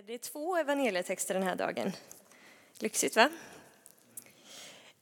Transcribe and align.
Eh, 0.00 0.06
det 0.06 0.14
är 0.14 0.18
två 0.18 0.56
evangelietexter 0.56 1.34
den 1.34 1.42
här 1.42 1.56
dagen. 1.56 1.92
Lyxigt 2.78 3.16
va? 3.16 3.30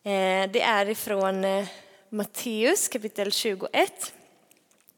Eh, 0.02 0.50
det 0.50 0.60
är 0.60 0.88
ifrån 0.88 1.44
eh, 1.44 1.68
Matteus 2.08 2.88
kapitel 2.88 3.32
21. 3.32 4.12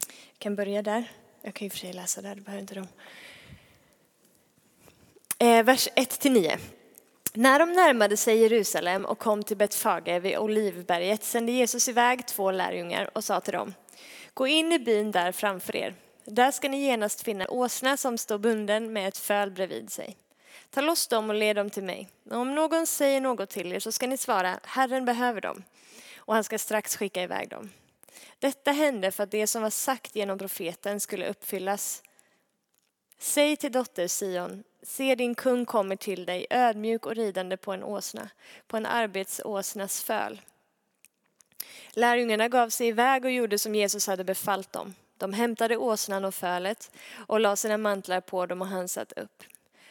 Jag 0.04 0.38
kan 0.38 0.56
börja 0.56 0.82
där. 0.82 1.12
Jag 1.42 1.54
kan 1.54 1.66
ju 1.66 1.70
för 1.70 1.78
sig 1.78 1.92
läsa 1.92 2.22
där, 2.22 2.34
det 2.34 2.40
behöver 2.40 2.60
inte 2.60 2.74
de. 2.74 2.88
Vers 5.62 5.88
1-9. 5.88 6.58
När 7.32 7.58
de 7.58 7.72
närmade 7.72 8.16
sig 8.16 8.38
Jerusalem 8.38 9.04
och 9.04 9.18
kom 9.18 9.42
till 9.42 9.56
Betfage 9.56 10.20
vid 10.20 10.38
Olivberget 10.38 11.24
sände 11.24 11.52
Jesus 11.52 11.88
iväg 11.88 12.26
två 12.26 12.50
lärjungar 12.50 13.10
och 13.14 13.24
sa 13.24 13.40
till 13.40 13.52
dem, 13.52 13.74
gå 14.34 14.46
in 14.46 14.72
i 14.72 14.78
byn 14.78 15.10
där 15.10 15.32
framför 15.32 15.76
er. 15.76 15.94
Där 16.30 16.50
ska 16.50 16.68
ni 16.68 16.80
genast 16.82 17.22
finna 17.22 17.44
en 17.44 17.50
åsna 17.50 17.96
som 17.96 18.18
står 18.18 18.38
bunden 18.38 18.92
med 18.92 19.08
ett 19.08 19.18
föl 19.18 19.50
bredvid 19.50 19.92
sig. 19.92 20.16
Ta 20.70 20.80
loss 20.80 21.06
dem 21.06 21.30
och 21.30 21.36
led 21.36 21.56
dem 21.56 21.70
till 21.70 21.82
mig. 21.82 22.08
Och 22.30 22.36
om 22.36 22.54
någon 22.54 22.86
säger 22.86 23.20
något 23.20 23.50
till 23.50 23.72
er 23.72 23.80
så 23.80 23.92
ska 23.92 24.06
ni 24.06 24.16
svara, 24.16 24.60
Herren 24.62 25.04
behöver 25.04 25.40
dem. 25.40 25.62
Och 26.16 26.34
han 26.34 26.44
ska 26.44 26.58
strax 26.58 26.96
skicka 26.96 27.22
iväg 27.22 27.48
dem. 27.48 27.70
Detta 28.38 28.72
hände 28.72 29.10
för 29.10 29.22
att 29.22 29.30
det 29.30 29.46
som 29.46 29.62
var 29.62 29.70
sagt 29.70 30.16
genom 30.16 30.38
profeten 30.38 31.00
skulle 31.00 31.28
uppfyllas. 31.28 32.02
Säg 33.18 33.56
till 33.56 33.72
dotter 33.72 34.08
Sion, 34.08 34.64
se 34.82 35.14
din 35.14 35.34
kung 35.34 35.66
kommer 35.66 35.96
till 35.96 36.24
dig 36.24 36.46
ödmjuk 36.50 37.06
och 37.06 37.14
ridande 37.14 37.56
på 37.56 37.72
en 37.72 37.84
åsna, 37.84 38.30
på 38.66 38.76
en 38.76 38.86
arbetsåsnas 38.86 40.02
föl. 40.02 40.40
Lärjungarna 41.90 42.48
gav 42.48 42.68
sig 42.68 42.88
iväg 42.88 43.24
och 43.24 43.30
gjorde 43.30 43.58
som 43.58 43.74
Jesus 43.74 44.06
hade 44.06 44.24
befallt 44.24 44.72
dem. 44.72 44.94
De 45.20 45.32
hämtade 45.32 45.76
åsnan 45.76 46.24
och 46.24 46.34
fölet 46.34 46.90
och 47.26 47.40
lade 47.40 47.56
sina 47.56 47.76
mantlar 47.76 48.20
på 48.20 48.46
dem 48.46 48.62
och 48.62 48.68
han 48.68 48.88
satt 48.88 49.12
upp. 49.12 49.42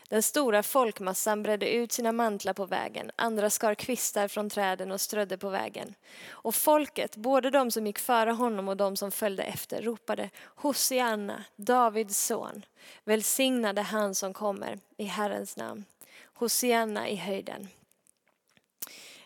Den 0.08 0.24
stora 0.24 0.64
folkmassan 0.64 1.44
bredde 1.44 1.70
ut 1.70 1.92
sina 1.92 2.12
mantlar 2.12 2.54
på 2.54 2.66
vägen, 2.66 3.12
andra 3.16 3.50
skar 3.50 3.76
kvistar 3.76 4.28
från 4.28 4.50
träden 4.50 4.92
och 4.92 5.02
strödde 5.02 5.38
på 5.38 5.50
vägen. 5.50 5.96
Och 6.30 6.56
folket, 6.56 7.16
både 7.16 7.50
de 7.50 7.72
som 7.72 7.88
gick 7.88 8.00
före 8.00 8.32
honom 8.32 8.68
och 8.68 8.78
de 8.78 8.98
som 8.98 9.12
följde 9.12 9.44
efter, 9.44 9.82
ropade 9.82 10.30
Hosianna, 10.44 11.44
Davids 11.56 12.26
son. 12.26 12.66
Välsignade 13.04 13.82
han 13.82 14.16
som 14.16 14.34
kommer 14.34 14.80
i 14.98 15.06
Herrens 15.06 15.58
namn. 15.58 15.86
Hosianna 16.34 17.10
i 17.10 17.16
höjden. 17.16 17.68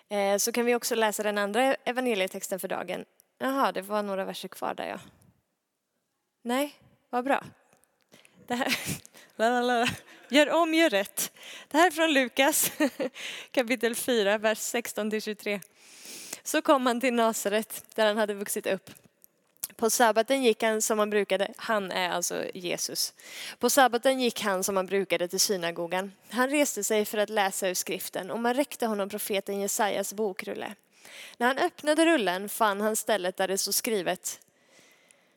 Eh, 0.10 0.38
så 0.38 0.52
kan 0.52 0.66
vi 0.66 0.76
också 0.76 0.96
läsa 0.96 1.24
den 1.24 1.38
andra 1.38 1.74
evangelietexten 1.74 2.60
för 2.60 2.68
dagen. 2.68 3.06
Jaha, 3.38 3.72
det 3.72 3.82
var 3.82 4.04
några 4.04 4.26
verser 4.26 4.48
kvar 4.48 4.74
där 4.74 4.88
ja. 4.88 5.00
Nej, 6.46 6.76
vad 7.10 7.24
bra. 7.24 7.44
Det 8.48 8.56
här, 8.56 8.78
gör 10.30 10.50
om, 10.50 10.74
gör 10.74 10.90
rätt. 10.90 11.32
Det 11.68 11.78
här 11.78 11.88
är 11.88 11.92
från 11.92 12.14
Lukas 12.14 12.72
kapitel 13.52 13.96
4, 13.96 14.38
vers 14.38 14.58
16-23. 14.58 15.62
Så 16.44 16.62
kom 16.62 16.86
han 16.86 17.02
till 17.02 17.14
Nasaret 17.14 17.86
där 17.96 18.06
han 18.06 18.18
hade 18.18 18.34
vuxit 18.34 18.68
upp. 18.68 18.90
På 19.76 19.90
sabbaten 19.90 20.44
gick 20.44 20.64
han 20.64 20.82
som 20.82 21.00
han 21.00 21.10
brukade, 21.10 21.54
han 21.58 21.92
är 21.92 22.10
alltså 22.10 22.46
Jesus. 22.54 23.14
På 23.60 23.70
sabbaten 23.70 24.20
gick 24.20 24.42
han 24.42 24.64
som 24.64 24.78
han 24.78 24.86
brukade 24.86 25.28
till 25.28 25.40
synagogan. 25.40 26.12
Han 26.30 26.50
reste 26.50 26.84
sig 26.84 27.06
för 27.06 27.18
att 27.18 27.30
läsa 27.30 27.70
ur 27.70 27.74
skriften 27.74 28.32
och 28.32 28.40
man 28.40 28.54
räckte 28.54 28.86
honom 28.86 29.10
profeten 29.10 29.60
Jesajas 29.60 30.14
bokrulle. 30.14 30.76
När 31.38 31.48
han 31.48 31.58
öppnade 31.58 32.06
rullen 32.06 32.50
fann 32.50 32.82
han 32.82 32.96
stället 32.96 33.38
där 33.38 33.48
det 33.48 33.58
stod 33.58 33.74
skrivet 33.74 34.40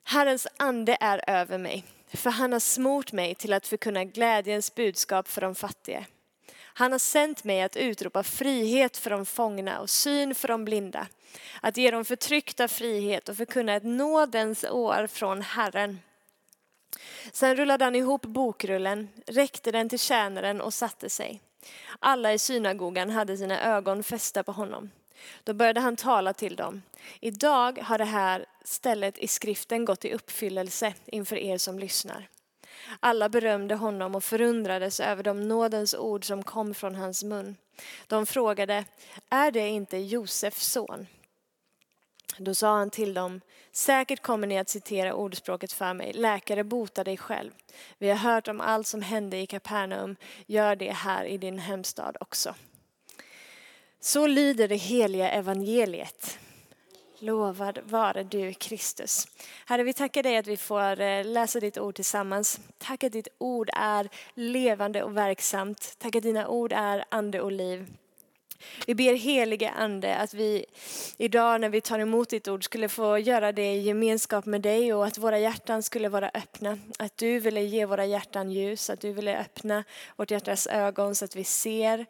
Herrens 0.09 0.47
ande 0.57 0.97
är 1.01 1.21
över 1.27 1.59
mig, 1.59 1.85
för 2.15 2.31
han 2.31 2.53
har 2.53 2.61
smort 2.61 3.13
mig 3.13 3.35
till 3.35 3.53
att 3.53 3.67
förkunna 3.67 4.05
glädjens 4.05 4.75
budskap 4.75 5.29
för 5.29 5.41
de 5.41 5.55
fattiga. 5.55 6.05
Han 6.59 6.93
har 6.93 6.99
sänt 6.99 7.45
mig 7.45 7.63
att 7.63 7.77
utropa 7.77 8.23
frihet 8.23 8.97
för 8.97 9.11
de 9.11 9.27
fångna 9.27 9.81
och 9.81 9.91
syn 9.91 10.35
för 10.35 10.49
de 10.49 10.65
blinda, 10.65 11.07
att 11.61 11.77
ge 11.77 11.91
de 11.91 12.05
förtryckta 12.05 12.69
frihet 12.69 13.29
och 13.29 13.37
förkunna 13.37 13.75
ett 13.75 13.85
nådens 13.85 14.65
år 14.65 15.07
från 15.07 15.43
Herren. 15.43 15.99
Sen 17.33 17.57
rullade 17.57 17.85
han 17.85 17.97
ihop 17.97 18.23
bokrullen, 18.23 19.09
räckte 19.27 19.73
den 19.73 19.89
till 19.89 19.99
tjänaren 19.99 20.61
och 20.61 20.75
satte 20.75 21.11
sig. 21.11 21.41
Alla 21.99 22.33
i 22.33 22.39
synagogan 22.39 23.11
hade 23.11 23.37
sina 23.37 23.61
ögon 23.61 24.03
fästa 24.03 24.43
på 24.43 24.53
honom. 24.53 24.91
Då 25.45 25.55
började 25.55 25.81
han 25.81 25.97
tala 25.97 26.33
till 26.33 26.57
dem. 26.57 26.83
Idag 27.21 27.79
har 27.83 27.99
det 27.99 28.05
här 28.05 28.47
stället 28.65 29.19
i 29.19 29.29
skriften 29.29 29.85
gått 29.85 30.05
i 30.05 30.13
uppfyllelse 30.13 30.95
inför 31.07 31.37
er 31.37 31.59
som 31.59 31.79
lyssnar. 31.79 32.29
Alla 33.01 33.29
berömde 33.29 33.75
honom 33.75 34.15
och 34.15 34.25
förundrades 34.25 35.01
över 35.01 35.23
de 35.23 35.49
nådens 35.49 35.95
ord 35.95 36.25
som 36.25 36.43
kom 36.43 36.75
från 36.75 36.95
hans 36.95 37.25
mun. 37.25 37.57
De 38.07 38.27
frågade, 38.27 38.85
är 39.31 39.51
det 39.51 39.69
inte 39.69 39.97
Josefs 39.97 40.67
son? 40.67 41.07
Då 42.39 42.55
sa 42.55 42.77
han 42.77 42.91
till 42.91 43.15
dem, 43.15 43.41
säkert 43.73 44.23
kommer 44.23 44.47
ni 44.47 44.59
att 44.59 44.69
citera 44.69 45.15
ordspråket 45.15 45.73
för 45.73 45.95
mig, 45.95 46.13
läkare 46.13 46.65
bota 46.65 47.05
dig 47.05 47.17
själv. 47.17 47.51
Vi 47.99 48.09
har 48.09 48.17
hört 48.17 48.49
om 48.49 48.61
allt 48.61 48.87
som 48.87 49.03
hände 49.03 49.37
i 49.37 49.47
Kapernaum, 49.47 50.17
gör 50.47 50.77
det 50.77 50.93
här 50.93 51.25
i 51.25 51.39
din 51.39 51.59
hemstad 51.59 52.17
också. 52.21 52.55
Så 54.07 54.27
lyder 54.27 54.69
det 54.69 54.77
heliga 54.77 55.31
evangeliet. 55.31 56.39
Lovad 57.19 57.79
vare 57.85 58.23
du 58.23 58.55
Kristus. 58.55 59.29
Herre, 59.67 59.83
vi 59.83 59.93
tackar 59.93 60.23
dig 60.23 60.37
att 60.37 60.47
vi 60.47 60.57
får 60.57 61.01
eh, 61.01 61.25
läsa 61.25 61.61
ditt 61.61 61.79
ord 61.79 61.95
tillsammans. 61.95 62.61
Tack 62.79 63.05
att 63.05 63.13
ditt 63.13 63.29
ord 63.39 63.71
är 63.73 64.09
levande 64.35 65.03
och 65.03 65.17
verksamt. 65.17 65.95
Tack 65.99 66.17
att 66.17 66.23
dina 66.23 66.49
ord 66.49 66.73
är 66.73 67.05
ande 67.09 67.41
och 67.41 67.53
liv. 67.53 67.87
Vi 68.87 68.95
ber 68.95 69.15
helige 69.15 69.71
ande 69.71 70.17
att 70.17 70.35
vi 70.35 70.65
idag 71.19 71.61
när 71.61 71.69
vi 71.69 71.81
tar 71.81 71.99
emot 71.99 72.29
ditt 72.29 72.49
ord 72.49 72.65
skulle 72.65 72.89
få 72.89 73.19
göra 73.19 73.53
det 73.53 73.75
i 73.75 73.81
gemenskap 73.81 74.47
med 74.47 74.61
dig 74.61 74.95
och 74.95 75.07
att 75.07 75.19
våra 75.19 75.39
hjärtan 75.39 75.83
skulle 75.83 76.09
vara 76.09 76.31
öppna. 76.35 76.79
Att 76.99 77.17
du 77.17 77.39
ville 77.39 77.61
ge 77.63 77.87
våra 77.87 78.07
hjärtan 78.07 78.51
ljus, 78.51 78.91
att 78.91 79.01
du 79.01 79.13
ville 79.13 79.39
öppna 79.39 79.85
vårt 80.17 80.31
hjärtas 80.31 80.67
ögon 80.67 81.15
så 81.15 81.25
att 81.25 81.37
vi 81.37 81.45
ser 81.45 82.07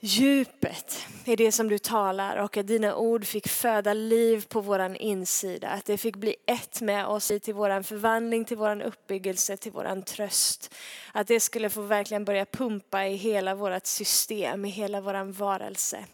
djupet 0.00 1.06
i 1.24 1.36
det 1.36 1.52
som 1.52 1.68
du 1.68 1.78
talar 1.78 2.36
och 2.36 2.56
att 2.56 2.66
dina 2.66 2.96
ord 2.96 3.24
fick 3.24 3.48
föda 3.48 3.94
liv 3.94 4.46
på 4.48 4.60
våran 4.60 4.96
insida. 4.96 5.68
Att 5.68 5.84
det 5.84 5.98
fick 5.98 6.16
bli 6.16 6.36
ett 6.46 6.80
med 6.80 7.06
oss 7.06 7.32
till 7.42 7.54
våran 7.54 7.84
förvandling, 7.84 8.44
till 8.44 8.56
våran 8.56 8.82
uppbyggelse, 8.82 9.56
till 9.56 9.72
våran 9.72 10.02
tröst. 10.02 10.74
Att 11.12 11.26
det 11.26 11.40
skulle 11.40 11.70
få 11.70 11.80
verkligen 11.80 12.24
börja 12.24 12.44
pumpa 12.44 13.06
i 13.06 13.16
hela 13.16 13.54
vårt 13.54 13.86
system, 13.86 14.64
i 14.64 14.68
hela 14.68 15.00
våran 15.00 15.32
varelse. 15.32 16.04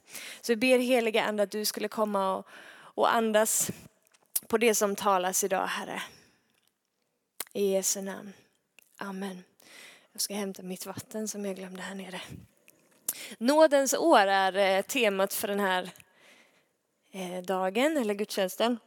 Så 0.40 0.52
vi 0.52 0.56
ber 0.56 0.78
heliga 0.78 1.24
Ande 1.24 1.42
att 1.42 1.50
du 1.50 1.64
skulle 1.64 1.88
komma 1.88 2.36
och, 2.36 2.46
och 2.74 3.14
andas 3.14 3.70
på 4.46 4.58
det 4.58 4.74
som 4.74 4.96
talas 4.96 5.44
idag, 5.44 5.66
Herre. 5.66 6.02
I 7.52 7.72
Jesu 7.72 8.02
namn. 8.02 8.32
Amen. 8.96 9.44
Jag 10.12 10.20
ska 10.20 10.34
hämta 10.34 10.62
mitt 10.62 10.86
vatten 10.86 11.28
som 11.28 11.44
jag 11.44 11.56
glömde 11.56 11.82
här 11.82 11.94
nere. 11.94 12.20
Nådens 13.38 13.94
år 13.94 14.18
är 14.18 14.56
eh, 14.56 14.82
temat 14.82 15.34
för 15.34 15.48
den 15.48 15.60
här 15.60 15.90
eh, 17.12 17.42
dagen, 17.42 17.96
eller 17.96 18.14
gudstjänsten. 18.14 18.78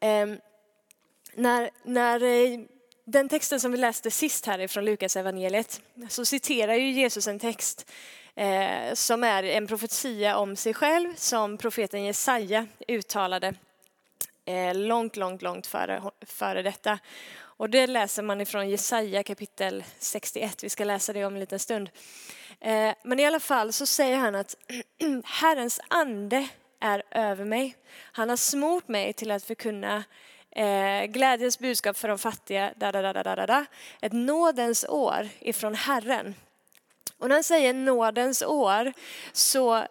Ehm, 0.00 0.38
när, 1.34 1.70
när 1.82 2.22
eh, 2.22 2.60
den 3.04 3.28
texten 3.28 3.60
som 3.60 3.72
vi 3.72 3.78
läste 3.78 4.10
sist 4.10 4.46
här 4.46 4.66
från 4.66 4.84
Lukas 4.84 5.16
evangeliet 5.16 5.80
så 6.08 6.24
citerar 6.24 6.74
ju 6.74 6.90
Jesus 6.90 7.28
en 7.28 7.38
text 7.38 7.90
som 8.94 9.24
är 9.24 9.42
en 9.42 9.66
profetia 9.66 10.36
om 10.36 10.56
sig 10.56 10.74
själv 10.74 11.14
som 11.16 11.58
profeten 11.58 12.04
Jesaja 12.04 12.66
uttalade 12.88 13.54
långt, 14.74 15.16
långt, 15.16 15.42
långt 15.42 15.66
före, 15.66 16.02
före 16.26 16.62
detta. 16.62 16.98
Och 17.62 17.70
det 17.70 17.86
läser 17.86 18.22
man 18.22 18.40
ifrån 18.40 18.68
Jesaja 18.68 19.22
kapitel 19.22 19.84
61. 19.98 20.64
Vi 20.64 20.68
ska 20.68 20.84
läsa 20.84 21.12
det 21.12 21.24
om 21.24 21.34
en 21.34 21.40
liten 21.40 21.58
stund. 21.58 21.90
Eh, 22.60 22.94
men 23.02 23.20
i 23.20 23.26
alla 23.26 23.40
fall 23.40 23.72
så 23.72 23.86
säger 23.86 24.16
han 24.16 24.34
att 24.34 24.56
Herrens 25.24 25.80
ande 25.88 26.48
är 26.80 27.02
över 27.10 27.44
mig. 27.44 27.76
Han 28.12 28.28
har 28.28 28.36
smort 28.36 28.88
mig 28.88 29.12
till 29.12 29.30
att 29.30 29.44
förkunna 29.44 30.04
eh, 30.50 31.04
glädjens 31.04 31.58
budskap 31.58 31.96
för 31.96 32.08
de 32.08 32.18
fattiga. 32.18 32.72
Da, 32.76 32.92
da, 32.92 33.12
da, 33.12 33.22
da, 33.22 33.46
da, 33.46 33.64
Ett 34.00 34.12
nådens 34.12 34.84
år 34.88 35.28
ifrån 35.40 35.74
Herren. 35.74 36.34
Och 37.18 37.28
när 37.28 37.36
han 37.36 37.44
säger 37.44 37.74
nådens 37.74 38.42
år 38.42 38.92
så 39.32 39.86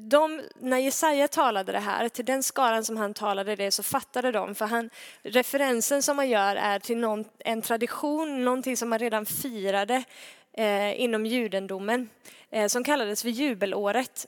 de, 0.00 0.42
när 0.60 0.78
Jesaja 0.78 1.28
talade 1.28 1.72
det 1.72 1.78
här, 1.78 2.08
till 2.08 2.24
den 2.24 2.42
skaran 2.42 2.84
som 2.84 2.96
han 2.96 3.14
talade 3.14 3.56
det 3.56 3.70
så 3.70 3.82
fattade 3.82 4.32
de, 4.32 4.54
för 4.54 4.66
han, 4.66 4.90
referensen 5.22 6.02
som 6.02 6.16
man 6.16 6.28
gör 6.28 6.56
är 6.56 6.78
till 6.78 6.98
någon, 6.98 7.24
en 7.38 7.62
tradition, 7.62 8.44
någonting 8.44 8.76
som 8.76 8.88
man 8.88 8.98
redan 8.98 9.26
firade 9.26 10.04
eh, 10.52 11.00
inom 11.00 11.26
judendomen, 11.26 12.08
eh, 12.50 12.66
som 12.66 12.84
kallades 12.84 13.22
för 13.22 13.28
jubelåret. 13.28 14.26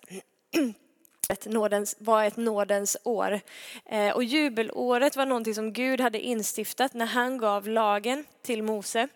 nådens, 1.47 1.97
var 1.99 2.25
ett 2.25 2.37
nådens 2.37 2.97
år. 3.05 3.41
Eh, 3.87 4.11
och 4.11 4.25
jubelåret 4.25 5.17
var 5.17 5.27
någonting 5.27 5.55
som 5.55 5.73
Gud 5.73 6.01
hade 6.01 6.21
instiftat 6.21 6.95
när 6.95 7.07
han 7.07 7.39
gav 7.39 7.69
lagen 7.69 8.25
till 8.43 8.63
Mose. 8.63 9.09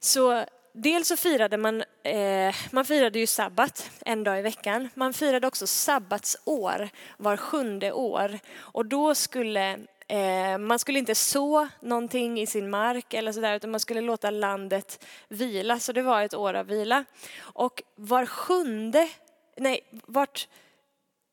Så 0.00 0.44
dels 0.82 1.08
så 1.08 1.16
firade 1.16 1.56
man, 1.56 1.82
eh, 2.02 2.54
man 2.70 2.84
firade 2.84 3.18
ju 3.18 3.26
sabbat 3.26 3.90
en 4.00 4.24
dag 4.24 4.38
i 4.38 4.42
veckan. 4.42 4.88
Man 4.94 5.12
firade 5.12 5.46
också 5.46 5.66
sabbatsår 5.66 6.88
var 7.16 7.36
sjunde 7.36 7.92
år. 7.92 8.38
Och 8.58 8.86
då 8.86 9.14
skulle 9.14 9.78
eh, 10.08 10.58
man 10.58 10.78
skulle 10.78 10.98
inte 10.98 11.14
så 11.14 11.68
någonting 11.80 12.40
i 12.40 12.46
sin 12.46 12.70
mark 12.70 13.14
eller 13.14 13.32
sådär 13.32 13.56
utan 13.56 13.70
man 13.70 13.80
skulle 13.80 14.00
låta 14.00 14.30
landet 14.30 15.06
vila. 15.28 15.78
Så 15.78 15.92
det 15.92 16.02
var 16.02 16.22
ett 16.22 16.34
år 16.34 16.54
av 16.54 16.66
vila. 16.66 17.04
Och 17.38 17.82
var 17.96 18.26
sjunde, 18.26 19.08
nej, 19.56 19.80
vart, 20.06 20.48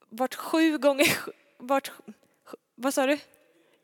vart 0.09 0.35
sju 0.35 0.77
gånger, 0.77 1.17
vart, 1.57 1.91
vad 2.75 2.93
sa 2.93 3.05
du? 3.05 3.17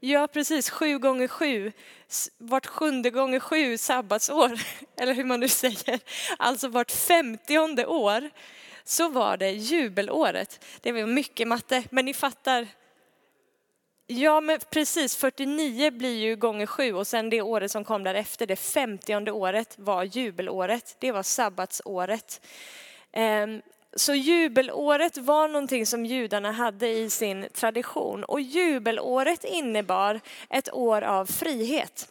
Ja, 0.06 0.28
precis. 0.28 0.70
Sju 0.70 1.00
gånger 1.00 1.28
sju. 1.28 1.72
Vart 2.38 2.66
sjunde 2.66 3.10
gånger 3.10 3.40
sju 3.40 3.78
sabbatsår, 3.78 4.60
eller 4.98 5.14
hur 5.14 5.24
man 5.24 5.40
nu 5.40 5.48
säger. 5.48 6.00
Alltså 6.38 6.68
vart 6.68 6.92
femtionde 6.92 7.86
år 7.86 8.30
så 8.84 9.10
var 9.10 9.38
det 9.38 9.52
jubelåret. 9.52 10.66
Det 10.82 10.92
var 10.92 11.06
mycket 11.06 11.48
matte, 11.48 11.84
men 11.90 12.06
ni 12.06 12.14
fattar. 12.14 12.68
Ja, 14.08 14.42
men 14.42 14.60
precis. 14.72 15.16
49 15.16 15.92
blir 15.92 16.18
ju 16.18 16.36
gånger 16.36 16.66
sju 16.66 16.94
och 16.94 17.08
sen 17.08 17.30
det 17.30 17.42
året 17.42 17.72
som 17.72 17.84
kom 17.84 18.04
därefter, 18.04 18.46
det 18.48 18.56
femtionde 18.56 19.32
året, 19.32 19.76
var 19.78 20.04
jubelåret. 20.04 20.96
Det 21.00 21.12
var 21.12 21.24
sabbatsåret. 21.24 22.42
Ehm, 23.12 23.62
så 23.96 24.14
jubelåret 24.14 25.18
var 25.18 25.48
någonting 25.48 25.86
som 25.86 26.06
judarna 26.06 26.52
hade 26.52 26.88
i 26.88 27.10
sin 27.10 27.48
tradition 27.54 28.24
och 28.24 28.42
jubelåret 28.42 29.44
innebar 29.44 30.20
ett 30.50 30.74
år 30.74 31.02
av 31.02 31.26
frihet. 31.26 32.10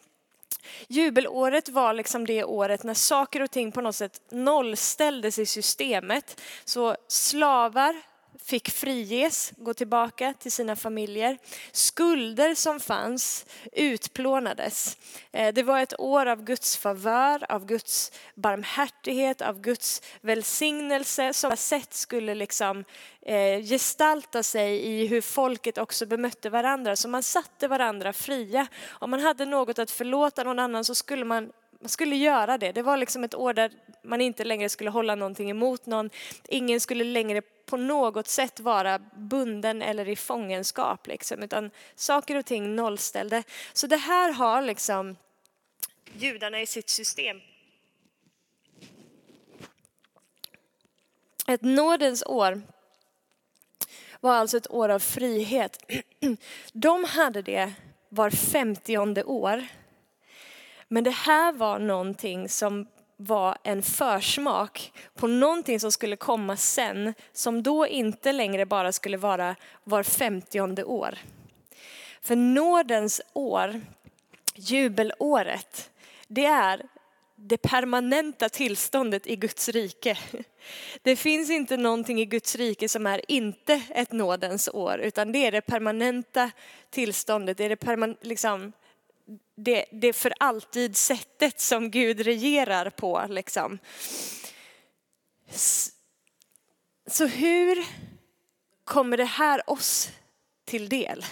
Jubelåret 0.89 1.69
var 1.69 1.93
liksom 1.93 2.27
det 2.27 2.45
året 2.45 2.83
när 2.83 2.95
saker 2.95 3.43
och 3.43 3.51
ting 3.51 3.73
på 3.73 3.81
något 3.81 3.97
sätt 3.97 4.21
nollställdes 4.31 5.39
i 5.39 5.47
systemet. 5.47 6.41
Så 6.65 6.97
slavar 7.09 8.03
fick 8.45 8.71
friges, 8.71 9.53
gå 9.57 9.75
tillbaka 9.75 10.35
till 10.39 10.53
sina 10.53 10.77
familjer. 10.77 11.39
Skulder 11.73 12.55
som 12.55 12.81
fanns 12.81 13.47
utplånades. 13.73 14.97
Eh, 15.33 15.55
det 15.55 15.63
var 15.63 15.81
ett 15.81 16.01
år 16.01 16.27
av 16.27 16.45
Guds 16.45 16.77
favör, 16.77 17.53
av 17.53 17.67
Guds 17.67 18.13
barmhärtighet, 18.35 19.43
av 19.43 19.61
Guds 19.61 20.03
välsignelse 20.21 21.33
som 21.33 21.51
på 21.51 21.57
sätt 21.57 21.95
skulle 21.95 22.35
liksom 22.35 22.85
eh, 23.23 23.61
gestalta 23.61 24.43
sig 24.43 24.87
i 24.87 25.07
hur 25.07 25.21
folket 25.21 25.79
också 25.79 26.07
bemötte 26.07 26.51
varandra. 26.51 26.97
Så 26.97 27.09
man 27.09 27.23
satte 27.23 27.69
varandra 27.69 28.13
fria. 28.13 28.67
Om 28.89 29.11
man 29.11 29.21
hade 29.21 29.45
något 29.45 29.79
att 29.79 29.91
förlåta 29.91 30.45
någon 30.45 30.59
annan 30.59 30.85
så 30.85 30.95
skulle 30.95 31.25
man 31.25 31.53
man 31.83 31.89
skulle 31.89 32.17
göra 32.17 32.59
det. 32.59 32.73
Det 32.73 32.83
var 32.83 32.97
liksom 32.97 33.25
ett 33.25 33.35
år 33.35 33.55
där 33.55 33.73
man 34.03 34.21
inte 34.21 34.45
längre 34.45 34.69
skulle 34.69 34.91
hålla 34.91 35.15
någonting 35.15 35.51
emot 35.51 35.87
någon. 35.87 36.11
Ingen 36.49 36.81
skulle 36.81 37.05
längre 37.05 37.43
på 37.67 37.77
något 37.77 38.29
sätt 38.29 38.61
vara 38.61 38.99
bunden 38.99 39.83
eller 39.83 40.09
i 40.09 40.17
fångenskap, 40.17 41.07
liksom, 41.07 41.43
utan 41.43 41.71
saker 41.95 42.37
och 42.37 42.47
ting 42.47 42.77
nollställde. 42.77 43.43
Så 43.73 43.87
det 43.87 43.97
här 43.97 44.33
har 44.33 44.63
liksom 44.63 45.17
judarna 46.19 46.61
i 46.61 46.67
sitt 46.67 46.89
system. 46.89 47.41
Ett 51.47 51.63
nådens 51.63 52.23
år 52.27 52.63
var 54.21 54.35
alltså 54.35 54.57
ett 54.57 54.71
år 54.71 54.89
av 54.89 54.99
frihet. 54.99 55.93
De 56.73 57.05
hade 57.05 57.43
det 57.43 57.73
var 58.09 58.31
femtionde 58.31 59.25
år. 59.25 59.67
Men 60.93 61.05
det 61.05 61.11
här 61.11 61.53
var 61.53 61.79
någonting 61.79 62.49
som 62.49 62.87
var 63.17 63.59
en 63.63 63.83
försmak 63.83 64.93
på 65.15 65.27
någonting 65.27 65.81
som 65.81 65.93
skulle 65.93 66.17
komma 66.17 66.57
sen, 66.57 67.15
som 67.33 67.63
då 67.63 67.87
inte 67.87 68.33
längre 68.33 68.67
bara 68.67 68.93
skulle 68.93 69.17
vara 69.17 69.57
var 69.85 70.03
femtionde 70.03 70.85
år. 70.85 71.19
För 72.23 72.37
nådens 72.37 73.21
år, 73.33 73.81
jubelåret, 74.55 75.91
det 76.29 76.45
är 76.45 76.83
det 77.37 77.57
permanenta 77.57 78.49
tillståndet 78.49 79.27
i 79.27 79.37
Guds 79.37 79.69
rike. 79.69 80.19
Det 81.03 81.17
finns 81.17 81.51
inte 81.51 81.77
någonting 81.77 82.21
i 82.21 82.25
Guds 82.25 82.57
rike 82.57 82.89
som 82.89 83.07
är 83.07 83.31
inte 83.31 83.83
ett 83.91 84.13
nådens 84.13 84.69
år, 84.69 84.99
utan 84.99 85.33
det 85.33 85.47
är 85.47 85.53
det 85.53 85.61
permanenta 85.61 86.51
tillståndet, 86.91 87.59
det 87.59 87.65
är 87.65 87.69
det 87.69 87.77
perman 87.77 88.17
liksom, 88.21 88.73
det, 89.65 89.85
det 89.91 90.13
för 90.13 90.33
alltid 90.41 90.97
sättet 90.97 91.61
som 91.61 91.91
Gud 91.91 92.21
regerar 92.21 92.91
på. 92.91 93.27
Liksom. 93.29 93.79
Så 97.07 97.27
hur 97.27 97.87
kommer 98.85 99.17
det 99.17 99.25
här 99.25 99.71
oss 99.71 100.11
till 100.65 100.89
del? 100.89 101.25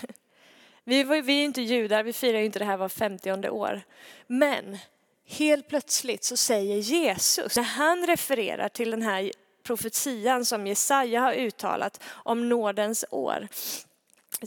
Vi, 0.84 1.04
vi 1.04 1.40
är 1.40 1.44
inte 1.44 1.62
judar, 1.62 2.02
vi 2.02 2.12
firar 2.12 2.38
ju 2.38 2.44
inte 2.44 2.58
det 2.58 2.64
här 2.64 2.76
var 2.76 2.88
femtionde 2.88 3.50
år. 3.50 3.82
Men 4.26 4.78
helt 5.26 5.68
plötsligt 5.68 6.24
så 6.24 6.36
säger 6.36 6.76
Jesus, 6.76 7.56
när 7.56 7.62
han 7.62 8.06
refererar 8.06 8.68
till 8.68 8.90
den 8.90 9.02
här 9.02 9.30
profetian 9.62 10.44
som 10.44 10.66
Jesaja 10.66 11.20
har 11.20 11.32
uttalat 11.32 12.02
om 12.08 12.48
nådens 12.48 13.04
år, 13.10 13.48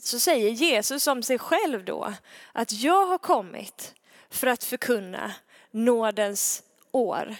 så 0.01 0.19
säger 0.19 0.49
Jesus 0.49 1.07
om 1.07 1.23
sig 1.23 1.39
själv 1.39 1.85
då 1.85 2.13
att 2.51 2.71
jag 2.71 3.05
har 3.05 3.17
kommit 3.17 3.95
för 4.29 4.47
att 4.47 4.63
förkunna 4.63 5.33
nådens 5.71 6.63
år. 6.91 7.35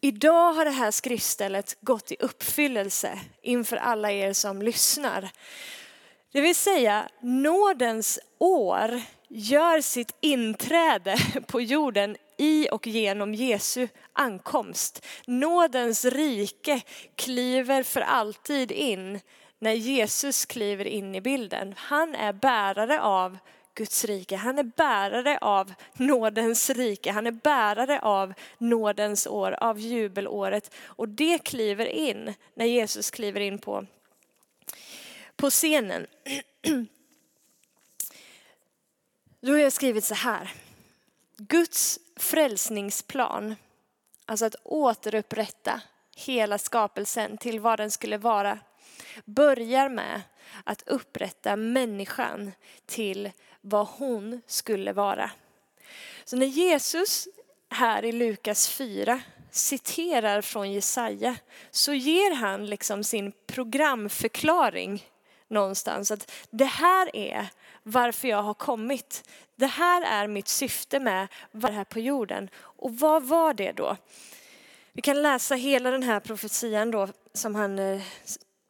Idag 0.00 0.52
har 0.52 0.64
det 0.64 0.70
här 0.70 0.90
skriftstället 0.90 1.76
gått 1.80 2.12
i 2.12 2.16
uppfyllelse 2.20 3.20
inför 3.42 3.76
alla 3.76 4.12
er 4.12 4.32
som 4.32 4.62
lyssnar. 4.62 5.30
Det 6.32 6.40
vill 6.40 6.54
säga 6.54 7.08
nådens 7.20 8.18
år 8.38 9.02
gör 9.28 9.80
sitt 9.80 10.16
inträde 10.20 11.16
på 11.46 11.60
jorden 11.60 12.16
i 12.36 12.68
och 12.70 12.86
genom 12.86 13.34
Jesu 13.34 13.88
ankomst. 14.12 15.06
Nådens 15.26 16.04
rike 16.04 16.80
kliver 17.16 17.82
för 17.82 18.00
alltid 18.00 18.72
in 18.72 19.20
när 19.62 19.72
Jesus 19.72 20.46
kliver 20.46 20.84
in 20.84 21.14
i 21.14 21.20
bilden. 21.20 21.74
Han 21.76 22.14
är 22.14 22.32
bärare 22.32 23.00
av 23.00 23.38
Guds 23.74 24.04
rike. 24.04 24.36
Han 24.36 24.58
är 24.58 24.62
bärare 24.62 25.38
av 25.38 25.74
nådens 25.92 26.70
rike. 26.70 27.12
Han 27.12 27.26
är 27.26 27.30
bärare 27.30 28.00
av 28.00 28.34
nådens 28.58 29.26
år, 29.26 29.52
av 29.52 29.78
jubelåret. 29.78 30.74
Och 30.84 31.08
det 31.08 31.38
kliver 31.38 31.86
in 31.86 32.34
när 32.54 32.66
Jesus 32.66 33.10
kliver 33.10 33.40
in 33.40 33.58
på, 33.58 33.86
på 35.36 35.50
scenen. 35.50 36.06
Då 39.40 39.52
har 39.52 39.58
jag 39.58 39.72
skrivit 39.72 40.04
så 40.04 40.14
här. 40.14 40.52
Guds 41.36 41.98
frälsningsplan, 42.16 43.56
alltså 44.26 44.44
att 44.44 44.56
återupprätta 44.64 45.80
hela 46.16 46.58
skapelsen 46.58 47.38
till 47.38 47.60
vad 47.60 47.78
den 47.78 47.90
skulle 47.90 48.18
vara 48.18 48.58
börjar 49.24 49.88
med 49.88 50.22
att 50.64 50.88
upprätta 50.88 51.56
människan 51.56 52.52
till 52.86 53.30
vad 53.60 53.86
hon 53.86 54.42
skulle 54.46 54.92
vara. 54.92 55.30
Så 56.24 56.36
när 56.36 56.46
Jesus 56.46 57.28
här 57.70 58.04
i 58.04 58.12
Lukas 58.12 58.68
4 58.68 59.20
citerar 59.50 60.40
från 60.40 60.72
Jesaja 60.72 61.36
så 61.70 61.94
ger 61.94 62.34
han 62.34 62.66
liksom 62.66 63.04
sin 63.04 63.32
programförklaring 63.46 65.06
någonstans. 65.48 66.10
Att 66.10 66.32
det 66.50 66.64
här 66.64 67.16
är 67.16 67.48
varför 67.82 68.28
jag 68.28 68.42
har 68.42 68.54
kommit. 68.54 69.28
Det 69.56 69.66
här 69.66 70.02
är 70.02 70.26
mitt 70.26 70.48
syfte 70.48 71.00
med 71.00 71.24
att 71.24 71.30
vara 71.50 71.72
här 71.72 71.84
på 71.84 72.00
jorden. 72.00 72.50
Och 72.56 72.98
vad 72.98 73.22
var 73.22 73.54
det 73.54 73.72
då? 73.72 73.96
Vi 74.92 75.02
kan 75.02 75.22
läsa 75.22 75.54
hela 75.54 75.90
den 75.90 76.02
här 76.02 76.20
profetian 76.20 76.90
då 76.90 77.08
som 77.34 77.54
han 77.54 77.78
eh, 77.78 78.02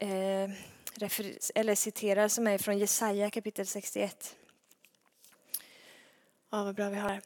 eh, 0.02 0.50
eller 1.54 1.74
citerar 1.74 2.28
som 2.28 2.46
är 2.46 2.58
från 2.58 2.78
Jesaja 2.78 3.30
kapitel 3.30 3.66
61. 3.66 4.36
Ja, 6.50 6.64
vad 6.64 6.74
bra 6.74 6.88
vi 6.88 6.96
har. 6.96 7.20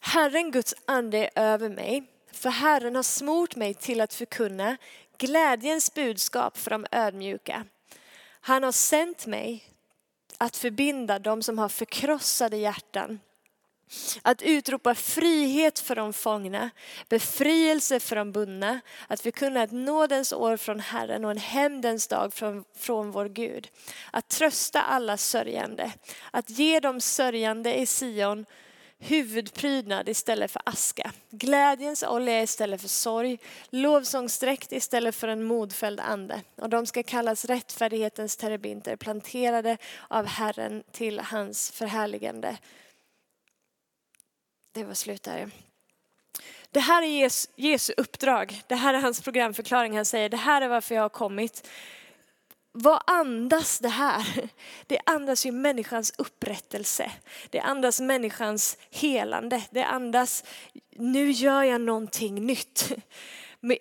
Herren 0.00 0.50
Guds 0.50 0.74
ande 0.84 1.18
är 1.18 1.30
över 1.34 1.68
mig, 1.68 2.04
för 2.32 2.50
Herren 2.50 2.96
har 2.96 3.02
smort 3.02 3.56
mig 3.56 3.74
till 3.74 4.00
att 4.00 4.14
förkunna 4.14 4.76
glädjens 5.18 5.94
budskap 5.94 6.56
för 6.56 6.70
de 6.70 6.86
ödmjuka. 6.90 7.64
Han 8.40 8.62
har 8.62 8.72
sänt 8.72 9.26
mig 9.26 9.64
att 10.38 10.56
förbinda 10.56 11.18
de 11.18 11.42
som 11.42 11.58
har 11.58 11.68
förkrossade 11.68 12.56
hjärtan, 12.56 13.20
att 14.22 14.42
utropa 14.42 14.94
frihet 14.94 15.78
för 15.78 15.94
de 15.94 16.12
fångna, 16.12 16.70
befrielse 17.08 18.00
för 18.00 18.16
de 18.16 18.32
bundna, 18.32 18.80
att 19.08 19.20
förkunna 19.20 19.62
ett 19.62 19.72
nådens 19.72 20.32
år 20.32 20.56
från 20.56 20.80
Herren 20.80 21.24
och 21.24 21.30
en 21.30 21.38
hämndens 21.38 22.08
dag 22.08 22.32
från, 22.34 22.64
från 22.76 23.10
vår 23.10 23.28
Gud. 23.28 23.68
Att 24.10 24.28
trösta 24.28 24.82
alla 24.82 25.16
sörjande, 25.16 25.92
att 26.30 26.50
ge 26.50 26.80
de 26.80 27.00
sörjande 27.00 27.74
i 27.74 27.86
Sion 27.86 28.46
huvudprydnad 28.98 30.08
istället 30.08 30.50
för 30.50 30.62
aska, 30.66 31.12
glädjens 31.30 32.02
olja 32.02 32.42
istället 32.42 32.80
för 32.80 32.88
sorg, 32.88 33.38
lovsångsdräkt 33.70 34.72
istället 34.72 35.14
för 35.14 35.28
en 35.28 35.44
modfälld 35.44 36.00
ande. 36.00 36.40
Och 36.56 36.68
de 36.68 36.86
ska 36.86 37.02
kallas 37.02 37.44
rättfärdighetens 37.44 38.36
terebinter, 38.36 38.96
planterade 38.96 39.78
av 40.08 40.26
Herren 40.26 40.82
till 40.92 41.20
hans 41.20 41.70
förhärligande. 41.70 42.56
Det 44.74 44.84
var 44.84 44.94
slut 44.94 45.22
där. 45.22 45.50
Det 46.70 46.80
här 46.80 47.02
är 47.02 47.06
Jesu, 47.06 47.48
Jesu 47.56 47.92
uppdrag. 47.96 48.62
Det 48.66 48.74
här 48.74 48.94
är 48.94 48.98
hans 48.98 49.20
programförklaring. 49.20 49.96
Han 49.96 50.04
säger 50.04 50.28
det 50.28 50.36
här 50.36 50.62
är 50.62 50.68
varför 50.68 50.94
jag 50.94 51.02
har 51.02 51.08
kommit. 51.08 51.68
Vad 52.72 53.02
andas 53.06 53.78
det 53.78 53.88
här? 53.88 54.48
Det 54.86 54.98
andas 55.06 55.46
ju 55.46 55.52
människans 55.52 56.12
upprättelse. 56.18 57.10
Det 57.50 57.60
andas 57.60 58.00
människans 58.00 58.78
helande. 58.90 59.62
Det 59.70 59.84
andas, 59.84 60.44
nu 60.90 61.30
gör 61.30 61.62
jag 61.62 61.80
någonting 61.80 62.46
nytt. 62.46 62.92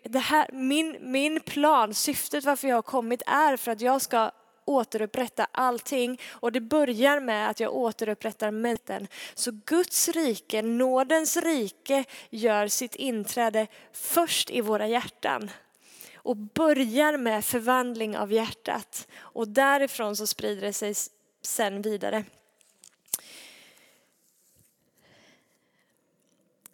Det 0.04 0.20
här, 0.20 0.50
min, 0.52 0.98
min 1.02 1.40
plan, 1.40 1.94
syftet 1.94 2.44
varför 2.44 2.68
jag 2.68 2.76
har 2.76 2.82
kommit 2.82 3.22
är 3.26 3.58
för 3.58 3.72
att 3.72 3.82
jag 3.82 4.02
ska 4.02 4.32
återupprätta 4.66 5.48
allting 5.52 6.22
och 6.30 6.52
det 6.52 6.62
börjar 6.62 7.20
med 7.20 7.50
att 7.50 7.60
jag 7.60 7.74
återupprättar 7.74 8.52
mälten. 8.52 9.08
Så 9.34 9.52
Guds 9.66 10.10
rike, 10.10 10.62
nådens 10.62 11.38
rike, 11.38 12.04
gör 12.30 12.68
sitt 12.68 12.96
inträde 12.96 13.68
först 13.92 14.50
i 14.50 14.62
våra 14.62 14.88
hjärtan 14.88 15.52
och 16.16 16.38
börjar 16.38 17.18
med 17.18 17.46
förvandling 17.46 18.18
av 18.18 18.32
hjärtat 18.32 19.08
och 19.20 19.48
därifrån 19.48 20.16
så 20.16 20.28
sprider 20.28 20.62
det 20.62 20.74
sig 20.74 20.94
sen 21.42 21.82
vidare. 21.82 22.24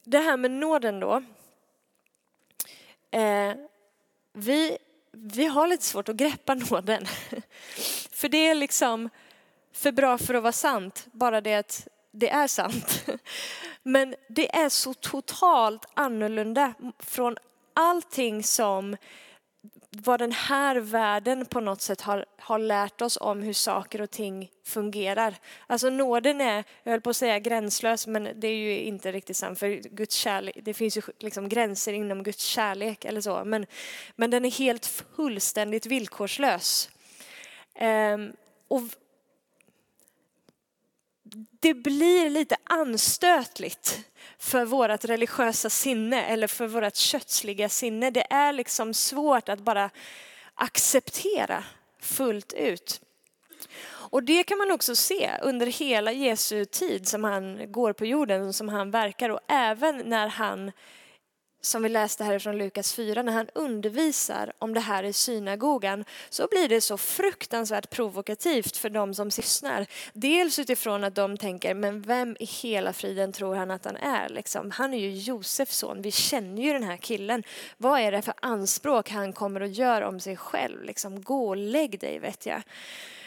Det 0.04 0.20
här 0.20 0.38
med 0.38 0.52
nåden 0.52 1.00
då. 1.00 1.24
Eh, 3.12 3.56
vi 4.34 4.78
vi 5.12 5.46
har 5.46 5.68
lite 5.68 5.86
svårt 5.86 6.10
att 6.10 6.16
greppa 6.16 6.54
nåden. 6.72 7.06
För 8.12 8.30
det 8.30 8.48
är 8.48 8.56
liksom 8.56 9.10
för 9.74 9.92
bra 9.92 10.18
för 10.18 10.34
att 10.34 10.44
vara 10.44 10.52
sant, 10.52 11.08
bara 11.12 11.42
det 11.42 11.56
att 11.56 11.88
det 12.12 12.30
är 12.30 12.48
sant. 12.48 13.06
Men 13.84 14.16
det 14.30 14.56
är 14.56 14.70
så 14.70 14.94
totalt 14.94 15.86
annorlunda 15.94 16.74
från 17.00 17.38
allting 17.74 18.44
som 18.44 18.98
vad 20.04 20.20
den 20.20 20.32
här 20.32 20.76
världen 20.76 21.46
på 21.46 21.60
något 21.60 21.82
sätt 21.82 22.02
har, 22.02 22.26
har 22.38 22.60
lärt 22.60 23.02
oss 23.02 23.18
om 23.22 23.42
hur 23.42 23.54
saker 23.54 24.02
och 24.02 24.12
ting 24.12 24.52
fungerar. 24.64 25.36
Alltså 25.68 25.90
nåden 25.90 26.42
är, 26.42 26.64
jag 26.84 26.92
höll 26.92 27.02
på 27.02 27.10
att 27.10 27.18
säga 27.18 27.40
gränslös, 27.40 28.08
men 28.08 28.30
det 28.36 28.48
är 28.48 28.56
ju 28.56 28.80
inte 28.80 29.12
riktigt 29.12 29.38
sant 29.38 29.60
för 29.60 29.68
Guds 29.96 30.16
kärlek, 30.16 30.58
det 30.64 30.74
finns 30.74 30.98
ju 30.98 31.02
liksom 31.20 31.50
gränser 31.50 31.94
inom 31.94 32.24
Guds 32.24 32.44
kärlek 32.44 33.06
eller 33.06 33.22
så, 33.22 33.42
men, 33.46 33.66
men 34.16 34.32
den 34.32 34.46
är 34.46 34.52
helt 34.52 34.86
fullständigt 35.16 35.86
villkorslös. 35.86 36.90
Ehm, 37.76 38.34
och 38.68 38.82
det 41.60 41.74
blir 41.74 42.30
lite 42.30 42.58
anstötligt 42.64 44.00
för 44.38 44.66
vårt 44.66 45.06
religiösa 45.06 45.70
sinne 45.70 46.24
eller 46.24 46.48
för 46.48 46.68
vårt 46.68 46.96
kötsliga 46.96 47.70
sinne. 47.70 48.10
Det 48.10 48.34
är 48.34 48.54
liksom 48.54 48.94
svårt 48.94 49.50
att 49.50 49.60
bara 49.60 49.90
acceptera 50.56 51.64
fullt 52.00 52.54
ut. 52.54 53.02
Och 54.12 54.24
det 54.24 54.44
kan 54.44 54.58
man 54.58 54.72
också 54.72 54.96
se 54.96 55.32
under 55.42 55.66
hela 55.66 56.12
Jesu 56.12 56.66
tid 56.66 57.08
som 57.08 57.24
han 57.24 57.72
går 57.72 57.94
på 57.94 58.06
jorden, 58.06 58.54
som 58.54 58.70
han 58.70 58.92
verkar 58.92 59.30
och 59.30 59.40
även 59.48 59.98
när 59.98 60.28
han 60.28 60.72
som 61.62 61.84
vi 61.84 61.90
läste 61.90 62.24
härifrån 62.24 62.58
Lukas 62.58 62.94
4, 62.94 63.22
när 63.24 63.34
han 63.34 63.48
undervisar 63.54 64.54
om 64.60 64.74
det 64.74 64.80
här 64.80 65.04
i 65.04 65.14
synagogan 65.14 66.06
så 66.30 66.48
blir 66.52 66.70
det 66.70 66.82
så 66.82 66.98
fruktansvärt 66.98 67.90
provokativt 67.90 68.78
för 68.78 68.90
de 68.90 69.14
som 69.14 69.28
lyssnar. 69.28 69.86
Dels 70.14 70.60
utifrån 70.60 71.04
att 71.04 71.16
de 71.16 71.38
tänker, 71.38 71.74
men 71.74 72.02
vem 72.02 72.38
i 72.40 72.46
hela 72.46 72.94
friden 72.94 73.32
tror 73.32 73.56
han 73.56 73.72
att 73.72 73.86
han 73.86 73.98
är? 73.98 74.30
Liksom, 74.30 74.72
han 74.72 74.94
är 74.94 74.98
ju 74.98 75.12
Josefs 75.12 75.78
son, 75.78 76.02
vi 76.02 76.12
känner 76.12 76.62
ju 76.62 76.74
den 76.74 76.84
här 76.84 76.98
killen. 76.98 77.44
Vad 77.78 78.00
är 78.00 78.12
det 78.12 78.22
för 78.22 78.34
anspråk 78.40 79.10
han 79.10 79.34
kommer 79.34 79.62
att 79.62 79.76
göra 79.76 80.08
om 80.08 80.20
sig 80.20 80.38
själv? 80.38 80.84
Liksom, 80.84 81.22
gå 81.22 81.48
och 81.48 81.58
lägg 81.58 82.00
dig 82.00 82.20
vet 82.20 82.46
jag. 82.46 82.62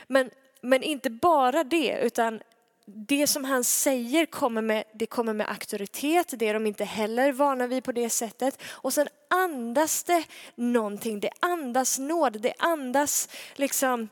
Men, 0.06 0.30
men 0.60 0.82
inte 0.82 1.10
bara 1.10 1.64
det, 1.64 1.98
utan 2.02 2.40
det 2.86 3.26
som 3.26 3.44
han 3.44 3.64
säger 3.64 4.26
kommer 4.26 4.62
med, 4.62 4.84
det 4.94 5.06
kommer 5.06 5.32
med 5.32 5.50
auktoritet, 5.50 6.34
det 6.36 6.48
är 6.48 6.54
de 6.54 6.66
inte 6.66 6.84
heller 6.84 7.32
vana 7.32 7.66
vid 7.66 7.84
på 7.84 7.92
det 7.92 8.10
sättet. 8.10 8.62
Och 8.64 8.92
sen 8.92 9.08
andas 9.30 10.04
det 10.04 10.24
någonting, 10.54 11.20
det 11.20 11.30
andas 11.40 11.98
nåd, 11.98 12.40
det 12.40 12.54
andas 12.58 13.28
liksom 13.54 14.08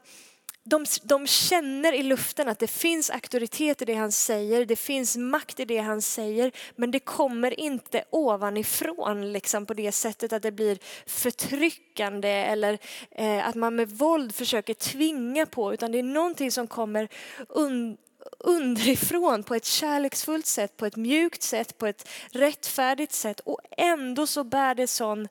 de, 0.64 0.86
de 1.02 1.26
känner 1.26 1.92
i 1.92 2.02
luften 2.02 2.48
att 2.48 2.58
det 2.58 2.66
finns 2.66 3.10
auktoritet 3.10 3.82
i 3.82 3.84
det 3.84 3.94
han 3.94 4.12
säger, 4.12 4.66
det 4.66 4.76
finns 4.76 5.16
makt 5.16 5.60
i 5.60 5.64
det 5.64 5.78
han 5.78 6.02
säger, 6.02 6.52
men 6.76 6.90
det 6.90 7.00
kommer 7.00 7.60
inte 7.60 8.04
ovanifrån 8.10 9.32
liksom 9.32 9.66
på 9.66 9.74
det 9.74 9.92
sättet 9.92 10.32
att 10.32 10.42
det 10.42 10.52
blir 10.52 10.78
förtryckande 11.06 12.28
eller 12.28 12.78
eh, 13.10 13.48
att 13.48 13.54
man 13.54 13.76
med 13.76 13.88
våld 13.88 14.34
försöker 14.34 14.74
tvinga 14.74 15.46
på, 15.46 15.74
utan 15.74 15.92
det 15.92 15.98
är 15.98 16.02
någonting 16.02 16.50
som 16.50 16.66
kommer 16.66 17.08
un, 17.48 17.96
underifrån 18.38 19.42
på 19.42 19.54
ett 19.54 19.64
kärleksfullt 19.64 20.46
sätt, 20.46 20.76
på 20.76 20.86
ett 20.86 20.96
mjukt 20.96 21.42
sätt, 21.42 21.78
på 21.78 21.86
ett 21.86 22.08
rättfärdigt 22.32 23.12
sätt 23.12 23.40
och 23.40 23.60
ändå 23.76 24.26
så 24.26 24.44
bär 24.44 24.74
det 24.74 24.86
sån 24.86 25.28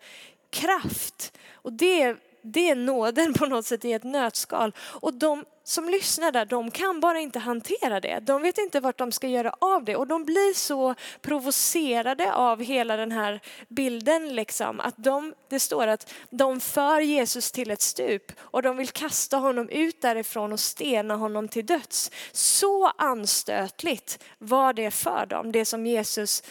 kraft. 0.50 1.34
Och 1.52 1.74
det, 1.74 2.16
det 2.42 2.70
är 2.70 2.76
nåden 2.76 3.34
på 3.34 3.46
något 3.46 3.66
sätt 3.66 3.86
i 3.86 3.94
ett 3.94 4.04
nötskal. 4.04 4.76
Och 4.80 5.14
de 5.14 5.46
som 5.64 5.90
lyssnar 5.90 6.32
där, 6.32 6.46
de 6.46 6.72
kan 6.72 7.00
bara 7.00 7.20
inte 7.20 7.40
hantera 7.40 8.00
det. 8.00 8.20
De 8.20 8.42
vet 8.42 8.58
inte 8.58 8.80
vart 8.80 8.98
de 8.98 9.12
ska 9.12 9.28
göra 9.28 9.54
av 9.60 9.84
det 9.84 9.96
och 9.96 10.08
de 10.08 10.26
blir 10.26 10.54
så 10.54 10.96
provocerade 11.22 12.34
av 12.34 12.64
hela 12.64 12.98
den 12.98 13.12
här 13.12 13.42
bilden 13.68 14.36
liksom 14.36 14.80
att 14.80 14.94
de, 14.98 15.34
det 15.50 15.60
står 15.60 15.88
att 15.88 16.14
de 16.30 16.60
för 16.60 17.00
Jesus 17.00 17.52
till 17.52 17.72
ett 17.72 17.82
stup 17.82 18.32
och 18.40 18.62
de 18.62 18.78
vill 18.78 18.90
kasta 18.90 19.38
honom 19.38 19.70
ut 19.70 20.02
därifrån 20.02 20.54
och 20.54 20.60
stena 20.60 21.16
honom 21.16 21.48
till 21.48 21.66
döds. 21.66 22.12
Så 22.32 22.88
anstötligt 22.88 24.24
var 24.38 24.74
det 24.74 24.92
för 24.92 25.26
dem, 25.26 25.52
det 25.52 25.66
som 25.66 25.86
Jesus 25.86 26.44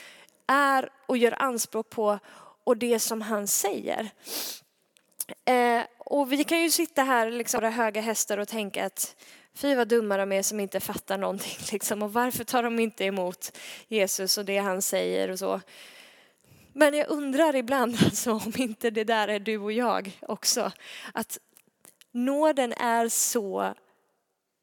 är 0.47 0.89
och 1.07 1.17
gör 1.17 1.43
anspråk 1.43 1.91
på 1.91 2.19
och 2.65 2.77
det 2.77 2.99
som 2.99 3.23
han 3.23 3.47
säger. 3.47 4.11
Eh, 5.49 5.83
och 5.99 6.33
vi 6.33 6.45
kan 6.45 6.63
ju 6.63 6.71
sitta 6.71 7.03
här, 7.03 7.31
liksom, 7.31 7.61
våra 7.61 7.71
höga 7.71 8.01
hästar 8.01 8.39
och 8.39 8.49
tänka 8.49 8.87
att 8.87 9.17
fy 9.55 9.75
vad 9.75 9.89
dumma 9.89 10.17
de 10.17 10.33
är 10.33 10.43
som 10.43 10.61
inte 10.61 10.81
fattar 10.81 11.19
någonting. 11.19 11.59
Liksom. 11.73 12.03
Och 12.03 12.13
varför 12.13 12.45
tar 12.45 12.63
de 12.63 12.79
inte 12.79 13.05
emot 13.05 13.59
Jesus 13.89 14.39
och 14.39 14.45
det 14.45 14.59
han 14.59 14.83
säger 14.83 15.31
och 15.31 15.39
så. 15.39 15.61
Men 16.73 16.95
jag 16.95 17.09
undrar 17.09 17.57
ibland 17.57 17.97
alltså, 18.05 18.33
om 18.33 18.53
inte 18.57 18.91
det 18.91 19.05
där 19.05 19.29
är 19.29 19.39
du 19.39 19.59
och 19.59 19.73
jag 19.73 20.19
också. 20.21 20.73
Att 21.13 21.39
nåden 22.13 22.73
är 22.73 23.09
så, 23.09 23.75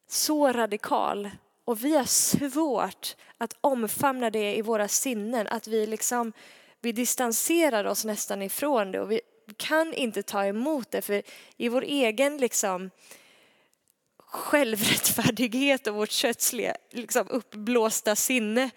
så 0.09 0.51
radikal 0.51 1.29
och 1.65 1.83
vi 1.83 1.97
har 1.97 2.05
svårt 2.05 3.15
att 3.37 3.57
omfamna 3.61 4.29
det 4.29 4.55
i 4.55 4.61
våra 4.61 4.87
sinnen. 4.87 5.47
Att 5.47 5.67
vi 5.67 5.87
liksom, 5.87 6.33
vi 6.81 6.91
distanserar 6.91 7.85
oss 7.85 8.05
nästan 8.05 8.41
ifrån 8.41 8.91
det 8.91 8.99
och 8.99 9.11
vi 9.11 9.21
kan 9.57 9.93
inte 9.93 10.23
ta 10.23 10.45
emot 10.45 10.91
det 10.91 11.01
för 11.01 11.23
i 11.57 11.69
vår 11.69 11.83
egen 11.83 12.37
liksom, 12.37 12.89
självrättfärdighet 14.35 15.87
och 15.87 15.95
vårt 15.95 16.11
kötsliga 16.11 16.75
liksom, 16.91 17.27
uppblåsta 17.29 18.15
sinne 18.15 18.69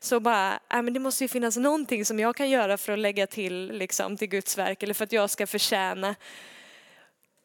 så 0.00 0.20
bara, 0.20 0.60
äh, 0.72 0.82
men 0.82 0.94
det 0.94 1.00
måste 1.00 1.24
ju 1.24 1.28
finnas 1.28 1.56
någonting 1.56 2.04
som 2.04 2.18
jag 2.18 2.36
kan 2.36 2.50
göra 2.50 2.76
för 2.76 2.92
att 2.92 2.98
lägga 2.98 3.26
till 3.26 3.72
liksom, 3.72 4.16
till 4.16 4.28
Guds 4.28 4.58
verk 4.58 4.82
eller 4.82 4.94
för 4.94 5.04
att 5.04 5.12
jag 5.12 5.30
ska 5.30 5.46
förtjäna. 5.46 6.14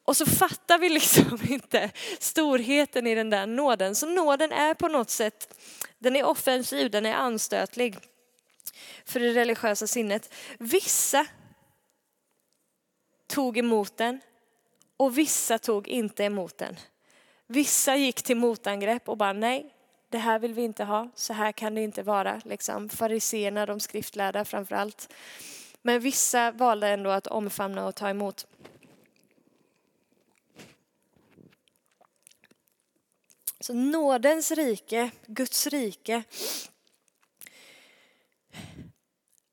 Och 0.04 0.16
så 0.16 0.26
fattar 0.26 0.78
vi 0.78 0.88
liksom 0.88 1.38
inte 1.48 1.90
storheten 2.18 3.06
i 3.06 3.14
den 3.14 3.30
där 3.30 3.46
nåden. 3.46 3.94
Så 3.94 4.06
nåden 4.06 4.52
är 4.52 4.74
på 4.74 4.88
något 4.88 5.10
sätt, 5.10 5.54
den 5.98 6.16
är 6.16 6.24
offensiv, 6.24 6.90
den 6.90 7.06
är 7.06 7.14
anstötlig 7.14 7.96
för 9.04 9.20
det 9.20 9.32
religiösa 9.32 9.86
sinnet. 9.86 10.34
Vissa 10.58 11.26
tog 13.30 13.58
emot 13.58 13.96
den 13.96 14.20
och 14.96 15.18
vissa 15.18 15.58
tog 15.58 15.88
inte 15.88 16.24
emot 16.24 16.58
den. 16.58 16.76
Vissa 17.46 17.96
gick 17.96 18.22
till 18.22 18.36
motangrepp 18.36 19.08
och 19.08 19.16
bara 19.16 19.32
nej, 19.32 19.74
det 20.08 20.18
här 20.18 20.38
vill 20.38 20.54
vi 20.54 20.62
inte 20.62 20.84
ha, 20.84 21.08
så 21.14 21.32
här 21.32 21.52
kan 21.52 21.74
det 21.74 21.80
inte 21.80 22.02
vara. 22.02 22.40
Liksom. 22.44 22.88
Fariséerna, 22.88 23.66
de 23.66 23.80
skriftlärda 23.80 24.44
framför 24.44 24.76
allt. 24.76 25.12
Men 25.82 26.00
vissa 26.00 26.50
valde 26.50 26.88
ändå 26.88 27.10
att 27.10 27.26
omfamna 27.26 27.86
och 27.86 27.94
ta 27.94 28.08
emot. 28.08 28.46
Så 33.60 33.72
nådens 33.74 34.50
rike, 34.50 35.10
Guds 35.26 35.66
rike, 35.66 36.22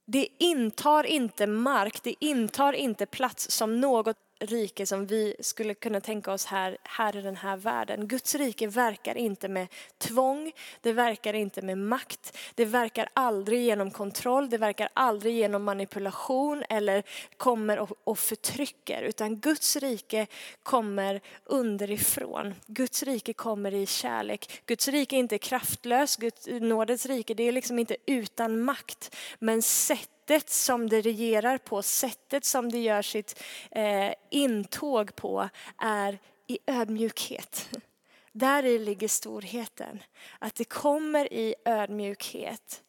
det 0.07 0.27
intar 0.39 1.03
inte 1.03 1.47
mark, 1.47 2.03
det 2.03 2.15
intar 2.19 2.73
inte 2.73 3.05
plats 3.05 3.51
som 3.51 3.81
något 3.81 4.17
rike 4.39 4.85
som 4.85 5.05
vi 5.05 5.35
skulle 5.39 5.73
kunna 5.73 6.01
tänka 6.01 6.31
oss 6.31 6.45
här, 6.45 6.77
här 6.83 7.15
i 7.17 7.21
den 7.21 7.35
här 7.35 7.57
världen. 7.57 8.07
Guds 8.07 8.35
rike 8.35 8.67
verkar 8.67 9.17
inte 9.17 9.47
med 9.47 9.67
tvång, 9.97 10.51
det 10.81 10.93
verkar 10.93 11.33
inte 11.33 11.61
med 11.61 11.77
makt, 11.77 12.37
det 12.55 12.65
verkar 12.65 13.09
aldrig 13.13 13.61
genom 13.61 13.91
kontroll, 13.91 14.49
det 14.49 14.57
verkar 14.57 14.89
aldrig 14.93 15.35
genom 15.35 15.63
manipulation 15.63 16.63
eller 16.69 17.03
kommer 17.37 17.79
och, 17.79 17.91
och 18.03 18.19
förtrycker, 18.19 19.01
utan 19.01 19.39
Guds 19.39 19.75
rike 19.75 20.27
kommer 20.63 21.21
underifrån. 21.45 22.55
Guds 22.67 23.03
rike 23.03 23.33
kommer 23.33 23.73
i 23.73 23.85
kärlek. 23.85 24.61
Guds 24.65 24.87
rike 24.87 25.15
är 25.15 25.19
inte 25.19 25.37
kraftlöst, 25.37 26.19
Guds 26.19 26.47
nådens 26.47 27.05
rike 27.05 27.33
det 27.33 27.43
är 27.43 27.51
liksom 27.51 27.79
inte 27.79 27.97
utan 28.05 28.61
makt, 28.61 29.15
men 29.39 29.61
sätt 29.61 30.09
sättet 30.27 30.49
som 30.49 30.89
det 30.89 31.01
regerar 31.01 31.57
på, 31.57 31.81
sättet 31.81 32.45
som 32.45 32.71
det 32.71 32.79
gör 32.79 33.01
sitt 33.01 33.43
eh, 33.71 34.13
intåg 34.29 35.15
på 35.15 35.49
är 35.77 36.19
i 36.47 36.59
ödmjukhet. 36.67 37.69
Där 38.31 38.65
i 38.65 38.79
ligger 38.79 39.07
storheten. 39.07 40.03
Att 40.39 40.55
det 40.55 40.63
kommer 40.63 41.33
i 41.33 41.55
ödmjukhet 41.65 42.83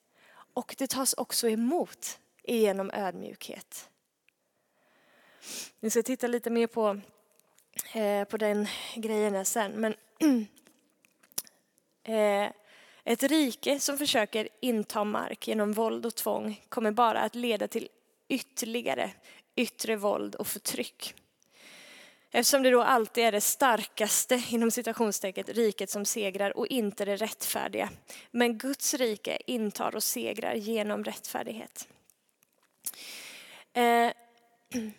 och 0.54 0.74
det 0.78 0.90
tas 0.90 1.12
också 1.14 1.48
emot 1.48 2.18
genom 2.42 2.90
ödmjukhet. 2.90 3.90
Vi 5.80 5.90
ska 5.90 6.02
titta 6.02 6.26
lite 6.26 6.50
mer 6.50 6.66
på, 6.66 7.00
eh, 7.94 8.24
på 8.24 8.36
den 8.36 8.66
grejen 8.94 9.44
sen. 9.44 9.72
Men 9.72 9.94
eh, 12.02 12.52
ett 13.08 13.22
rike 13.22 13.80
som 13.80 13.98
försöker 13.98 14.48
inta 14.60 15.04
mark 15.04 15.48
genom 15.48 15.72
våld 15.72 16.06
och 16.06 16.14
tvång 16.14 16.64
kommer 16.68 16.90
bara 16.90 17.20
att 17.20 17.34
leda 17.34 17.68
till 17.68 17.88
ytterligare 18.28 19.10
yttre 19.56 19.96
våld 19.96 20.34
och 20.34 20.46
förtryck. 20.46 21.14
Eftersom 22.30 22.62
det 22.62 22.70
då 22.70 22.82
alltid 22.82 23.24
är 23.24 23.32
det 23.32 23.40
starkaste, 23.40 24.42
inom 24.50 24.70
citationstecken, 24.70 25.44
riket 25.48 25.90
som 25.90 26.04
segrar 26.04 26.56
och 26.56 26.66
inte 26.66 27.04
det 27.04 27.16
rättfärdiga. 27.16 27.90
Men 28.30 28.58
Guds 28.58 28.94
rike 28.94 29.38
intar 29.46 29.96
och 29.96 30.02
segrar 30.02 30.54
genom 30.54 31.04
rättfärdighet. 31.04 31.88
Eh, 33.72 34.12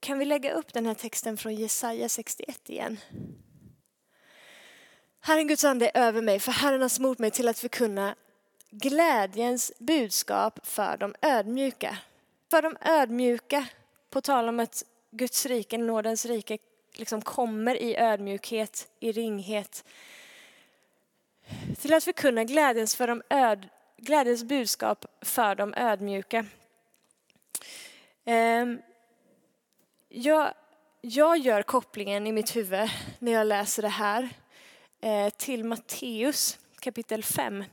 kan 0.00 0.18
vi 0.18 0.24
lägga 0.24 0.52
upp 0.52 0.72
den 0.72 0.86
här 0.86 0.94
texten 0.94 1.36
från 1.36 1.54
Jesaja 1.54 2.08
61 2.08 2.70
igen? 2.70 2.98
Herren 5.26 5.46
Guds 5.46 5.64
ande 5.64 5.90
är 5.94 6.02
över 6.02 6.22
mig, 6.22 6.40
för 6.40 6.52
Herren 6.52 6.82
har 6.82 6.88
smort 6.88 7.18
mig 7.18 7.30
till 7.30 7.48
att 7.48 7.58
förkunna 7.58 8.14
glädjens 8.70 9.72
budskap 9.78 10.66
för 10.66 10.96
de 10.96 11.14
ödmjuka. 11.22 11.98
För 12.50 12.62
de 12.62 12.76
ödmjuka, 12.80 13.66
på 14.10 14.20
tal 14.20 14.48
om 14.48 14.60
att 14.60 14.84
Guds 15.10 15.46
rike, 15.46 15.78
nådens 15.78 16.26
rike, 16.26 16.58
liksom 16.94 17.22
kommer 17.22 17.76
i 17.76 17.96
ödmjukhet, 17.96 18.88
i 19.00 19.12
ringhet. 19.12 19.84
Till 21.80 21.94
att 21.94 22.04
förkunna 22.04 22.44
glädjens, 22.44 22.96
för 22.96 23.06
de 23.06 23.22
öd, 23.30 23.68
glädjens 23.96 24.44
budskap 24.44 25.06
för 25.22 25.54
de 25.54 25.74
ödmjuka. 25.74 26.46
Ehm, 28.24 28.78
jag, 30.08 30.54
jag 31.00 31.38
gör 31.38 31.62
kopplingen 31.62 32.26
i 32.26 32.32
mitt 32.32 32.56
huvud 32.56 32.88
när 33.18 33.32
jag 33.32 33.46
läser 33.46 33.82
det 33.82 33.88
här 33.88 34.28
Eh, 35.00 35.30
till 35.30 35.64
Matteus 35.64 36.58
kapitel 36.80 37.22
5. 37.22 37.64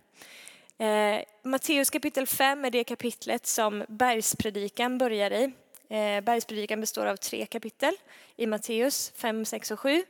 Eh, 0.78 1.22
Matteus 1.44 1.90
kapitel 1.90 2.28
5 2.28 2.66
är 2.66 2.70
det 2.70 2.84
kapitlet 2.84 3.46
som 3.46 3.84
bergspredikan 3.88 4.98
börjar 4.98 5.32
i. 5.32 5.44
Eh, 5.90 6.22
bergspredikan 6.22 6.80
består 6.82 7.06
av 7.06 7.16
tre 7.16 7.46
kapitel 7.46 7.94
i 8.36 8.48
Matteus 8.48 9.12
5, 9.16 9.46
6 9.46 9.72
och 9.72 9.80
7. 9.80 10.04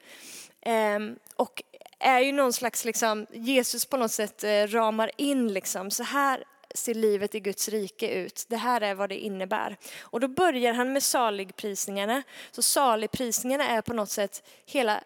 Ehm, 0.61 1.15
och 1.35 1.63
är 1.99 2.19
ju 2.19 2.31
någon 2.31 2.53
slags, 2.53 2.85
liksom, 2.85 3.25
Jesus 3.31 3.85
på 3.85 3.97
något 3.97 4.11
sätt 4.11 4.43
ramar 4.67 5.11
in 5.17 5.53
liksom, 5.53 5.91
så 5.91 6.03
här 6.03 6.43
ser 6.75 6.93
livet 6.93 7.35
i 7.35 7.39
Guds 7.39 7.69
rike 7.69 8.07
ut. 8.07 8.45
Det 8.47 8.57
här 8.57 8.81
är 8.81 8.95
vad 8.95 9.09
det 9.09 9.17
innebär. 9.17 9.77
Och 10.01 10.19
då 10.19 10.27
börjar 10.27 10.73
han 10.73 10.93
med 10.93 11.03
saligprisningarna. 11.03 12.23
Så 12.51 12.61
saligprisningarna 12.61 13.67
är 13.67 13.81
på 13.81 13.93
något 13.93 14.09
sätt 14.09 14.43
hela 14.65 15.03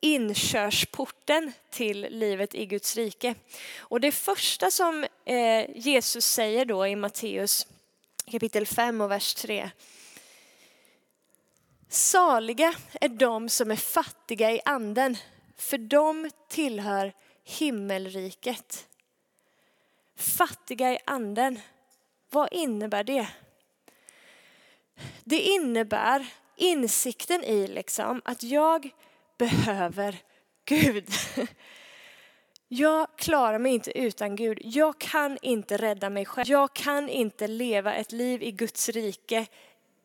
inkörsporten 0.00 1.52
till 1.70 2.00
livet 2.10 2.54
i 2.54 2.66
Guds 2.66 2.96
rike. 2.96 3.34
Och 3.78 4.00
det 4.00 4.12
första 4.12 4.70
som 4.70 5.06
eh, 5.24 5.70
Jesus 5.76 6.26
säger 6.26 6.64
då 6.64 6.86
i 6.86 6.96
Matteus 6.96 7.66
kapitel 8.30 8.66
5 8.66 9.00
och 9.00 9.10
vers 9.10 9.34
3. 9.34 9.70
Saliga 11.88 12.74
är 13.00 13.08
de 13.08 13.48
som 13.48 13.70
är 13.70 13.76
fattiga 13.76 14.52
i 14.52 14.60
anden, 14.64 15.16
för 15.56 15.78
de 15.78 16.30
tillhör 16.48 17.12
himmelriket. 17.44 18.86
Fattiga 20.16 20.92
i 20.92 20.98
anden, 21.04 21.60
vad 22.30 22.52
innebär 22.52 23.04
det? 23.04 23.28
Det 25.24 25.40
innebär 25.40 26.26
insikten 26.56 27.44
i 27.44 27.66
liksom 27.66 28.22
att 28.24 28.42
jag 28.42 28.90
behöver 29.40 30.16
Gud. 30.64 31.08
Jag 32.68 33.06
klarar 33.16 33.58
mig 33.58 33.72
inte 33.74 33.98
utan 33.98 34.36
Gud. 34.36 34.58
Jag 34.62 34.98
kan 34.98 35.38
inte 35.42 35.76
rädda 35.76 36.10
mig 36.10 36.24
själv. 36.24 36.48
Jag 36.48 36.74
kan 36.74 37.08
inte 37.08 37.46
leva 37.46 37.94
ett 37.94 38.12
liv 38.12 38.42
i 38.42 38.50
Guds 38.50 38.88
rike 38.88 39.46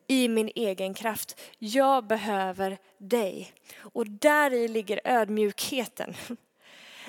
i 0.06 0.28
min 0.28 0.50
egen 0.54 0.94
kraft. 0.94 1.40
Jag 1.58 2.06
behöver 2.06 2.78
dig. 2.98 3.52
Och 3.78 4.06
där 4.06 4.52
i 4.52 4.68
ligger 4.68 5.00
ödmjukheten. 5.04 6.14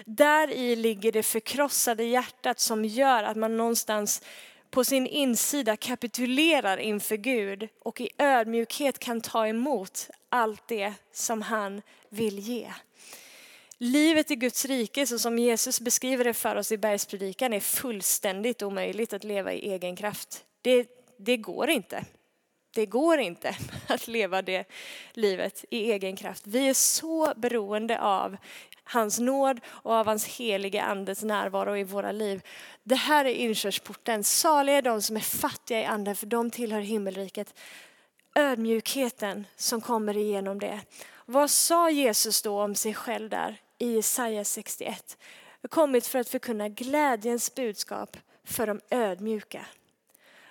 Där 0.06 0.52
i 0.52 0.76
ligger 0.76 1.12
det 1.12 1.24
förkrossade 1.24 2.04
hjärtat 2.04 2.60
som 2.60 2.86
gör 2.86 3.24
att 3.24 3.38
man 3.38 3.58
någonstans 3.58 4.22
på 4.70 4.84
sin 4.84 5.08
insida 5.08 5.78
kapitulerar 5.78 6.78
inför 6.78 7.16
Gud 7.16 7.68
och 7.80 8.02
i 8.02 8.10
ödmjukhet 8.18 9.00
kan 9.00 9.22
ta 9.22 9.48
emot 9.48 10.10
allt 10.30 10.68
det 10.68 10.94
som 11.12 11.42
han 11.42 11.82
vill 12.10 12.40
ge. 12.40 12.74
Livet 13.78 14.32
i 14.32 14.36
Guds 14.36 14.66
rike, 14.66 15.08
så 15.08 15.20
som 15.20 15.40
Jesus 15.40 15.82
beskriver 15.82 16.24
det 16.24 16.34
för 16.34 16.56
oss 16.56 16.72
i 16.72 16.78
bergspredikan, 16.78 17.54
är 17.54 17.60
fullständigt 17.60 18.62
omöjligt 18.62 19.14
att 19.14 19.24
leva 19.24 19.54
i 19.54 19.72
egen 19.72 19.96
kraft. 19.96 20.46
Det, 20.62 20.88
det 21.18 21.38
går 21.38 21.70
inte. 21.70 22.06
Det 22.76 22.86
går 22.86 23.20
inte 23.20 23.56
att 23.88 24.08
leva 24.08 24.42
det 24.42 24.66
livet 25.14 25.66
i 25.70 25.92
egen 25.92 26.16
kraft. 26.16 26.48
Vi 26.48 26.70
är 26.70 26.74
så 26.74 27.34
beroende 27.36 28.02
av 28.02 28.38
hans 28.88 29.20
nåd 29.20 29.60
och 29.68 29.94
av 29.94 30.06
hans 30.06 30.26
heliga 30.26 30.84
andes 30.84 31.24
närvaro 31.24 31.78
i 31.78 31.84
våra 31.84 32.12
liv. 32.12 32.42
Det 32.84 32.96
här 32.96 33.26
är 33.26 33.34
inkörsporten. 33.34 34.24
Saliga 34.24 34.78
är 34.78 34.82
de 34.82 35.02
som 35.02 35.16
är 35.16 35.22
fattiga 35.22 35.82
i 35.82 35.86
anden 35.86 36.16
för 36.16 36.26
de 36.26 36.52
tillhör 36.52 36.80
himmelriket. 36.80 37.60
Ödmjukheten 38.36 39.48
som 39.56 39.82
kommer 39.82 40.18
igenom 40.18 40.60
det. 40.60 40.80
Vad 41.26 41.50
sa 41.50 41.90
Jesus 41.90 42.42
då 42.42 42.62
om 42.62 42.76
sig 42.76 42.94
själv 42.94 43.30
där 43.30 43.62
i 43.78 43.96
Jesaja 43.96 44.44
61? 44.44 45.18
Jag 45.62 45.70
har 45.70 45.76
kommit 45.76 46.08
för 46.08 46.20
att 46.20 46.30
förkunna 46.30 46.70
glädjens 46.70 47.56
budskap 47.56 48.18
för 48.44 48.68
de 48.68 48.80
ödmjuka. 48.90 49.66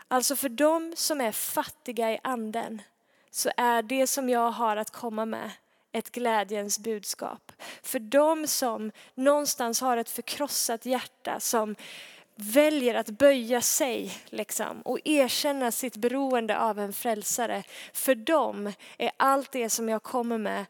Alltså 0.09 0.37
för 0.37 0.49
de 0.49 0.93
som 0.97 1.21
är 1.21 1.33
fattiga 1.33 2.13
i 2.13 2.19
anden 2.23 2.83
så 3.31 3.51
är 3.57 3.83
det 3.83 4.07
som 4.07 4.29
jag 4.29 4.51
har 4.51 4.77
att 4.77 4.91
komma 4.91 5.25
med 5.25 5.51
ett 5.97 6.13
glädjens 6.13 6.79
budskap. 6.79 7.53
För 7.83 7.99
de 7.99 8.47
som 8.47 8.93
någonstans 9.15 9.81
har 9.81 9.97
ett 9.97 10.11
förkrossat 10.11 10.87
hjärta 10.87 11.41
som 11.41 11.77
väljer 12.35 12.95
att 12.95 13.11
böja 13.11 13.61
sig 13.61 14.13
liksom, 14.27 14.83
och 14.83 14.99
erkänna 15.05 15.71
sitt 15.71 15.97
beroende 15.97 16.59
av 16.59 16.79
en 16.79 16.93
frälsare. 16.93 17.63
För 17.93 18.15
dem 18.15 18.73
är 18.99 19.11
allt 19.17 19.53
det 19.53 19.71
som 19.71 19.89
jag 19.89 20.03
kommer 20.03 20.39
med 20.39 20.65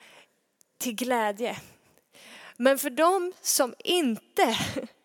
till 0.79 0.95
glädje. 0.95 1.57
Men 2.57 2.79
för 2.79 2.91
dem 2.91 3.33
som 3.41 3.75
inte 3.79 4.59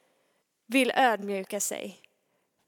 vill 0.68 0.92
ödmjuka 0.96 1.60
sig, 1.60 2.00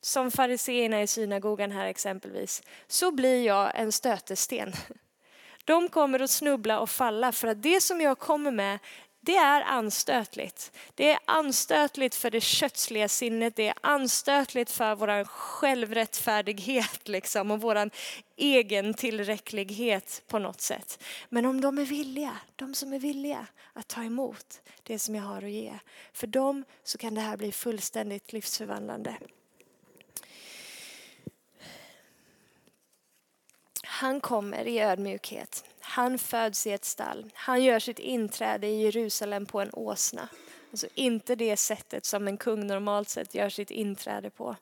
som 0.01 0.31
fariseerna 0.31 1.01
i 1.01 1.07
synagogan 1.07 1.71
här 1.71 1.85
exempelvis, 1.85 2.63
så 2.87 3.11
blir 3.11 3.45
jag 3.45 3.71
en 3.75 3.91
stötesten. 3.91 4.73
De 5.65 5.89
kommer 5.89 6.19
att 6.19 6.31
snubbla 6.31 6.79
och 6.79 6.89
falla 6.89 7.31
för 7.31 7.47
att 7.47 7.63
det 7.63 7.81
som 7.81 8.01
jag 8.01 8.19
kommer 8.19 8.51
med 8.51 8.79
det 9.25 9.35
är 9.35 9.61
anstötligt. 9.61 10.71
Det 10.95 11.11
är 11.11 11.19
anstötligt 11.25 12.15
för 12.15 12.31
det 12.31 12.41
kötsliga 12.41 13.09
sinnet, 13.09 13.55
det 13.55 13.67
är 13.67 13.73
anstötligt 13.81 14.71
för 14.71 14.95
vår 14.95 15.23
självrättfärdighet 15.25 17.07
liksom, 17.07 17.51
och 17.51 17.61
vår 17.61 17.89
egen 18.35 18.93
tillräcklighet 18.93 20.23
på 20.27 20.39
något 20.39 20.61
sätt. 20.61 21.03
Men 21.29 21.45
om 21.45 21.61
de 21.61 21.77
är 21.77 21.85
villiga, 21.85 22.37
de 22.55 22.73
som 22.73 22.93
är 22.93 22.99
villiga 22.99 23.47
att 23.73 23.87
ta 23.87 24.03
emot 24.03 24.61
det 24.83 24.99
som 24.99 25.15
jag 25.15 25.23
har 25.23 25.41
att 25.41 25.51
ge, 25.51 25.73
för 26.13 26.27
dem 26.27 26.63
så 26.83 26.97
kan 26.97 27.15
det 27.15 27.21
här 27.21 27.37
bli 27.37 27.51
fullständigt 27.51 28.33
livsförvandlande. 28.33 29.17
Han 34.03 34.21
kommer 34.21 34.67
i 34.67 34.79
ödmjukhet. 34.79 35.63
Han 35.79 36.17
föds 36.17 36.67
i 36.67 36.71
ett 36.71 36.85
stall. 36.85 37.31
Han 37.33 37.63
gör 37.63 37.79
sitt 37.79 37.99
inträde 37.99 38.67
i 38.67 38.81
Jerusalem 38.81 39.45
på 39.45 39.61
en 39.61 39.69
åsna. 39.73 40.29
Alltså 40.71 40.87
inte 40.93 41.35
det 41.35 41.57
sättet 41.57 42.05
som 42.05 42.27
en 42.27 42.37
kung 42.37 42.67
normalt 42.67 43.09
sett 43.09 43.35
gör 43.35 43.49
sitt 43.49 43.71
inträde 43.71 44.29
på. 44.29 44.55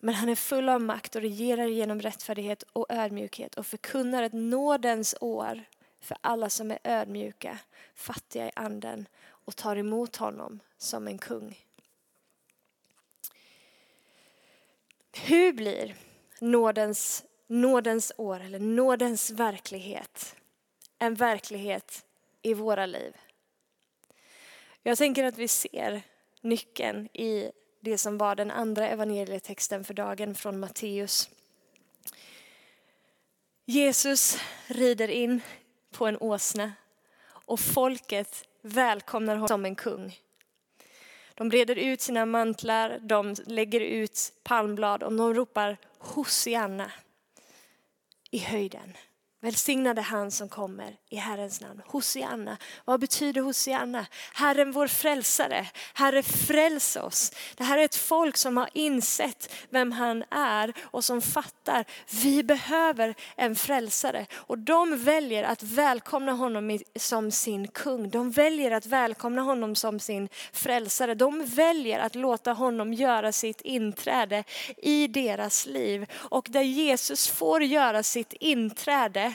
Men 0.00 0.14
han 0.14 0.28
är 0.28 0.34
full 0.34 0.68
av 0.68 0.80
makt 0.80 1.16
och 1.16 1.22
regerar 1.22 1.66
genom 1.66 2.00
rättfärdighet 2.00 2.62
och 2.62 2.86
ödmjukhet 2.88 3.54
och 3.54 3.66
förkunnar 3.66 4.22
ett 4.22 4.32
nådens 4.32 5.14
år 5.20 5.64
för 6.00 6.16
alla 6.20 6.50
som 6.50 6.70
är 6.70 6.78
ödmjuka, 6.84 7.58
fattiga 7.94 8.46
i 8.46 8.52
anden 8.56 9.08
och 9.28 9.56
tar 9.56 9.76
emot 9.76 10.16
honom 10.16 10.60
som 10.76 11.08
en 11.08 11.18
kung. 11.18 11.58
Hur 15.12 15.52
blir 15.52 15.94
nådens 16.40 17.24
nådens 17.48 18.12
år 18.16 18.40
eller 18.40 18.58
nådens 18.58 19.30
verklighet 19.30 20.34
en 20.98 21.14
verklighet 21.14 22.04
i 22.42 22.54
våra 22.54 22.86
liv. 22.86 23.16
Jag 24.82 24.98
tänker 24.98 25.24
att 25.24 25.38
vi 25.38 25.48
ser 25.48 26.02
nyckeln 26.40 27.06
i 27.06 27.52
det 27.80 27.98
som 27.98 28.18
var 28.18 28.34
den 28.34 28.50
andra 28.50 28.88
evangelietexten 28.88 29.84
för 29.84 29.94
dagen 29.94 30.34
från 30.34 30.60
Matteus. 30.60 31.30
Jesus 33.64 34.38
rider 34.66 35.08
in 35.08 35.40
på 35.90 36.06
en 36.06 36.18
åsna 36.18 36.72
och 37.28 37.60
folket 37.60 38.48
välkomnar 38.62 39.34
honom 39.34 39.48
som 39.48 39.64
en 39.64 39.76
kung. 39.76 40.18
De 41.34 41.48
breder 41.48 41.76
ut 41.76 42.00
sina 42.00 42.26
mantlar, 42.26 42.98
de 43.02 43.34
lägger 43.46 43.80
ut 43.80 44.32
palmblad 44.42 45.02
och 45.02 45.12
de 45.12 45.34
ropar 45.34 45.76
Hosianna 45.98 46.92
i 48.30 48.38
höjden. 48.38 48.96
Välsignade 49.40 50.00
han 50.00 50.30
som 50.30 50.48
kommer 50.48 50.96
i 51.10 51.16
Herrens 51.16 51.60
namn. 51.60 51.82
Hosianna. 51.86 52.56
Vad 52.84 53.00
betyder 53.00 53.40
Hosianna? 53.40 54.06
Herren 54.34 54.72
vår 54.72 54.86
frälsare. 54.86 55.66
Herre 55.94 56.22
fräls 56.22 56.96
oss. 56.96 57.32
Det 57.56 57.64
här 57.64 57.78
är 57.78 57.84
ett 57.84 57.96
folk 57.96 58.36
som 58.36 58.56
har 58.56 58.68
insett 58.72 59.52
vem 59.70 59.92
han 59.92 60.24
är 60.30 60.72
och 60.80 61.04
som 61.04 61.22
fattar 61.22 61.84
vi 62.22 62.42
behöver 62.42 63.14
en 63.36 63.56
frälsare. 63.56 64.26
Och 64.34 64.58
de 64.58 65.04
väljer 65.04 65.44
att 65.44 65.62
välkomna 65.62 66.32
honom 66.32 66.78
som 66.96 67.30
sin 67.30 67.68
kung. 67.68 68.10
De 68.10 68.30
väljer 68.30 68.70
att 68.70 68.86
välkomna 68.86 69.42
honom 69.42 69.74
som 69.74 70.00
sin 70.00 70.28
frälsare. 70.52 71.14
De 71.14 71.44
väljer 71.44 71.98
att 71.98 72.14
låta 72.14 72.52
honom 72.52 72.94
göra 72.94 73.32
sitt 73.32 73.60
inträde 73.60 74.44
i 74.76 75.06
deras 75.06 75.66
liv. 75.66 76.06
Och 76.12 76.46
där 76.50 76.62
Jesus 76.62 77.28
får 77.28 77.62
göra 77.62 78.02
sitt 78.02 78.32
inträde 78.32 79.28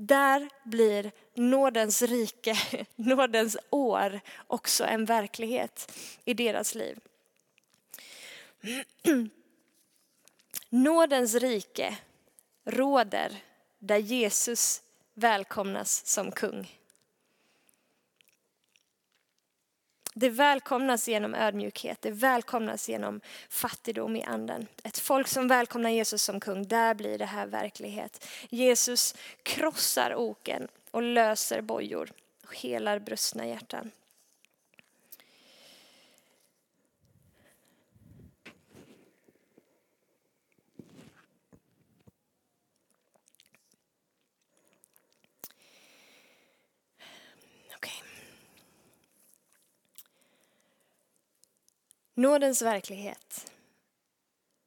där 0.00 0.48
blir 0.64 1.12
nådens 1.34 2.02
rike, 2.02 2.56
nådens 2.96 3.56
år 3.70 4.20
också 4.46 4.84
en 4.84 5.04
verklighet 5.04 5.92
i 6.24 6.34
deras 6.34 6.74
liv. 6.74 6.98
Nådens 10.68 11.34
rike 11.34 11.96
råder 12.64 13.42
där 13.78 13.98
Jesus 13.98 14.82
välkomnas 15.14 16.06
som 16.06 16.32
kung. 16.32 16.79
Det 20.20 20.30
välkomnas 20.30 21.08
genom 21.08 21.34
ödmjukhet, 21.34 22.02
det 22.02 22.10
välkomnas 22.10 22.88
genom 22.88 23.20
fattigdom 23.48 24.16
i 24.16 24.22
anden. 24.22 24.66
Ett 24.84 24.98
folk 24.98 25.28
som 25.28 25.48
välkomnar 25.48 25.90
Jesus 25.90 26.22
som 26.22 26.40
kung, 26.40 26.68
där 26.68 26.94
blir 26.94 27.18
det 27.18 27.24
här 27.24 27.46
verklighet. 27.46 28.26
Jesus 28.50 29.14
krossar 29.42 30.14
oken 30.16 30.68
och 30.90 31.02
löser 31.02 31.60
bojor 31.60 32.12
och 32.46 32.56
helar 32.56 32.98
brustna 32.98 33.46
hjärtan. 33.46 33.90
Nådens 52.20 52.62
verklighet 52.62 53.52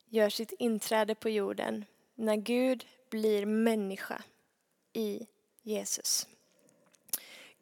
gör 0.09 0.29
sitt 0.29 0.51
inträde 0.59 1.15
på 1.15 1.29
jorden 1.29 1.85
när 2.15 2.35
Gud 2.35 2.85
blir 3.09 3.45
människa 3.45 4.23
i 4.93 5.27
Jesus. 5.61 6.27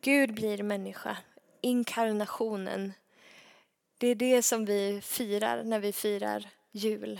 Gud 0.01 0.33
blir 0.33 0.63
människa, 0.63 1.17
inkarnationen. 1.61 2.93
Det 3.97 4.07
är 4.07 4.15
det 4.15 4.43
som 4.43 4.65
vi 4.65 5.01
firar 5.01 5.63
när 5.63 5.79
vi 5.79 5.93
firar 5.93 6.49
jul. 6.71 7.19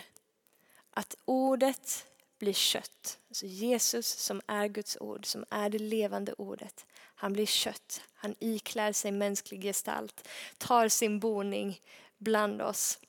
Att 0.89 1.15
ordet 1.25 2.05
blir 2.39 2.53
kött. 2.53 3.19
Alltså 3.29 3.45
Jesus 3.45 4.07
som 4.07 4.41
är 4.47 4.67
Guds 4.67 4.97
ord, 4.99 5.25
som 5.25 5.45
är 5.49 5.69
det 5.69 5.79
levande 5.79 6.33
ordet. 6.33 6.85
Han 6.95 7.33
blir 7.33 7.45
kött, 7.45 8.01
han 8.13 8.35
iklär 8.39 8.91
sig 8.91 9.11
mänsklig 9.11 9.61
gestalt, 9.61 10.27
tar 10.57 10.87
sin 10.87 11.19
boning 11.19 11.79
bland 12.21 12.61
oss. 12.61 12.99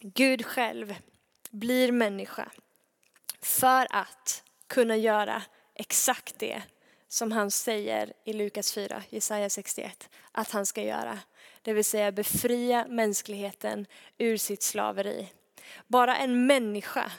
Gud 0.00 0.46
själv 0.46 0.94
blir 1.50 1.92
människa 1.92 2.50
för 3.40 3.86
att 3.90 4.42
kunna 4.66 4.96
göra 4.96 5.42
exakt 5.74 6.38
det 6.38 6.62
som 7.08 7.32
han 7.32 7.50
säger 7.50 8.12
i 8.24 8.32
Lukas 8.32 8.72
4, 8.72 9.02
Jesaja 9.10 9.50
61, 9.50 10.08
att 10.32 10.50
han 10.50 10.66
ska 10.66 10.82
göra. 10.82 11.18
Det 11.62 11.72
vill 11.72 11.84
säga 11.84 12.12
befria 12.12 12.86
mänskligheten 12.88 13.86
ur 14.18 14.36
sitt 14.36 14.62
slaveri. 14.62 15.28
Bara 15.86 16.16
en 16.16 16.46
människa 16.46 17.12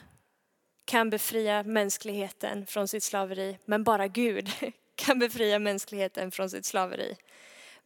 kan 0.85 1.09
befria 1.09 1.63
mänskligheten 1.63 2.65
från 2.65 2.87
sitt 2.87 3.03
slaveri, 3.03 3.57
men 3.65 3.83
bara 3.83 4.07
Gud 4.07 4.49
kan 4.95 5.19
befria 5.19 5.59
mänskligheten 5.59 6.31
från 6.31 6.49
sitt 6.49 6.65
slaveri. 6.65 7.15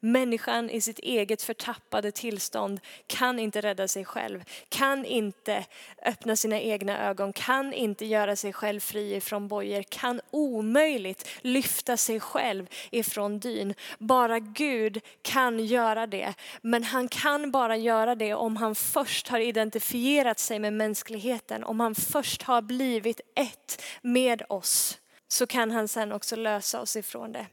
Människan 0.05 0.69
i 0.69 0.81
sitt 0.81 0.99
eget 0.99 1.41
förtappade 1.41 2.11
tillstånd 2.11 2.79
kan 3.07 3.39
inte 3.39 3.61
rädda 3.61 3.87
sig 3.87 4.05
själv, 4.05 4.43
kan 4.69 5.05
inte 5.05 5.65
öppna 6.05 6.35
sina 6.35 6.59
egna 6.59 7.09
ögon, 7.09 7.33
kan 7.33 7.73
inte 7.73 8.05
göra 8.05 8.35
sig 8.35 8.53
själv 8.53 8.79
fri 8.79 9.15
ifrån 9.15 9.47
bojor, 9.47 9.83
kan 9.83 10.21
omöjligt 10.31 11.29
lyfta 11.41 11.97
sig 11.97 12.19
själv 12.19 12.67
ifrån 12.91 13.39
dyn. 13.39 13.73
Bara 13.99 14.39
Gud 14.39 15.01
kan 15.21 15.65
göra 15.65 16.07
det. 16.07 16.33
Men 16.61 16.83
han 16.83 17.07
kan 17.07 17.51
bara 17.51 17.77
göra 17.77 18.15
det 18.15 18.33
om 18.33 18.57
han 18.57 18.75
först 18.75 19.27
har 19.27 19.39
identifierat 19.39 20.39
sig 20.39 20.59
med 20.59 20.73
mänskligheten, 20.73 21.63
om 21.63 21.79
han 21.79 21.95
först 21.95 22.41
har 22.41 22.61
blivit 22.61 23.21
ett 23.35 23.81
med 24.01 24.43
oss 24.49 24.99
så 25.27 25.47
kan 25.47 25.71
han 25.71 25.87
sen 25.87 26.11
också 26.11 26.35
lösa 26.35 26.81
oss 26.81 26.95
ifrån 26.95 27.31
det. 27.31 27.45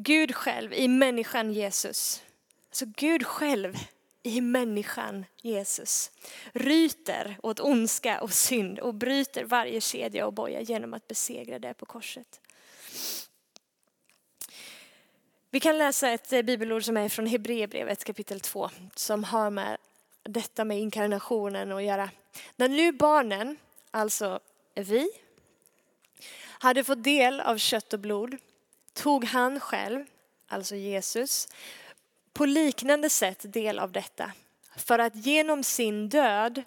Gud 0.00 0.34
själv 0.34 0.72
i 0.74 0.88
människan 0.88 1.52
Jesus. 1.52 2.22
Alltså 2.68 2.84
Gud 2.96 3.26
själv 3.26 3.74
i 4.22 4.40
människan 4.40 5.24
Jesus 5.42 6.10
ryter 6.52 7.38
åt 7.42 7.60
ondska 7.60 8.20
och 8.20 8.32
synd 8.32 8.78
och 8.78 8.94
bryter 8.94 9.44
varje 9.44 9.80
kedja 9.80 10.26
och 10.26 10.32
boja 10.32 10.60
genom 10.60 10.94
att 10.94 11.08
besegra 11.08 11.58
det 11.58 11.74
på 11.74 11.86
korset. 11.86 12.40
Vi 15.50 15.60
kan 15.60 15.78
läsa 15.78 16.10
ett 16.10 16.32
eh, 16.32 16.42
bibelord 16.42 16.84
som 16.84 16.96
är 16.96 17.08
från 17.08 17.26
Hebreerbrevet 17.26 18.04
kapitel 18.04 18.40
2 18.40 18.70
som 18.94 19.24
har 19.24 19.50
med 19.50 19.76
detta 20.22 20.64
med 20.64 20.78
inkarnationen 20.78 21.72
att 21.72 21.84
göra. 21.84 22.10
När 22.56 22.68
nu 22.68 22.92
barnen, 22.92 23.56
alltså 23.90 24.40
vi, 24.74 25.08
hade 26.40 26.84
fått 26.84 27.04
del 27.04 27.40
av 27.40 27.58
kött 27.58 27.92
och 27.92 28.00
blod 28.00 28.36
tog 28.98 29.24
han 29.24 29.60
själv, 29.60 30.04
alltså 30.46 30.76
Jesus, 30.76 31.48
på 32.32 32.46
liknande 32.46 33.10
sätt 33.10 33.52
del 33.52 33.78
av 33.78 33.92
detta 33.92 34.32
för 34.76 34.98
att 34.98 35.16
genom 35.16 35.64
sin 35.64 36.08
död 36.08 36.62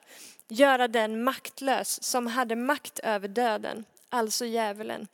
göra 0.48 0.88
den 0.88 1.24
maktlös 1.24 2.04
som 2.04 2.28
hade 2.28 2.56
makt 2.56 3.00
över 3.00 3.28
döden, 3.28 3.86
alltså 4.10 4.46
djävulen, 4.46 5.08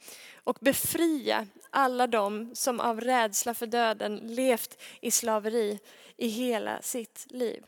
och 0.44 0.58
befria 0.62 1.48
alla 1.70 2.08
dem 2.08 2.56
som 2.56 2.80
av 2.80 3.02
rädsla 3.02 3.54
för 3.54 3.68
döden 3.68 4.16
levt 4.16 4.82
i 5.02 5.12
slaveri 5.12 5.80
i 6.18 6.28
hela 6.28 6.82
sitt 6.82 7.26
liv. 7.30 7.64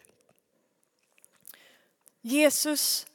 Jesus 2.22 3.08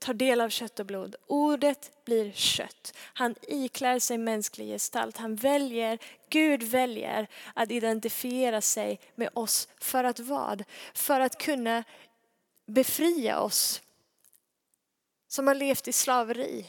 tar 0.00 0.14
del 0.14 0.40
av 0.40 0.48
kött 0.48 0.80
och 0.80 0.86
blod. 0.86 1.16
Ordet 1.26 2.04
blir 2.04 2.32
kött. 2.32 2.94
Han 2.96 3.34
iklär 3.42 3.98
sig 3.98 4.18
mänsklig 4.18 4.66
gestalt. 4.68 5.16
Han 5.16 5.36
väljer, 5.36 5.98
Gud 6.30 6.62
väljer 6.62 7.26
att 7.54 7.70
identifiera 7.70 8.60
sig 8.60 9.00
med 9.14 9.28
oss. 9.34 9.68
För 9.80 10.04
att 10.04 10.20
vad? 10.20 10.64
För 10.94 11.20
att 11.20 11.38
kunna 11.38 11.84
befria 12.66 13.40
oss 13.40 13.82
som 15.28 15.46
har 15.46 15.54
levt 15.54 15.88
i 15.88 15.92
slaveri 15.92 16.66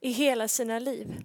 i 0.00 0.10
hela 0.10 0.48
sina 0.48 0.78
liv. 0.78 1.24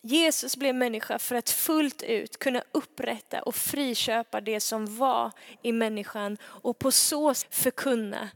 Jesus 0.00 0.56
blev 0.56 0.74
människa 0.74 1.18
för 1.18 1.34
att 1.34 1.50
fullt 1.50 2.02
ut 2.02 2.38
kunna 2.38 2.62
upprätta 2.72 3.42
och 3.42 3.54
friköpa 3.54 4.40
det 4.40 4.60
som 4.60 4.96
var 4.96 5.32
i 5.62 5.72
människan 5.72 6.38
och 6.42 6.78
på 6.78 6.90
så 6.90 7.34
sätt 7.34 7.54
förkunna, 7.54 8.30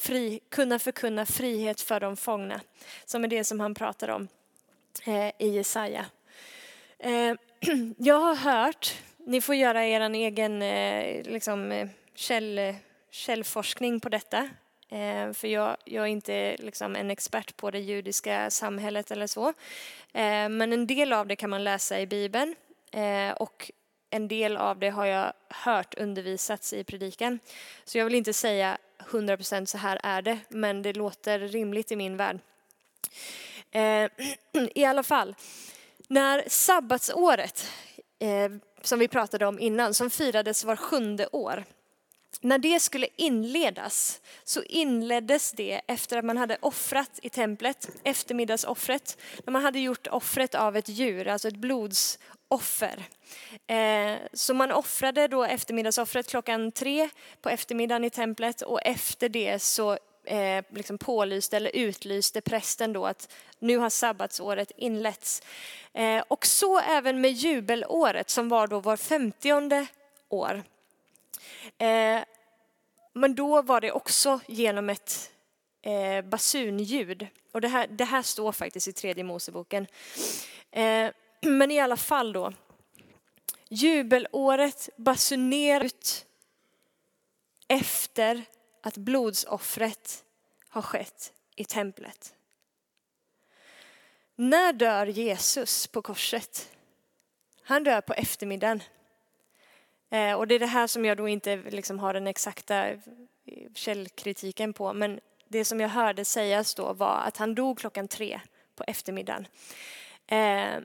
fri, 0.00 0.40
kunna 0.48 0.78
förkunna 0.78 1.26
frihet 1.26 1.80
för 1.80 2.00
de 2.00 2.16
fångna. 2.16 2.60
Som 3.04 3.24
är 3.24 3.28
det 3.28 3.44
som 3.44 3.60
han 3.60 3.74
pratar 3.74 4.08
om 4.08 4.28
eh, 5.06 5.32
i 5.38 5.48
Jesaja. 5.48 6.06
Eh, 6.98 7.34
jag 7.98 8.20
har 8.20 8.34
hört, 8.34 8.94
ni 9.18 9.40
får 9.40 9.54
göra 9.54 9.86
er 9.86 10.00
egen 10.00 10.62
eh, 10.62 11.22
liksom, 11.22 11.72
eh, 11.72 11.88
käll, 12.14 12.74
källforskning 13.10 14.00
på 14.00 14.08
detta. 14.08 14.48
Eh, 14.88 15.32
för 15.32 15.48
jag, 15.48 15.76
jag, 15.84 16.04
är 16.04 16.08
inte 16.08 16.56
liksom 16.58 16.96
en 16.96 17.10
expert 17.10 17.56
på 17.56 17.70
det 17.70 17.78
judiska 17.78 18.50
samhället 18.50 19.10
eller 19.10 19.26
så. 19.26 19.48
Eh, 20.12 20.48
men 20.48 20.72
en 20.72 20.86
del 20.86 21.12
av 21.12 21.26
det 21.26 21.36
kan 21.36 21.50
man 21.50 21.64
läsa 21.64 22.00
i 22.00 22.06
Bibeln. 22.06 22.54
Eh, 22.92 23.30
och 23.30 23.70
en 24.10 24.28
del 24.28 24.56
av 24.56 24.78
det 24.78 24.90
har 24.90 25.06
jag 25.06 25.32
hört 25.48 25.94
undervisats 25.94 26.72
i 26.72 26.84
predikan. 26.84 27.38
Så 27.84 27.98
jag 27.98 28.04
vill 28.04 28.14
inte 28.14 28.32
säga 28.32 28.78
100% 29.08 29.66
så 29.66 29.78
här 29.78 30.00
är 30.02 30.22
det, 30.22 30.38
men 30.48 30.82
det 30.82 30.92
låter 30.92 31.38
rimligt 31.38 31.92
i 31.92 31.96
min 31.96 32.16
värld. 32.16 32.38
Eh, 33.70 34.10
I 34.74 34.84
alla 34.84 35.02
fall, 35.02 35.34
när 36.08 36.44
sabbatsåret, 36.46 37.66
eh, 38.18 38.50
som 38.82 38.98
vi 38.98 39.08
pratade 39.08 39.46
om 39.46 39.58
innan, 39.58 39.94
som 39.94 40.10
firades 40.10 40.64
var 40.64 40.76
sjunde 40.76 41.28
år, 41.32 41.64
när 42.40 42.58
det 42.58 42.80
skulle 42.80 43.08
inledas 43.16 44.20
så 44.44 44.62
inleddes 44.62 45.52
det 45.52 45.80
efter 45.86 46.18
att 46.18 46.24
man 46.24 46.36
hade 46.36 46.58
offrat 46.60 47.18
i 47.22 47.28
templet, 47.28 47.88
eftermiddagsoffret, 48.04 49.18
när 49.44 49.52
man 49.52 49.62
hade 49.62 49.80
gjort 49.80 50.06
offret 50.06 50.54
av 50.54 50.76
ett 50.76 50.88
djur, 50.88 51.28
alltså 51.28 51.48
ett 51.48 51.56
blodsoffer. 51.56 53.04
Eh, 53.66 54.18
så 54.32 54.54
man 54.54 54.72
offrade 54.72 55.28
då 55.28 55.44
eftermiddagsoffret 55.44 56.30
klockan 56.30 56.72
tre 56.72 57.08
på 57.42 57.48
eftermiddagen 57.48 58.04
i 58.04 58.10
templet 58.10 58.62
och 58.62 58.80
efter 58.82 59.28
det 59.28 59.62
så 59.62 59.98
eh, 60.24 60.64
liksom 60.70 60.98
pålyste 60.98 61.56
eller 61.56 61.76
utlyste 61.76 62.40
prästen 62.40 62.92
då 62.92 63.06
att 63.06 63.32
nu 63.58 63.78
har 63.78 63.90
sabbatsåret 63.90 64.72
inletts. 64.76 65.42
Eh, 65.92 66.22
och 66.28 66.46
så 66.46 66.78
även 66.78 67.20
med 67.20 67.32
jubelåret 67.32 68.30
som 68.30 68.48
var 68.48 68.66
då 68.66 68.80
var 68.80 68.96
femtionde 68.96 69.86
år. 70.28 70.62
Eh, 71.78 72.20
men 73.12 73.34
då 73.34 73.62
var 73.62 73.80
det 73.80 73.92
också 73.92 74.40
genom 74.46 74.90
ett 74.90 75.32
eh, 75.82 76.24
basunljud. 76.24 77.26
Och 77.52 77.60
det 77.60 77.68
här, 77.68 77.86
det 77.86 78.04
här 78.04 78.22
står 78.22 78.52
faktiskt 78.52 78.88
i 78.88 78.92
tredje 78.92 79.24
Moseboken. 79.24 79.86
Eh, 80.70 81.10
men 81.40 81.70
i 81.70 81.80
alla 81.80 81.96
fall 81.96 82.32
då. 82.32 82.52
Jubelåret 83.68 84.88
basunerar 84.96 85.84
ut 85.84 86.26
efter 87.68 88.44
att 88.82 88.96
blodsoffret 88.96 90.24
har 90.68 90.82
skett 90.82 91.32
i 91.56 91.64
templet. 91.64 92.34
När 94.36 94.72
dör 94.72 95.06
Jesus 95.06 95.86
på 95.86 96.02
korset? 96.02 96.70
Han 97.62 97.84
dör 97.84 98.00
på 98.00 98.14
eftermiddagen. 98.14 98.82
Eh, 100.10 100.32
och 100.32 100.48
det 100.48 100.54
är 100.54 100.58
det 100.58 100.66
här 100.66 100.86
som 100.86 101.04
jag 101.04 101.16
då 101.16 101.28
inte 101.28 101.56
liksom 101.56 101.98
har 101.98 102.14
den 102.14 102.26
exakta 102.26 102.88
eh, 102.88 102.98
källkritiken 103.74 104.72
på. 104.72 104.92
Men 104.92 105.20
det 105.48 105.64
som 105.64 105.80
jag 105.80 105.88
hörde 105.88 106.24
sägas 106.24 106.74
då 106.74 106.92
var 106.92 107.22
att 107.26 107.36
han 107.36 107.54
dog 107.54 107.78
klockan 107.78 108.08
tre 108.08 108.40
på 108.74 108.84
eftermiddagen. 108.86 109.46
Eh, 110.26 110.80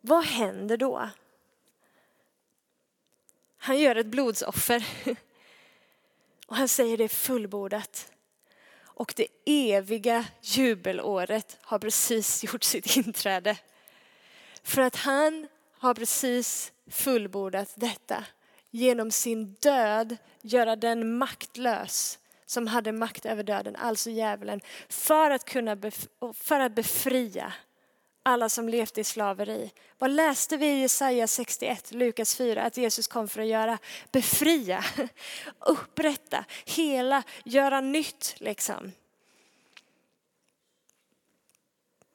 vad 0.00 0.24
händer 0.24 0.76
då? 0.76 1.08
Han 3.56 3.78
gör 3.78 3.96
ett 3.96 4.06
blodsoffer. 4.06 4.86
Och 6.46 6.56
han 6.56 6.68
säger 6.68 6.96
det 6.96 7.04
är 7.04 7.08
fullbordat. 7.08 8.12
Och 8.84 9.12
det 9.16 9.26
eviga 9.46 10.24
jubelåret 10.40 11.58
har 11.60 11.78
precis 11.78 12.44
gjort 12.52 12.62
sitt 12.62 12.96
inträde. 12.96 13.58
För 14.62 14.82
att 14.82 14.96
han 14.96 15.48
har 15.82 15.94
precis 15.94 16.72
fullbordat 16.90 17.72
detta. 17.74 18.24
Genom 18.70 19.10
sin 19.10 19.54
död 19.54 20.16
göra 20.42 20.76
den 20.76 21.18
maktlös 21.18 22.18
som 22.46 22.66
hade 22.66 22.92
makt 22.92 23.26
över 23.26 23.42
döden, 23.42 23.76
alltså 23.76 24.10
djävulen, 24.10 24.60
för 24.88 25.30
att 25.30 25.44
kunna 25.44 25.76
för 26.34 26.60
att 26.60 26.74
befria 26.74 27.52
alla 28.22 28.48
som 28.48 28.68
levde 28.68 29.00
i 29.00 29.04
slaveri. 29.04 29.70
Vad 29.98 30.10
läste 30.10 30.56
vi 30.56 30.66
i 30.66 30.80
Jesaja 30.80 31.26
61, 31.26 31.92
Lukas 31.92 32.36
4, 32.36 32.62
att 32.62 32.76
Jesus 32.76 33.08
kom 33.08 33.28
för 33.28 33.40
att 33.40 33.48
göra? 33.48 33.78
Befria, 34.12 34.84
upprätta, 35.58 36.44
hela, 36.66 37.22
göra 37.44 37.80
nytt 37.80 38.34
liksom. 38.38 38.92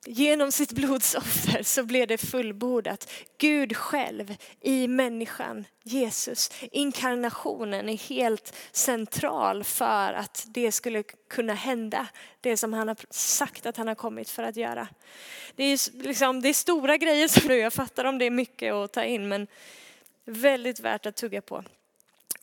Genom 0.09 0.51
sitt 0.51 0.71
blodsoffer 0.71 1.63
så 1.63 1.83
blev 1.83 2.07
det 2.07 2.17
fullbordat. 2.17 3.11
Gud 3.37 3.77
själv 3.77 4.35
i 4.61 4.87
människan, 4.87 5.65
Jesus. 5.83 6.51
Inkarnationen 6.71 7.89
är 7.89 7.97
helt 7.97 8.55
central 8.71 9.63
för 9.63 10.13
att 10.13 10.45
det 10.47 10.71
skulle 10.71 11.03
kunna 11.29 11.53
hända. 11.53 12.07
Det 12.41 12.57
som 12.57 12.73
han 12.73 12.87
har 12.87 12.97
sagt 13.09 13.65
att 13.65 13.77
han 13.77 13.87
har 13.87 13.95
kommit 13.95 14.29
för 14.29 14.43
att 14.43 14.55
göra. 14.55 14.87
Det 15.55 15.63
är, 15.63 16.03
liksom, 16.03 16.41
det 16.41 16.49
är 16.49 16.53
stora 16.53 16.97
grejer 16.97 17.27
som 17.27 17.47
nu, 17.47 17.57
jag 17.57 17.73
fattar 17.73 18.05
om 18.05 18.17
det 18.17 18.25
är 18.25 18.31
mycket 18.31 18.73
att 18.73 18.93
ta 18.93 19.03
in 19.03 19.27
men 19.27 19.47
väldigt 20.25 20.79
värt 20.79 21.05
att 21.05 21.15
tugga 21.15 21.41
på. 21.41 21.63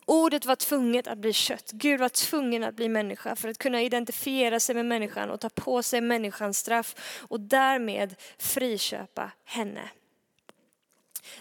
Ordet 0.06 0.44
var 0.44 0.56
tvunget 0.56 1.06
att 1.06 1.18
bli 1.18 1.32
kött. 1.32 1.70
Gud 1.72 2.00
var 2.00 2.08
tvungen 2.08 2.64
att 2.64 2.74
bli 2.74 2.88
människa 2.88 3.36
för 3.36 3.48
att 3.48 3.58
kunna 3.58 3.82
identifiera 3.82 4.60
sig 4.60 4.74
med 4.74 4.86
människan 4.86 5.30
och 5.30 5.40
ta 5.40 5.48
på 5.48 5.82
sig 5.82 6.00
människans 6.00 6.58
straff 6.58 7.20
och 7.28 7.40
därmed 7.40 8.14
friköpa 8.38 9.30
henne. 9.44 9.90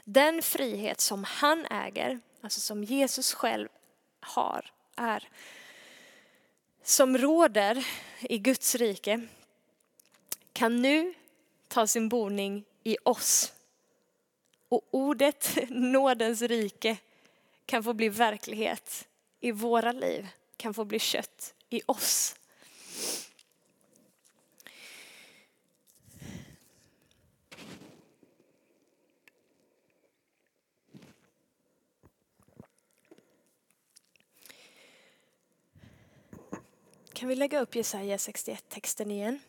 Den 0.04 0.42
frihet 0.42 1.02
som 1.02 1.24
han 1.24 1.66
äger, 1.66 2.20
alltså 2.42 2.60
som 2.60 2.84
Jesus 2.84 3.34
själv 3.34 3.70
har, 4.20 4.72
är, 4.96 5.30
som 6.84 7.18
råder 7.18 7.88
i 8.20 8.38
Guds 8.38 8.76
rike, 8.76 9.28
kan 10.54 10.82
nu 10.82 11.14
ta 11.68 11.88
sin 11.88 12.10
boning 12.10 12.66
i 12.84 12.98
oss. 13.04 13.54
Och 14.70 14.82
ordet 14.92 15.58
nådens 15.70 16.42
rike 16.42 16.98
kan 17.66 17.84
få 17.84 17.94
bli 17.94 18.10
verklighet 18.10 19.08
i 19.40 19.52
våra 19.52 19.92
liv, 19.92 20.28
kan 20.58 20.74
få 20.74 20.86
bli 20.86 21.00
kött 21.00 21.56
i 21.70 21.82
oss. 21.86 22.36
Kan 37.14 37.30
vi 37.30 37.36
lägga 37.36 37.60
upp 37.60 37.76
Jesaja 37.76 38.18
61-texten 38.18 39.12
igen? 39.12 39.40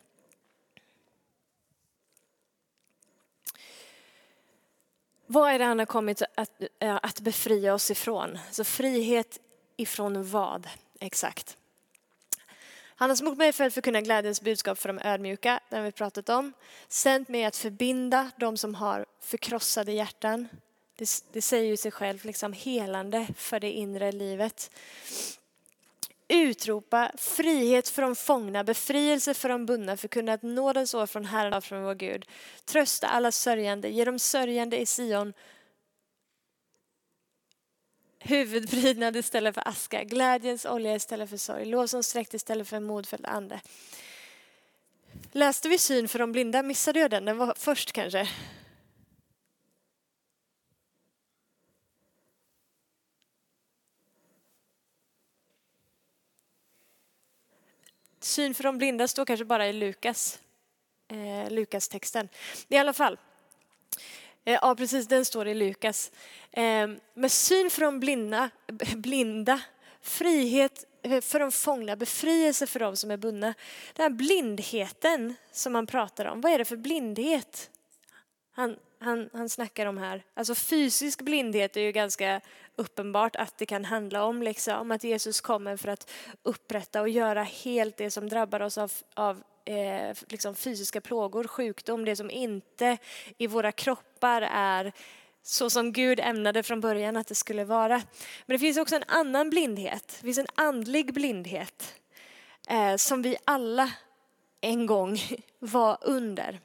Vad 5.35 5.53
är 5.53 5.59
det 5.59 5.65
han 5.65 5.79
har 5.79 5.87
kommit 5.87 6.23
att, 6.35 6.51
eh, 6.81 6.99
att 7.03 7.21
befria 7.21 7.75
oss 7.75 7.91
ifrån? 7.91 8.39
Så 8.51 8.65
frihet 8.65 9.39
ifrån 9.77 10.31
vad 10.31 10.69
exakt? 11.01 11.57
Han 12.97 13.11
har 13.11 13.17
smort 13.17 13.39
mig 13.39 13.53
för 13.53 13.65
att 13.65 13.75
förkunna 13.75 14.01
glädjens 14.01 14.41
budskap 14.41 14.79
för 14.79 14.89
de 14.89 14.99
ödmjuka, 14.99 15.61
det 15.71 15.77
har 15.77 15.83
vi 15.83 15.93
pratat 15.93 16.29
om. 16.29 16.53
Sänt 16.89 17.29
mig 17.29 17.45
att 17.45 17.57
förbinda 17.57 18.31
de 18.37 18.57
som 18.57 18.75
har 18.75 19.07
förkrossade 19.21 19.93
hjärtan. 19.93 20.49
Det, 20.97 21.09
det 21.33 21.43
säger 21.43 21.71
ju 21.71 21.77
sig 21.77 21.91
själv, 21.91 22.25
liksom 22.25 22.53
helande 22.53 23.27
för 23.37 23.61
det 23.61 23.71
inre 23.71 24.13
livet 24.13 24.71
utropa 26.29 27.11
frihet 27.17 27.89
för 27.89 28.03
de 28.03 28.17
fångna, 28.17 28.65
befrielse 28.65 29.35
för 29.35 29.49
de 29.49 29.67
bundna, 29.67 29.97
förkunna 29.97 30.33
att 30.33 30.43
nådens 30.43 30.95
år 30.95 31.07
från 31.07 31.25
Herren 31.25 31.53
och 31.53 31.65
från 31.65 31.83
vår 31.83 31.95
Gud. 31.95 32.27
Trösta 32.65 33.07
alla 33.07 33.33
sörjande, 33.33 33.89
ge 33.89 34.05
dem 34.05 34.19
sörjande 34.19 34.81
i 34.81 34.87
Sion 34.87 35.33
huvudprydnad 38.25 39.17
istället 39.17 39.55
för 39.55 39.69
aska, 39.69 40.05
glädjens 40.05 40.67
olja 40.67 40.95
istället 40.95 41.31
för 41.31 41.37
sorg, 41.37 41.65
lovsångsdräkt 41.65 42.35
istället 42.35 42.69
för 42.69 42.77
en 42.77 42.85
modfälld 42.85 43.27
ande. 43.27 43.61
Läste 45.33 45.69
vi 45.69 45.79
syn 45.79 46.09
för 46.09 46.19
de 46.19 46.33
blinda? 46.33 46.63
Missade 46.63 47.01
jag 47.01 47.11
den? 47.11 47.25
Den 47.25 47.39
var 47.39 47.55
först 47.57 47.93
kanske. 47.93 48.29
Syn 58.25 58.55
för 58.55 58.65
de 58.65 58.79
blinda 58.79 59.09
står 59.09 59.25
kanske 59.25 59.45
bara 59.45 59.69
i 59.69 59.73
Lukas, 59.73 60.39
eh, 61.09 61.51
Lukas 61.51 61.89
texten. 61.89 62.29
I 62.69 62.77
alla 62.77 62.93
fall, 62.93 63.19
eh, 64.45 64.59
ja 64.63 64.75
precis 64.75 65.09
den 65.09 65.25
står 65.25 65.49
i 65.49 65.55
Lukas. 65.55 66.13
Eh, 66.53 66.89
med 67.15 67.33
syn 67.33 67.71
för 67.71 67.81
de 67.81 68.01
blinda, 68.01 68.51
blinda, 68.97 69.61
frihet 70.01 70.85
eh, 71.03 71.21
för 71.21 71.41
de 71.41 71.53
fångna, 71.53 71.97
befrielse 71.97 72.67
för 72.67 72.81
de 72.81 72.97
som 72.97 73.11
är 73.11 73.17
bundna. 73.17 73.55
Den 73.95 74.03
här 74.03 74.11
blindheten 74.11 75.35
som 75.53 75.73
man 75.73 75.87
pratar 75.87 76.25
om, 76.25 76.41
vad 76.41 76.53
är 76.53 76.59
det 76.59 76.65
för 76.65 76.77
blindhet? 76.77 77.71
Han, 78.55 78.77
han, 78.99 79.31
han 79.33 79.49
snackar 79.49 79.87
om 79.87 79.99
här. 79.99 80.23
Alltså 80.35 80.55
fysisk 80.55 81.23
blindhet 81.23 81.77
är 81.77 81.81
ju 81.81 81.93
ganska 81.93 82.41
uppenbart 82.77 83.37
att 83.37 83.59
det 83.59 83.67
kan 83.67 83.85
handla 83.85 84.25
om, 84.25 84.43
liksom, 84.43 84.91
att 84.91 85.05
Jesus 85.05 85.41
kommer 85.41 85.77
för 85.77 85.89
att 85.89 86.11
upprätta 86.43 87.01
och 87.01 87.09
göra 87.09 87.43
helt 87.43 87.97
det 87.97 88.11
som 88.11 88.29
drabbar 88.29 88.63
oss 88.63 88.79
av, 88.79 88.93
av 89.15 89.43
eh, 89.65 90.17
liksom 90.29 90.55
fysiska 90.55 91.01
plågor, 91.01 91.45
sjukdom, 91.45 92.05
det 92.05 92.17
som 92.17 92.31
inte 92.31 92.99
i 93.39 93.47
våra 93.47 93.73
kroppar 93.73 94.43
är 94.51 94.93
så 95.43 95.71
som 95.71 95.93
Gud 95.93 96.21
ämnade 96.21 96.63
från 96.63 96.81
början 96.81 97.17
att 97.17 97.27
det 97.27 97.35
skulle 97.35 97.65
vara. 97.65 98.03
Men 98.47 98.55
det 98.55 98.59
finns 98.59 98.79
också 98.79 98.97
en 98.97 99.05
annan 99.07 99.51
blindhet, 99.51 100.09
det 100.09 100.27
finns 100.27 100.39
en 100.39 100.47
andlig 100.55 101.15
blindhet 101.15 101.95
eh, 102.69 102.97
som 102.97 103.23
vi 103.23 103.37
alla 103.45 103.93
en 104.61 104.87
gång 104.87 105.19
var 105.59 105.99
under. 106.01 106.61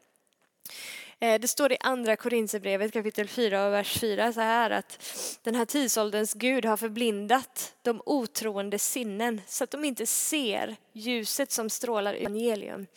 Eh, 1.21 1.39
det 1.39 1.47
står 1.47 1.71
i 1.71 1.77
andra 1.79 2.15
Korinthierbrevet 2.15 2.93
kapitel 2.93 3.27
4 3.27 3.65
och 3.65 3.73
vers 3.73 3.99
4 3.99 4.33
så 4.33 4.41
här 4.41 4.69
att 4.69 5.03
den 5.43 5.55
här 5.55 5.65
tidsålderns 5.65 6.33
Gud 6.33 6.65
har 6.65 6.77
förblindat 6.77 7.73
de 7.81 8.01
otroende 8.05 8.79
sinnen 8.79 9.41
så 9.47 9.63
att 9.63 9.71
de 9.71 9.85
inte 9.85 10.05
ser 10.05 10.75
ljuset 10.93 11.51
som 11.51 11.69
strålar 11.69 12.13
ur 12.13 12.21
evangelium. 12.21 12.87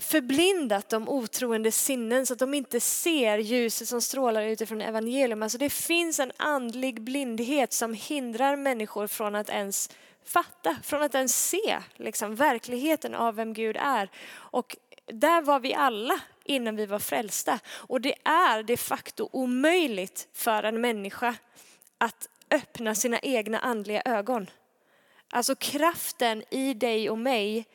Förblindat 0.00 0.88
de 0.88 1.08
otroende 1.08 1.72
sinnen 1.72 2.26
så 2.26 2.32
att 2.32 2.38
de 2.38 2.54
inte 2.54 2.80
ser 2.80 3.38
ljuset 3.38 3.88
som 3.88 4.00
strålar 4.00 4.42
utifrån 4.42 4.80
evangelium. 4.80 5.42
Alltså 5.42 5.58
det 5.58 5.70
finns 5.70 6.20
en 6.20 6.32
andlig 6.36 7.02
blindhet 7.02 7.72
som 7.72 7.94
hindrar 7.94 8.56
människor 8.56 9.06
från 9.06 9.34
att 9.34 9.50
ens 9.50 9.90
fatta, 10.24 10.76
från 10.82 11.02
att 11.02 11.14
ens 11.14 11.48
se 11.48 11.78
liksom, 11.96 12.34
verkligheten 12.34 13.14
av 13.14 13.34
vem 13.34 13.52
Gud 13.52 13.76
är. 13.80 14.10
Och 14.34 14.76
där 15.06 15.42
var 15.42 15.60
vi 15.60 15.74
alla 15.74 16.20
innan 16.44 16.76
vi 16.76 16.86
var 16.86 16.98
frälsta. 16.98 17.60
Och 17.68 18.00
det 18.00 18.14
är 18.24 18.62
de 18.62 18.76
facto 18.76 19.28
omöjligt 19.32 20.28
för 20.32 20.62
en 20.62 20.80
människa 20.80 21.34
att 21.98 22.28
öppna 22.50 22.94
sina 22.94 23.18
egna 23.18 23.58
andliga 23.58 24.02
ögon. 24.04 24.50
Alltså 25.30 25.54
kraften 25.54 26.44
i 26.50 26.74
dig 26.74 27.10
och 27.10 27.18
mig, 27.18 27.66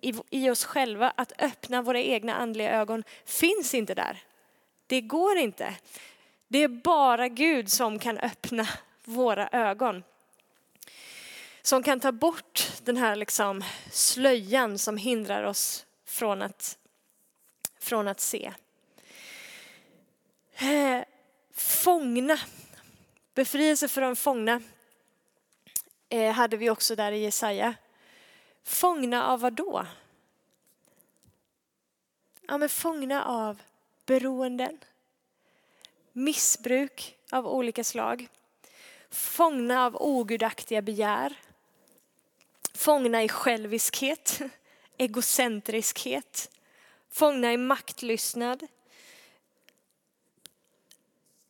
i, 0.00 0.14
i 0.30 0.50
oss 0.50 0.64
själva, 0.64 1.12
att 1.16 1.32
öppna 1.42 1.82
våra 1.82 2.00
egna 2.00 2.34
andliga 2.34 2.70
ögon 2.70 3.04
finns 3.24 3.74
inte 3.74 3.94
där. 3.94 4.22
Det 4.86 5.00
går 5.00 5.36
inte. 5.36 5.74
Det 6.48 6.58
är 6.58 6.68
bara 6.68 7.28
Gud 7.28 7.70
som 7.70 7.98
kan 7.98 8.18
öppna 8.18 8.68
våra 9.04 9.48
ögon. 9.48 10.04
Som 11.62 11.82
kan 11.82 12.00
ta 12.00 12.12
bort 12.12 12.72
den 12.82 12.96
här 12.96 13.16
liksom 13.16 13.64
slöjan 13.90 14.78
som 14.78 14.96
hindrar 14.96 15.42
oss 15.42 15.86
från 16.06 16.42
att 16.42 16.78
från 17.88 18.08
att 18.08 18.20
se. 18.20 18.52
Eh, 20.54 21.00
fångna. 21.54 22.38
Befrielse 23.34 23.88
för 23.88 24.00
de 24.00 24.16
fångna 24.16 24.62
eh, 26.08 26.32
hade 26.32 26.56
vi 26.56 26.70
också 26.70 26.96
där 26.96 27.12
i 27.12 27.22
Jesaja. 27.22 27.74
Fångna 28.64 29.26
av 29.26 29.40
vad 29.40 29.52
då? 29.52 29.86
Ja, 32.48 32.58
men 32.58 32.68
fångna 32.68 33.24
av 33.24 33.62
beroenden, 34.06 34.78
missbruk 36.12 37.16
av 37.30 37.46
olika 37.46 37.84
slag, 37.84 38.28
fångna 39.10 39.84
av 39.84 39.96
ogudaktiga 39.96 40.82
begär, 40.82 41.34
fångna 42.74 43.22
i 43.22 43.28
själviskhet, 43.28 44.40
egocentriskhet, 44.98 46.50
fångna 47.10 47.52
i 47.52 47.56
maktlystnad, 47.56 48.66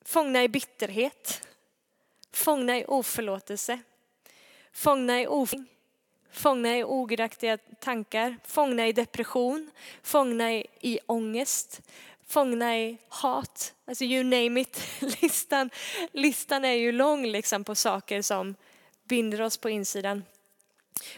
fångna 0.04 0.44
i 0.44 0.48
bitterhet, 0.48 1.48
fångna 2.32 2.78
i 2.78 2.84
oförlåtelse, 2.84 3.80
fångna 4.72 5.20
i 5.20 5.26
ofing, 5.26 5.66
fångna 6.32 6.78
i 6.78 6.84
ogudaktiga 6.84 7.58
tankar, 7.80 8.36
fångna 8.44 8.86
i 8.86 8.92
depression, 8.92 9.70
fångna 10.02 10.52
i, 10.52 10.66
i 10.80 10.98
ångest, 11.06 11.82
fångna 12.26 12.78
i 12.78 12.98
hat. 13.08 13.74
Alltså 13.84 14.04
you 14.04 14.24
name 14.24 14.60
it. 14.60 14.82
Listan, 15.22 15.70
listan 16.12 16.64
är 16.64 16.72
ju 16.72 16.92
lång 16.92 17.26
liksom 17.26 17.64
på 17.64 17.74
saker 17.74 18.22
som 18.22 18.54
binder 19.04 19.40
oss 19.40 19.56
på 19.56 19.70
insidan. 19.70 20.24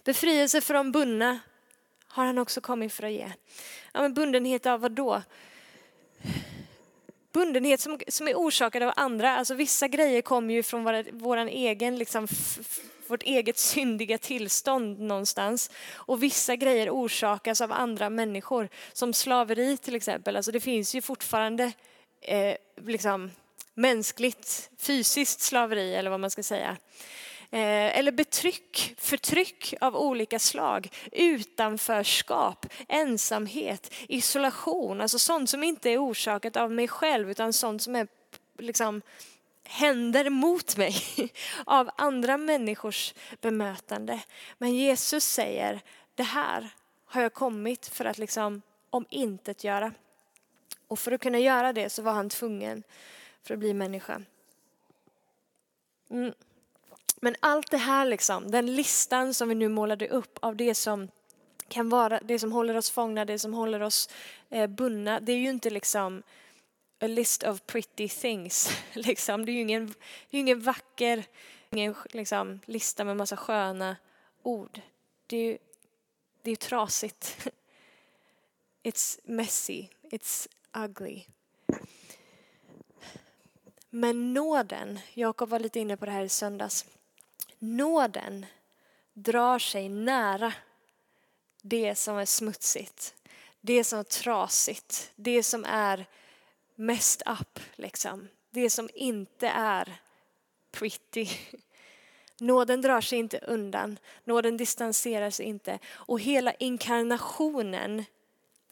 Befrielse 0.04 0.60
för 0.60 0.74
de 0.74 0.92
bundna 0.92 1.40
har 2.10 2.24
han 2.26 2.38
också 2.38 2.60
kommit 2.60 2.92
för 2.92 3.02
att 3.02 3.12
ge. 3.12 3.32
Ja, 3.92 4.00
men 4.02 4.14
bundenhet 4.14 4.66
av 4.66 4.80
vad 4.80 4.92
då? 4.92 5.22
Bundenhet 7.32 7.80
som, 7.80 7.98
som 8.08 8.28
är 8.28 8.34
orsakad 8.34 8.82
av 8.82 8.92
andra. 8.96 9.36
Alltså 9.36 9.54
vissa 9.54 9.88
grejer 9.88 10.22
kommer 10.22 10.54
ju 10.54 10.62
från 10.62 10.84
vår, 10.84 11.12
våran 11.12 11.48
egen, 11.48 11.98
liksom, 11.98 12.28
vårt 13.06 13.22
eget 13.22 13.58
syndiga 13.58 14.18
tillstånd 14.18 15.00
någonstans. 15.00 15.70
Och 15.92 16.22
vissa 16.22 16.56
grejer 16.56 16.90
orsakas 16.90 17.60
av 17.60 17.72
andra 17.72 18.10
människor. 18.10 18.68
Som 18.92 19.12
slaveri 19.12 19.76
till 19.76 19.94
exempel. 19.94 20.36
Alltså 20.36 20.52
det 20.52 20.60
finns 20.60 20.94
ju 20.94 21.00
fortfarande 21.00 21.72
eh, 22.20 22.54
liksom, 22.86 23.30
mänskligt, 23.74 24.70
fysiskt 24.78 25.40
slaveri 25.40 25.94
eller 25.94 26.10
vad 26.10 26.20
man 26.20 26.30
ska 26.30 26.42
säga. 26.42 26.76
Eh, 27.52 27.98
eller 27.98 28.12
betryck, 28.12 28.94
förtryck 28.98 29.74
av 29.80 29.96
olika 29.96 30.38
slag, 30.38 30.88
utanförskap, 31.12 32.66
ensamhet, 32.88 33.94
isolation, 34.08 35.00
alltså 35.00 35.18
sånt 35.18 35.50
som 35.50 35.62
inte 35.62 35.90
är 35.90 36.04
orsakat 36.04 36.56
av 36.56 36.72
mig 36.72 36.88
själv 36.88 37.30
utan 37.30 37.52
sånt 37.52 37.82
som 37.82 37.96
är 37.96 38.08
liksom 38.58 39.02
händer 39.64 40.30
mot 40.30 40.76
mig 40.76 40.94
av 41.66 41.90
andra 41.96 42.36
människors 42.36 43.14
bemötande. 43.40 44.20
Men 44.58 44.74
Jesus 44.74 45.24
säger, 45.24 45.80
det 46.14 46.22
här 46.22 46.68
har 47.04 47.22
jag 47.22 47.34
kommit 47.34 47.86
för 47.86 48.04
att 48.04 48.18
liksom 48.18 48.62
om 48.90 49.06
intet 49.10 49.64
göra. 49.64 49.92
Och 50.88 50.98
för 50.98 51.12
att 51.12 51.20
kunna 51.20 51.38
göra 51.38 51.72
det 51.72 51.90
så 51.90 52.02
var 52.02 52.12
han 52.12 52.28
tvungen 52.28 52.82
för 53.42 53.54
att 53.54 53.60
bli 53.60 53.74
människa. 53.74 54.22
Mm. 56.10 56.34
Men 57.20 57.36
allt 57.40 57.70
det 57.70 57.76
här, 57.76 58.06
liksom, 58.06 58.50
den 58.50 58.74
listan 58.74 59.34
som 59.34 59.48
vi 59.48 59.54
nu 59.54 59.68
målade 59.68 60.08
upp 60.08 60.38
av 60.42 60.56
det 60.56 60.74
som 60.74 61.08
kan 61.68 61.88
vara 61.88 62.20
det 62.20 62.38
som 62.38 62.52
håller 62.52 62.76
oss 62.76 62.90
fångna, 62.90 63.24
det 63.24 63.38
som 63.38 63.54
håller 63.54 63.82
oss 63.82 64.08
eh, 64.48 64.66
bundna. 64.66 65.20
Det 65.20 65.32
är 65.32 65.36
ju 65.36 65.48
inte 65.48 65.70
liksom 65.70 66.22
a 67.00 67.06
list 67.06 67.42
of 67.42 67.66
pretty 67.66 68.08
things. 68.08 68.70
Liksom. 68.92 69.46
Det 69.46 69.52
är 69.52 69.54
ju 69.54 69.60
ingen, 69.60 69.86
det 70.30 70.36
är 70.36 70.40
ingen 70.40 70.60
vacker 70.60 71.24
ingen, 71.72 71.94
liksom, 72.10 72.60
lista 72.64 73.04
med 73.04 73.16
massa 73.16 73.36
sköna 73.36 73.96
ord. 74.42 74.80
Det 75.26 75.36
är 75.36 75.44
ju 75.44 75.58
det 76.42 76.50
är 76.50 76.56
trasigt. 76.56 77.48
It's 78.82 79.20
messy, 79.24 79.88
it's 80.02 80.48
ugly. 80.72 81.22
Men 83.90 84.34
nåden, 84.34 84.98
Jakob 85.14 85.48
var 85.48 85.58
lite 85.58 85.80
inne 85.80 85.96
på 85.96 86.06
det 86.06 86.12
här 86.12 86.24
i 86.24 86.28
söndags. 86.28 86.86
Nåden 87.62 88.46
drar 89.12 89.58
sig 89.58 89.88
nära 89.88 90.52
det 91.62 91.94
som 91.94 92.16
är 92.16 92.24
smutsigt, 92.24 93.14
det 93.60 93.84
som 93.84 93.98
är 93.98 94.02
trasigt, 94.02 95.12
det 95.16 95.42
som 95.42 95.64
är 95.64 96.06
mest 96.74 97.22
up, 97.26 97.60
liksom. 97.72 98.28
Det 98.50 98.70
som 98.70 98.90
inte 98.94 99.48
är 99.48 100.00
pretty. 100.70 101.28
Nåden 102.40 102.80
drar 102.82 103.00
sig 103.00 103.18
inte 103.18 103.38
undan, 103.38 103.98
nåden 104.24 104.56
distanserar 104.56 105.30
sig 105.30 105.46
inte. 105.46 105.78
Och 105.88 106.20
hela 106.20 106.52
inkarnationen, 106.52 108.04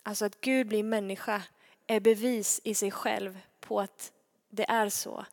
alltså 0.03 0.24
att 0.24 0.41
Gud 0.41 0.66
blir 0.66 0.82
människa, 0.82 1.43
är 1.86 2.01
bevis 2.01 2.61
i 2.64 2.74
sig 2.74 2.91
själv 2.91 3.41
på 3.61 3.80
att 3.80 4.12
det 4.51 4.70
är 4.70 4.89
så. 4.89 5.26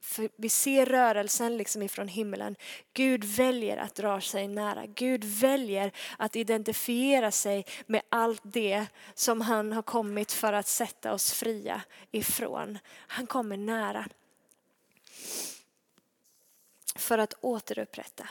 För 0.00 0.28
vi 0.36 0.48
ser 0.48 0.86
rörelsen 0.86 1.56
liksom 1.56 1.82
ifrån 1.82 2.08
himlen. 2.08 2.56
Gud 2.92 3.24
väljer 3.24 3.76
att 3.76 3.94
dra 3.94 4.20
sig 4.20 4.48
nära. 4.48 4.86
Gud 4.86 5.24
väljer 5.24 5.92
att 6.18 6.36
identifiera 6.36 7.30
sig 7.30 7.66
med 7.86 8.02
allt 8.08 8.42
det 8.44 8.86
som 9.14 9.40
han 9.40 9.72
har 9.72 9.82
kommit 9.82 10.32
för 10.32 10.52
att 10.52 10.66
sätta 10.66 11.12
oss 11.12 11.32
fria 11.32 11.82
ifrån. 12.10 12.78
Han 12.88 13.26
kommer 13.26 13.56
nära. 13.56 14.08
För 16.96 17.18
att 17.18 17.34
återupprätta. 17.40 18.28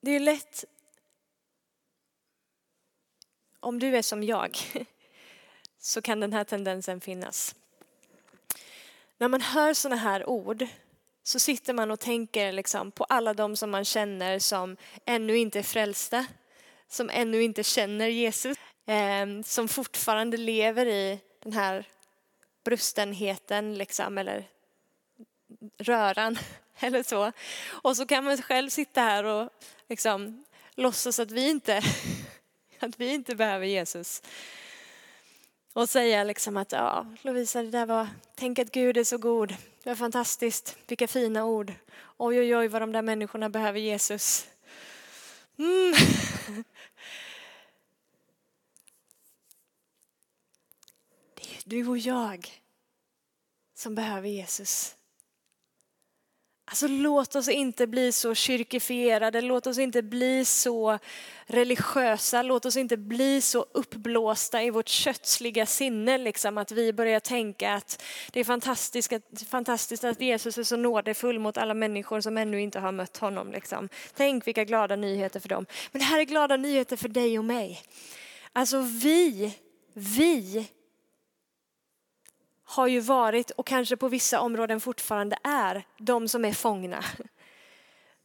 Det 0.00 0.10
är 0.10 0.20
lätt 0.20 0.64
om 3.64 3.78
du 3.78 3.96
är 3.96 4.02
som 4.02 4.22
jag 4.22 4.58
så 5.78 6.02
kan 6.02 6.20
den 6.20 6.32
här 6.32 6.44
tendensen 6.44 7.00
finnas. 7.00 7.54
När 9.18 9.28
man 9.28 9.40
hör 9.40 9.74
sådana 9.74 10.00
här 10.00 10.28
ord 10.28 10.66
så 11.22 11.38
sitter 11.38 11.72
man 11.72 11.90
och 11.90 12.00
tänker 12.00 12.52
liksom 12.52 12.90
på 12.90 13.04
alla 13.04 13.34
de 13.34 13.56
som 13.56 13.70
man 13.70 13.84
känner 13.84 14.38
som 14.38 14.76
ännu 15.04 15.36
inte 15.36 15.58
är 15.58 15.62
frälsta, 15.62 16.26
som 16.88 17.10
ännu 17.10 17.42
inte 17.42 17.62
känner 17.64 18.08
Jesus, 18.08 18.58
eh, 18.86 19.42
som 19.44 19.68
fortfarande 19.68 20.36
lever 20.36 20.86
i 20.86 21.20
den 21.42 21.52
här 21.52 21.84
brustenheten 22.64 23.74
liksom, 23.74 24.18
eller 24.18 24.44
röran 25.78 26.38
eller 26.78 27.02
så. 27.02 27.32
Och 27.66 27.96
så 27.96 28.06
kan 28.06 28.24
man 28.24 28.42
själv 28.42 28.70
sitta 28.70 29.00
här 29.00 29.24
och 29.24 29.50
liksom 29.88 30.44
låtsas 30.74 31.18
att 31.18 31.30
vi 31.30 31.48
inte 31.48 31.82
att 32.88 33.00
vi 33.00 33.14
inte 33.14 33.36
behöver 33.36 33.66
Jesus. 33.66 34.22
Och 35.72 35.88
säga 35.88 36.24
liksom 36.24 36.56
att 36.56 36.72
ja, 36.72 37.06
Lovisa, 37.22 37.62
det 37.62 37.70
där 37.70 37.86
var, 37.86 38.08
tänk 38.34 38.58
att 38.58 38.72
Gud 38.72 38.96
är 38.96 39.04
så 39.04 39.18
god. 39.18 39.48
Det 39.82 39.90
var 39.90 39.96
fantastiskt, 39.96 40.76
vilka 40.86 41.08
fina 41.08 41.44
ord. 41.44 41.72
Oj, 42.16 42.40
oj, 42.40 42.56
oj 42.56 42.68
vad 42.68 42.82
de 42.82 42.92
där 42.92 43.02
människorna 43.02 43.48
behöver 43.48 43.80
Jesus. 43.80 44.46
Mm. 45.58 45.94
Det 51.34 51.56
är 51.56 51.62
du 51.64 51.88
och 51.88 51.98
jag 51.98 52.62
som 53.74 53.94
behöver 53.94 54.28
Jesus. 54.28 54.96
Alltså 56.74 56.88
låt 56.88 57.36
oss 57.36 57.48
inte 57.48 57.86
bli 57.86 58.12
så 58.12 58.34
kyrkifierade, 58.34 59.40
låt 59.40 59.66
oss 59.66 59.78
inte 59.78 60.02
bli 60.02 60.44
så 60.44 60.98
religiösa, 61.46 62.42
låt 62.42 62.66
oss 62.66 62.76
inte 62.76 62.96
bli 62.96 63.40
så 63.40 63.66
uppblåsta 63.72 64.62
i 64.62 64.70
vårt 64.70 64.88
kötsliga 64.88 65.66
sinne 65.66 66.18
liksom 66.18 66.58
att 66.58 66.72
vi 66.72 66.92
börjar 66.92 67.20
tänka 67.20 67.74
att 67.74 68.02
det 68.32 68.40
är 68.40 68.44
fantastiskt 68.44 69.12
att, 69.12 69.44
fantastiskt 69.48 70.04
att 70.04 70.20
Jesus 70.20 70.58
är 70.58 70.62
så 70.62 70.76
nådefull 70.76 71.38
mot 71.38 71.58
alla 71.58 71.74
människor 71.74 72.20
som 72.20 72.38
ännu 72.38 72.60
inte 72.60 72.78
har 72.78 72.92
mött 72.92 73.16
honom. 73.16 73.52
Liksom. 73.52 73.88
Tänk 74.14 74.46
vilka 74.46 74.64
glada 74.64 74.96
nyheter 74.96 75.40
för 75.40 75.48
dem. 75.48 75.66
Men 75.92 75.98
det 75.98 76.06
här 76.06 76.20
är 76.20 76.24
glada 76.24 76.56
nyheter 76.56 76.96
för 76.96 77.08
dig 77.08 77.38
och 77.38 77.44
mig. 77.44 77.82
Alltså 78.52 78.80
vi, 78.80 79.54
vi 79.92 80.66
har 82.64 82.86
ju 82.86 83.00
varit 83.00 83.50
och 83.50 83.66
kanske 83.66 83.96
på 83.96 84.08
vissa 84.08 84.40
områden 84.40 84.80
fortfarande 84.80 85.36
är 85.42 85.86
de 85.98 86.28
som 86.28 86.44
är 86.44 86.52
fångna. 86.52 87.04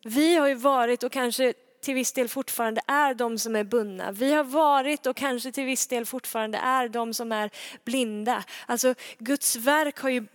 Vi 0.03 0.35
har 0.35 0.47
ju 0.47 0.55
varit 0.55 1.03
och 1.03 1.11
kanske 1.11 1.53
till 1.81 1.93
viss 1.93 2.13
del 2.13 2.27
fortfarande 2.27 2.81
är 2.87 3.13
de 3.13 3.39
som 3.39 3.55
är 3.55 3.63
bundna. 3.63 4.11
Vi 4.11 4.33
har 4.33 4.43
varit 4.43 5.05
och 5.05 5.15
kanske 5.15 5.51
till 5.51 5.65
viss 5.65 5.87
del 5.87 6.05
fortfarande 6.05 6.57
är 6.57 6.89
de 6.89 7.13
som 7.13 7.31
är 7.31 7.49
blinda. 7.83 8.43
Alltså 8.65 8.95
Guds 9.17 9.55
verk 9.55 9.99
har 9.99 10.09
ju 10.09 10.25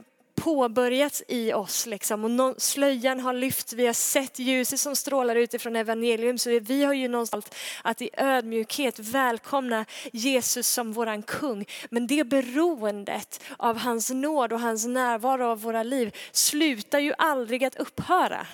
påbörjats 0.45 1.23
i 1.29 1.53
oss 1.53 1.87
liksom 1.87 2.41
och 2.41 2.63
slöjan 2.63 3.21
har 3.21 3.33
lyft. 3.33 3.73
Vi 3.73 3.87
har 3.87 3.93
sett 3.93 4.39
ljuset 4.39 4.81
som 4.81 4.97
strålar 4.97 5.37
utifrån 5.37 5.77
evangelium 5.77 6.39
så 6.39 6.51
vi 6.61 6.85
har 6.85 6.95
ju 6.95 7.09
någonstans 7.09 7.51
att 7.83 8.03
i 8.03 8.11
ödmjukhet 8.17 8.99
välkomna 8.99 9.85
Jesus 10.13 10.69
som 10.69 10.93
våran 10.93 11.23
kung. 11.23 11.65
Men 11.91 12.07
det 12.07 12.25
beroendet 12.25 13.43
av 13.57 13.79
hans 13.79 14.11
nåd 14.11 14.53
och 14.53 14.61
hans 14.61 14.87
närvaro 14.87 15.47
av 15.47 15.63
våra 15.63 15.83
liv 15.83 16.17
slutar 16.33 16.99
ju 16.99 17.13
aldrig 17.19 17.65
att 17.65 17.77
upphöra 17.77 18.47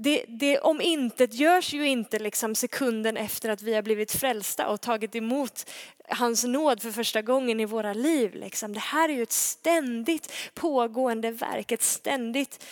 det, 0.00 0.24
det 0.28 0.58
om 0.58 0.80
intet 0.80 1.34
görs 1.34 1.72
ju 1.72 1.88
inte 1.88 2.18
liksom 2.18 2.54
sekunden 2.54 3.16
efter 3.16 3.48
att 3.48 3.62
vi 3.62 3.74
har 3.74 3.82
blivit 3.82 4.12
frälsta 4.12 4.68
och 4.68 4.80
tagit 4.80 5.14
emot 5.14 5.70
hans 6.08 6.44
nåd 6.44 6.82
för 6.82 6.90
första 6.90 7.22
gången 7.22 7.60
i 7.60 7.64
våra 7.64 7.92
liv. 7.92 8.34
Liksom. 8.34 8.72
Det 8.72 8.80
här 8.80 9.08
är 9.08 9.12
ju 9.12 9.22
ett 9.22 9.32
ständigt 9.32 10.32
pågående 10.54 11.30
verk, 11.30 11.72
ett 11.72 11.82
ständigt, 11.82 12.64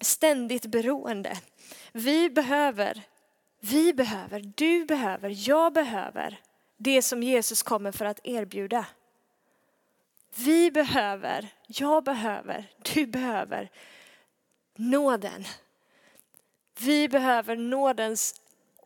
ständigt 0.00 0.66
beroende. 0.66 1.38
Vi 1.92 2.30
behöver, 2.30 3.02
vi 3.60 3.92
behöver, 3.92 4.52
du 4.56 4.84
behöver, 4.84 5.48
jag 5.48 5.72
behöver 5.72 6.40
det 6.76 7.02
som 7.02 7.22
Jesus 7.22 7.62
kommer 7.62 7.92
för 7.92 8.04
att 8.04 8.20
erbjuda. 8.24 8.86
Vi 10.36 10.70
behöver, 10.70 11.48
jag 11.66 12.04
behöver, 12.04 12.70
du 12.94 13.06
behöver 13.06 13.70
nåden 14.76 15.44
vi 16.84 17.08
behöver 17.08 17.56
nådens 17.56 18.34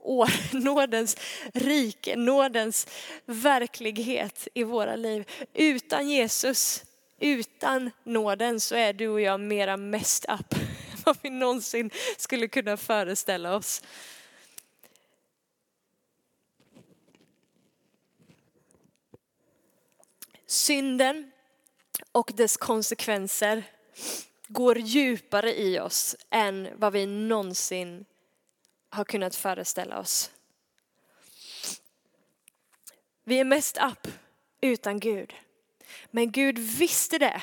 år, 0.01 0.30
nådens 0.64 1.16
rike, 1.55 2.16
nådens 2.16 2.86
verklighet 3.24 4.49
i 4.55 4.62
våra 4.62 4.97
liv. 4.97 5.30
Utan 5.55 6.09
Jesus, 6.09 6.84
utan 7.18 7.90
nåden 8.05 8.61
så 8.61 8.74
är 8.74 8.92
du 8.92 9.09
och 9.09 9.20
jag 9.20 9.40
mera 9.40 9.76
messed 9.76 10.30
up 10.34 10.55
än 10.92 11.03
vad 11.05 11.16
vi 11.22 11.30
någonsin 11.30 11.90
skulle 12.16 12.49
kunna 12.49 12.76
föreställa 12.76 13.57
oss. 13.57 13.82
Synden 20.47 21.30
och 22.12 22.30
dess 22.34 22.57
konsekvenser 22.57 23.62
går 24.49 24.78
djupare 24.78 25.59
i 25.59 25.80
oss 25.80 26.16
än 26.30 26.68
vad 26.74 26.92
vi 26.92 27.07
någonsin 27.07 28.05
har 28.88 29.05
kunnat 29.05 29.36
föreställa 29.36 29.99
oss. 29.99 30.30
Vi 33.24 33.40
är 33.40 33.44
mest 33.44 33.78
upp 33.78 34.09
utan 34.61 35.01
Gud. 35.01 35.34
Men 36.11 36.32
Gud 36.32 36.59
visste 36.59 37.18
det 37.18 37.42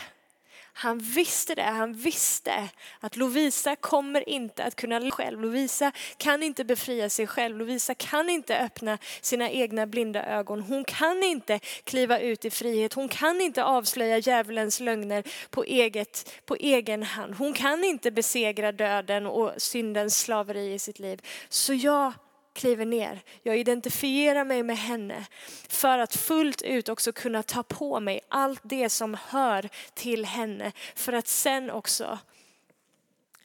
han 0.74 0.98
visste 0.98 1.56
det, 1.56 1.62
han 1.62 1.94
visste 1.94 2.70
att 3.00 3.16
Lovisa 3.16 3.76
kommer 3.76 4.30
inte 4.30 4.64
att 4.64 4.76
kunna 4.76 5.12
själv. 5.12 5.42
Lovisa 5.42 5.92
kan 6.18 6.44
inte 6.44 6.64
befria 6.64 7.10
sig 7.10 7.28
själv. 7.28 7.58
Lovisa 7.58 7.96
kan 7.96 8.30
inte 8.30 8.58
öppna 8.58 8.98
sina 9.22 9.50
egna 9.50 9.88
blinda 9.88 10.26
ögon. 10.26 10.62
Hon 10.62 10.84
kan 10.84 11.24
inte 11.24 11.60
kliva 11.84 12.20
ut 12.20 12.46
i 12.46 12.50
frihet. 12.50 12.94
Hon 12.94 13.10
kan 13.10 13.42
inte 13.42 13.64
avslöja 13.64 14.18
djävulens 14.18 14.80
lögner 14.80 15.24
på, 15.50 15.64
eget, 15.64 16.32
på 16.46 16.56
egen 16.56 17.04
hand. 17.04 17.36
Hon 17.36 17.54
kan 17.54 17.84
inte 17.84 18.12
besegra 18.12 18.72
döden 18.72 19.26
och 19.26 19.52
syndens 19.58 20.20
slaveri 20.20 20.74
i 20.74 20.80
sitt 20.80 21.00
liv. 21.00 21.22
Så 21.50 21.74
jag 21.74 22.14
kliver 22.54 22.86
ner. 22.86 23.22
Jag 23.44 23.58
identifierar 23.58 24.46
mig 24.46 24.64
med 24.64 24.78
henne 24.78 25.26
för 25.70 26.00
att 26.00 26.16
fullt 26.16 26.62
ut 26.62 26.90
också 26.90 27.12
kunna 27.12 27.44
ta 27.44 27.64
på 27.64 28.00
mig 28.00 28.22
allt 28.28 28.62
det 28.64 28.90
som 28.90 29.18
hör 29.28 29.70
till 29.94 30.26
henne 30.26 30.72
för 30.96 31.14
att 31.14 31.28
sen 31.28 31.72
också 31.72 32.20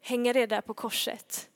hänga 0.00 0.32
det 0.32 0.46
där 0.46 0.60
på 0.60 0.74
korset. 0.74 1.47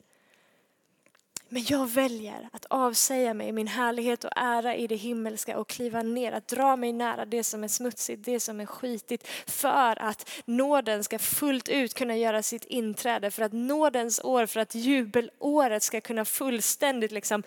Men 1.53 1.63
jag 1.67 1.89
väljer 1.89 2.49
att 2.51 2.65
avsäga 2.69 3.33
mig 3.33 3.51
min 3.51 3.67
härlighet 3.67 4.23
och 4.23 4.31
ära 4.35 4.75
i 4.75 4.87
det 4.87 4.95
himmelska 4.95 5.57
och 5.57 5.69
kliva 5.69 6.01
ner, 6.01 6.31
att 6.31 6.47
dra 6.47 6.75
mig 6.75 6.93
nära 6.93 7.25
det 7.25 7.43
som 7.43 7.63
är 7.63 7.67
smutsigt, 7.67 8.25
det 8.25 8.39
som 8.39 8.59
är 8.59 8.65
skitigt 8.65 9.27
för 9.47 10.01
att 10.01 10.29
nåden 10.45 11.03
ska 11.03 11.19
fullt 11.19 11.69
ut 11.69 11.93
kunna 11.93 12.17
göra 12.17 12.43
sitt 12.43 12.65
inträde, 12.65 13.31
för 13.31 13.43
att 13.43 13.53
nådens 13.53 14.19
år, 14.23 14.45
för 14.45 14.59
att 14.59 14.75
jubelåret 14.75 15.83
ska 15.83 16.01
kunna 16.01 16.25
fullständigt 16.25 17.11
liksom 17.11 17.43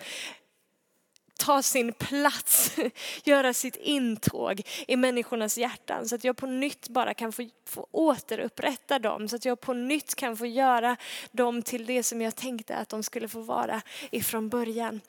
ta 1.37 1.61
sin 1.61 1.93
plats, 1.93 2.75
göra 3.23 3.53
sitt 3.53 3.75
intåg 3.75 4.61
i 4.87 4.95
människornas 4.95 5.57
hjärtan 5.57 6.07
så 6.07 6.15
att 6.15 6.23
jag 6.23 6.37
på 6.37 6.45
nytt 6.45 6.89
bara 6.89 7.13
kan 7.13 7.31
få, 7.31 7.49
få 7.65 7.87
återupprätta 7.91 8.99
dem, 8.99 9.27
så 9.27 9.35
att 9.35 9.45
jag 9.45 9.59
på 9.59 9.73
nytt 9.73 10.15
kan 10.15 10.37
få 10.37 10.45
göra 10.45 10.97
dem 11.31 11.61
till 11.61 11.85
det 11.85 12.03
som 12.03 12.21
jag 12.21 12.35
tänkte 12.35 12.75
att 12.75 12.89
de 12.89 13.03
skulle 13.03 13.27
få 13.27 13.41
vara 13.41 13.81
ifrån 14.11 14.49
början. 14.49 15.01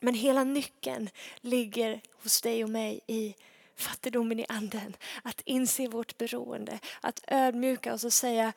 Men 0.00 0.14
hela 0.14 0.44
nyckeln 0.44 1.08
ligger 1.40 2.00
hos 2.22 2.42
dig 2.42 2.64
och 2.64 2.70
mig 2.70 3.00
i 3.06 3.34
fattigdomen 3.76 4.40
i 4.40 4.46
anden, 4.48 4.96
att 5.22 5.40
inse 5.44 5.88
vårt 5.88 6.18
beroende, 6.18 6.78
att 7.00 7.20
ödmjuka 7.28 7.94
oss 7.94 8.04
och 8.04 8.12
säga 8.12 8.52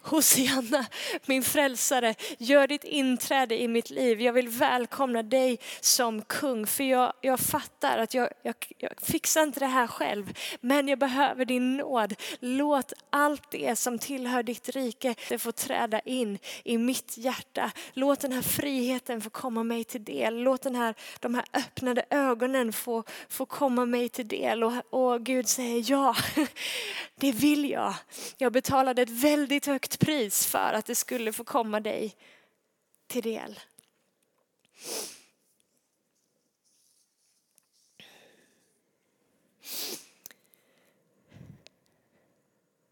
Hosianna, 0.00 0.86
min 1.26 1.42
frälsare, 1.42 2.14
gör 2.38 2.66
ditt 2.66 2.84
inträde 2.84 3.62
i 3.62 3.68
mitt 3.68 3.90
liv. 3.90 4.20
Jag 4.20 4.32
vill 4.32 4.48
välkomna 4.48 5.22
dig 5.22 5.58
som 5.80 6.22
kung, 6.22 6.66
för 6.66 6.84
jag, 6.84 7.12
jag 7.20 7.40
fattar 7.40 7.98
att 7.98 8.14
jag, 8.14 8.28
jag, 8.42 8.54
jag 8.78 8.92
fixar 9.02 9.42
inte 9.42 9.60
det 9.60 9.66
här 9.66 9.86
själv, 9.86 10.38
men 10.60 10.88
jag 10.88 10.98
behöver 10.98 11.44
din 11.44 11.76
nåd. 11.76 12.14
Låt 12.40 12.92
allt 13.10 13.50
det 13.50 13.76
som 13.76 13.98
tillhör 13.98 14.42
ditt 14.42 14.68
rike 14.68 15.14
det 15.28 15.38
få 15.38 15.52
träda 15.52 16.00
in 16.00 16.38
i 16.64 16.78
mitt 16.78 17.18
hjärta. 17.18 17.70
Låt 17.92 18.20
den 18.20 18.32
här 18.32 18.42
friheten 18.42 19.20
få 19.20 19.30
komma 19.30 19.62
mig 19.62 19.84
till 19.84 20.04
del. 20.04 20.34
Låt 20.34 20.62
den 20.62 20.74
här, 20.74 20.94
de 21.20 21.34
här 21.34 21.44
öppnade 21.52 22.04
ögonen 22.10 22.72
få, 22.72 23.04
få 23.28 23.46
komma 23.46 23.84
mig 23.84 24.08
till 24.08 24.28
del. 24.28 24.53
Och, 24.62 24.72
och 24.90 25.22
Gud 25.24 25.48
säger 25.48 25.84
ja, 25.90 26.16
det 27.14 27.32
vill 27.32 27.70
jag. 27.70 27.94
Jag 28.38 28.52
betalade 28.52 29.02
ett 29.02 29.10
väldigt 29.10 29.66
högt 29.66 29.98
pris 29.98 30.46
för 30.46 30.72
att 30.72 30.86
det 30.86 30.94
skulle 30.94 31.32
få 31.32 31.44
komma 31.44 31.80
dig 31.80 32.16
till 33.06 33.22
del. 33.22 33.60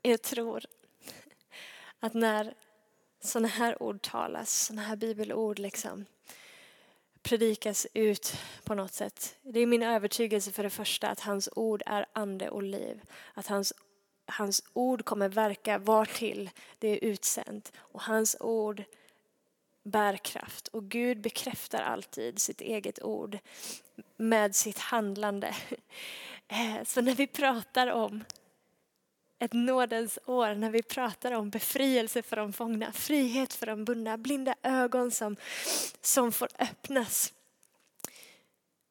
Jag 0.02 0.22
tror 0.22 0.64
att 2.00 2.14
när 2.14 2.54
sådana 3.20 3.48
här 3.48 3.82
ord 3.82 4.02
talas, 4.02 4.66
sådana 4.66 4.82
här 4.82 4.96
bibelord 4.96 5.58
liksom 5.58 6.04
predikas 7.22 7.86
ut 7.94 8.36
på 8.64 8.74
något 8.74 8.92
sätt. 8.92 9.36
Det 9.42 9.60
är 9.60 9.66
min 9.66 9.82
övertygelse 9.82 10.52
för 10.52 10.62
det 10.62 10.70
första 10.70 11.08
att 11.08 11.20
hans 11.20 11.48
ord 11.56 11.82
är 11.86 12.06
ande 12.12 12.50
och 12.50 12.62
liv. 12.62 13.00
Att 13.34 13.46
hans, 13.46 13.72
hans 14.26 14.64
ord 14.72 15.04
kommer 15.04 15.28
verka 15.28 15.78
vartill 15.78 16.50
det 16.78 16.88
är 16.88 17.04
utsänt. 17.04 17.72
Och 17.78 18.02
hans 18.02 18.36
ord 18.40 18.84
bär 19.82 20.16
kraft. 20.16 20.68
Och 20.68 20.84
Gud 20.84 21.20
bekräftar 21.20 21.82
alltid 21.82 22.38
sitt 22.38 22.60
eget 22.60 23.02
ord 23.02 23.38
med 24.16 24.56
sitt 24.56 24.78
handlande. 24.78 25.54
Eh, 26.48 26.84
så 26.84 27.00
när 27.00 27.14
vi 27.14 27.26
pratar 27.26 27.86
om 27.86 28.24
ett 29.42 29.52
nådens 29.52 30.18
år 30.26 30.54
när 30.54 30.70
vi 30.70 30.82
pratar 30.82 31.32
om 31.32 31.50
befrielse 31.50 32.22
för 32.22 32.36
de 32.36 32.52
fångna, 32.52 32.92
frihet 32.92 33.54
för 33.54 33.66
de 33.66 33.84
bundna, 33.84 34.18
blinda 34.18 34.54
ögon 34.62 35.10
som, 35.10 35.36
som 36.00 36.32
får 36.32 36.48
öppnas. 36.58 37.32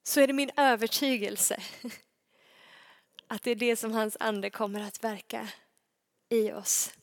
Så 0.04 0.22
är 0.22 0.28
det 0.28 0.34
min 0.34 0.52
övertygelse 0.58 1.64
att 3.28 3.44
det 3.44 3.52
är 3.52 3.56
det 3.56 3.76
som 3.76 3.92
hans 3.92 4.18
ande 4.20 4.50
kommer 4.50 4.82
att 4.82 5.04
verka 5.04 5.48
i 6.30 6.52
oss. 6.52 6.94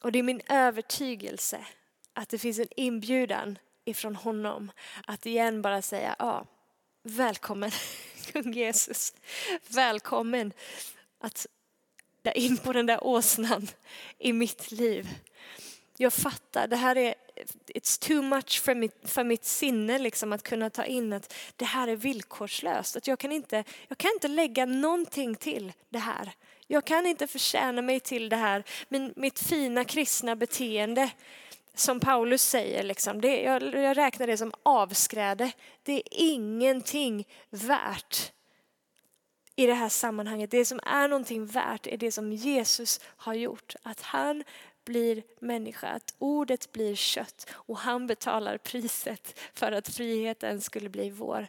Och 0.00 0.12
det 0.12 0.18
är 0.18 0.22
min 0.22 0.42
övertygelse 0.48 1.66
att 2.12 2.28
det 2.28 2.38
finns 2.38 2.58
en 2.58 2.68
inbjudan 2.76 3.58
ifrån 3.84 4.16
honom 4.16 4.72
att 5.06 5.26
igen 5.26 5.62
bara 5.62 5.82
säga 5.82 6.16
ja, 6.18 6.46
välkommen 7.02 7.70
kung 8.32 8.52
Jesus. 8.52 9.14
Välkommen 9.68 10.52
att 11.18 11.46
där 12.22 12.38
in 12.38 12.56
på 12.56 12.72
den 12.72 12.86
där 12.86 13.04
åsnan 13.04 13.68
i 14.18 14.32
mitt 14.32 14.70
liv. 14.70 15.08
Jag 15.96 16.12
fattar, 16.12 16.66
det 16.68 16.76
här 16.76 16.96
är 16.96 17.14
it's 17.74 18.08
too 18.08 18.22
much 18.22 18.62
för 18.62 18.74
mitt, 18.74 18.96
för 19.04 19.24
mitt 19.24 19.44
sinne 19.44 19.98
liksom 19.98 20.32
att 20.32 20.42
kunna 20.42 20.70
ta 20.70 20.84
in 20.84 21.12
att 21.12 21.34
det 21.56 21.64
här 21.64 21.88
är 21.88 21.96
villkorslöst. 21.96 22.96
Att 22.96 23.06
jag, 23.06 23.18
kan 23.18 23.32
inte, 23.32 23.64
jag 23.88 23.98
kan 23.98 24.10
inte 24.14 24.28
lägga 24.28 24.66
någonting 24.66 25.34
till 25.34 25.72
det 25.88 25.98
här. 25.98 26.32
Jag 26.66 26.84
kan 26.84 27.06
inte 27.06 27.26
förtjäna 27.26 27.82
mig 27.82 28.00
till 28.00 28.28
det 28.28 28.36
här. 28.36 28.64
Min, 28.88 29.12
mitt 29.16 29.38
fina 29.38 29.84
kristna 29.84 30.36
beteende 30.36 31.10
som 31.74 32.00
Paulus 32.00 32.42
säger, 32.42 32.82
liksom, 32.82 33.20
det, 33.20 33.42
jag, 33.42 33.62
jag 33.74 33.96
räknar 33.96 34.26
det 34.26 34.36
som 34.36 34.52
avskräde. 34.62 35.52
Det 35.82 35.92
är 35.92 36.02
ingenting 36.10 37.28
värt 37.50 38.32
i 39.56 39.66
det 39.66 39.74
här 39.74 39.88
sammanhanget. 39.88 40.50
Det 40.50 40.64
som 40.64 40.80
är 40.82 41.08
någonting 41.08 41.46
värt 41.46 41.86
är 41.86 41.96
det 41.96 42.12
som 42.12 42.32
Jesus 42.32 43.00
har 43.04 43.34
gjort. 43.34 43.74
Att 43.82 44.00
han 44.00 44.44
blir 44.84 45.22
människa, 45.38 45.88
att 45.88 46.14
ordet 46.18 46.72
blir 46.72 46.94
kött 46.94 47.50
och 47.52 47.78
han 47.78 48.06
betalar 48.06 48.58
priset 48.58 49.38
för 49.54 49.72
att 49.72 49.88
friheten 49.88 50.60
skulle 50.60 50.88
bli 50.88 51.10
vår. 51.10 51.48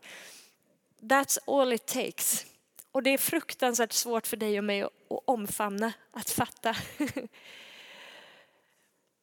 That's 0.99 1.37
all 1.47 1.73
it 1.73 1.85
takes. 1.85 2.45
Och 2.91 3.03
det 3.03 3.09
är 3.09 3.17
fruktansvärt 3.17 3.91
svårt 3.91 4.27
för 4.27 4.37
dig 4.37 4.57
och 4.57 4.63
mig 4.63 4.81
att 4.81 4.91
omfamna, 5.07 5.93
att 6.11 6.29
fatta. 6.29 6.75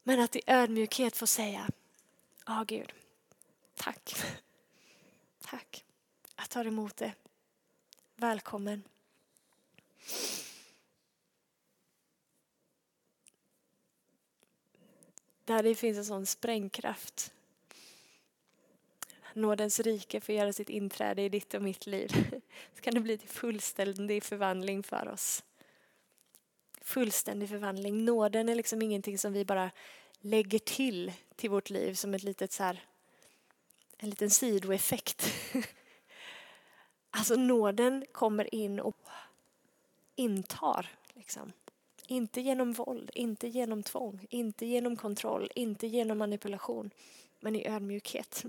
Men 0.03 0.21
att 0.21 0.37
i 0.37 0.43
ödmjukhet 0.47 1.17
få 1.17 1.27
säga, 1.27 1.71
ja 2.47 2.61
oh, 2.61 2.65
Gud, 2.65 2.93
tack. 3.75 4.15
Tack. 5.41 5.85
Jag 6.37 6.51
tar 6.51 6.65
emot 6.65 6.97
det. 6.97 7.13
Välkommen. 8.21 8.83
Där 15.45 15.63
det 15.63 15.75
finns 15.75 15.99
en 15.99 16.05
sån 16.05 16.27
sprängkraft. 16.27 17.33
Nådens 19.35 19.81
rike 19.81 20.21
får 20.21 20.35
göra 20.35 20.53
sitt 20.53 20.69
inträde 20.69 21.23
i 21.23 21.29
ditt 21.29 21.55
och 21.55 21.63
mitt 21.63 21.87
liv. 21.87 22.11
Så 22.75 22.81
kan 22.81 22.95
det 22.95 23.01
bli 23.01 23.19
till 23.19 23.29
fullständig 23.29 24.25
förvandling 24.25 24.83
för 24.83 25.09
oss. 25.09 25.45
Fullständig 26.81 27.49
förvandling. 27.49 28.05
Nåden 28.05 28.49
är 28.49 28.55
liksom 28.55 28.83
ingenting 28.83 29.19
som 29.19 29.33
vi 29.33 29.45
bara 29.45 29.71
lägger 30.19 30.59
till 30.59 31.13
till 31.37 31.51
vårt 31.51 31.71
liv 31.71 31.95
som 31.95 32.15
ett 32.15 32.23
litet 32.23 32.53
så 32.53 32.63
här, 32.63 32.85
en 33.97 34.11
liten 34.11 34.31
sidoeffekt. 34.31 35.35
Alltså 37.11 37.37
nåden 37.37 38.05
kommer 38.13 38.55
in 38.55 38.81
och 38.81 38.97
intar. 40.15 40.89
Liksom. 41.15 41.53
Inte 42.07 42.41
genom 42.41 42.73
våld, 42.73 43.11
inte 43.15 43.49
genom 43.49 43.83
tvång, 43.83 44.27
inte 44.31 44.67
genom 44.67 44.97
kontroll, 44.97 45.51
inte 45.55 45.87
genom 45.87 46.19
manipulation. 46.19 46.91
Men 47.41 47.57
i 47.57 47.69
ödmjukhet, 47.69 48.45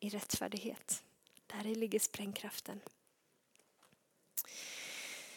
i 0.00 0.08
rättfärdighet. 0.08 1.02
Där 1.46 1.74
ligger 1.74 1.98
sprängkraften. 1.98 2.80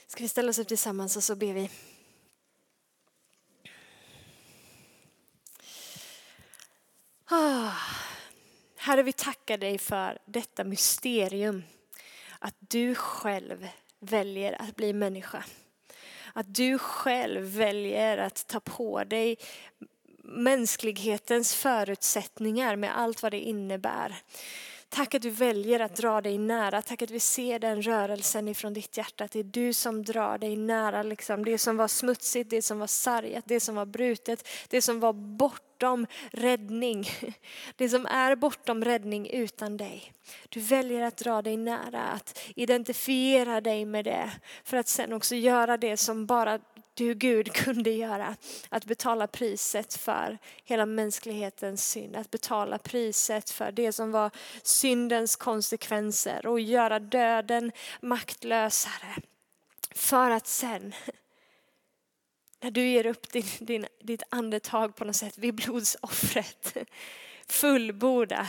Ska 0.08 0.24
vi 0.24 0.30
ställa 0.30 0.50
oss 0.50 0.60
upp 0.60 0.68
tillsammans 0.68 1.18
och 1.18 1.24
så 1.24 1.36
ber 1.36 1.54
vi. 1.54 1.70
Ah. 7.26 7.72
Herre, 8.76 9.04
vi 9.04 9.14
tackar 9.14 9.58
dig 9.58 9.78
för 9.78 10.20
detta 10.26 10.64
mysterium 10.64 11.64
att 12.40 12.56
du 12.60 12.96
själv 12.96 13.68
väljer 14.00 14.62
att 14.62 14.76
bli 14.76 14.94
människa. 14.94 15.44
Att 16.34 16.56
du 16.56 16.78
själv 16.78 17.42
väljer 17.42 18.18
att 18.18 18.48
ta 18.48 18.60
på 18.60 19.04
dig 19.04 19.38
mänsklighetens 20.24 21.56
förutsättningar 21.56 22.76
med 22.76 22.98
allt 22.98 23.24
vad 23.24 23.32
det 23.32 23.40
innebär. 23.40 24.16
Tack 24.90 25.16
att 25.16 25.22
du 25.22 25.30
väljer 25.30 25.80
att 25.80 25.96
dra 25.96 26.22
dig 26.22 26.38
nära. 26.38 26.82
Tack 26.82 27.02
att 27.02 27.12
vi 27.12 27.20
ser 27.20 27.60
den 27.60 27.82
rörelsen 27.82 28.48
ifrån 28.48 28.74
ditt 28.74 28.98
hjärta. 28.98 29.24
Att 29.24 29.32
det 29.32 29.40
är 29.40 29.44
du 29.44 29.74
som 29.74 30.04
drar 30.04 30.38
dig 30.38 30.56
nära. 30.56 31.04
Liksom. 31.04 31.46
Det 31.46 31.58
som 31.58 31.78
var 31.78 31.88
smutsigt, 31.88 32.50
det 32.50 32.62
som 32.62 32.80
var 32.80 32.88
sargat, 32.88 33.44
det 33.48 33.60
som 33.60 33.76
var 33.76 33.86
brutet, 33.86 34.48
det 34.68 34.82
som 34.82 35.00
var 35.00 35.14
bortom 35.78 36.07
räddning. 36.32 37.09
Det 37.75 37.89
som 37.89 38.05
är 38.05 38.36
bortom 38.36 38.86
räddning 38.86 39.30
utan 39.30 39.78
dig. 39.78 40.13
Du 40.49 40.59
väljer 40.59 41.01
att 41.01 41.17
dra 41.17 41.41
dig 41.41 41.57
nära, 41.57 42.03
att 42.03 42.39
identifiera 42.55 43.61
dig 43.61 43.86
med 43.86 44.05
det. 44.05 44.32
För 44.63 44.78
att 44.78 44.88
sen 44.88 45.13
också 45.13 45.36
göra 45.36 45.78
det 45.78 45.97
som 45.97 46.25
bara 46.25 46.59
du 46.93 47.13
Gud 47.13 47.53
kunde 47.53 47.91
göra. 47.91 48.36
Att 48.69 48.86
betala 48.86 49.28
priset 49.28 49.93
för 49.93 50.38
hela 50.63 50.86
mänsklighetens 50.86 51.89
synd. 51.89 52.15
Att 52.15 52.32
betala 52.32 52.78
priset 52.78 53.49
för 53.49 53.71
det 53.71 53.91
som 53.91 54.11
var 54.11 54.32
syndens 54.63 55.36
konsekvenser 55.36 56.45
och 56.47 56.59
göra 56.59 56.99
döden 56.99 57.71
maktlösare. 58.01 59.15
För 59.95 60.32
att 60.32 60.47
sen, 60.47 60.93
när 62.60 62.72
du 62.72 62.88
ger 62.88 63.05
upp 63.05 63.32
din, 63.32 63.45
din, 63.60 63.86
ditt 63.99 64.24
andetag 64.30 64.95
på 64.95 65.05
något 65.05 65.16
sätt 65.16 65.38
vid 65.38 65.55
blodsoffret, 65.55 66.78
fullborda 67.47 68.47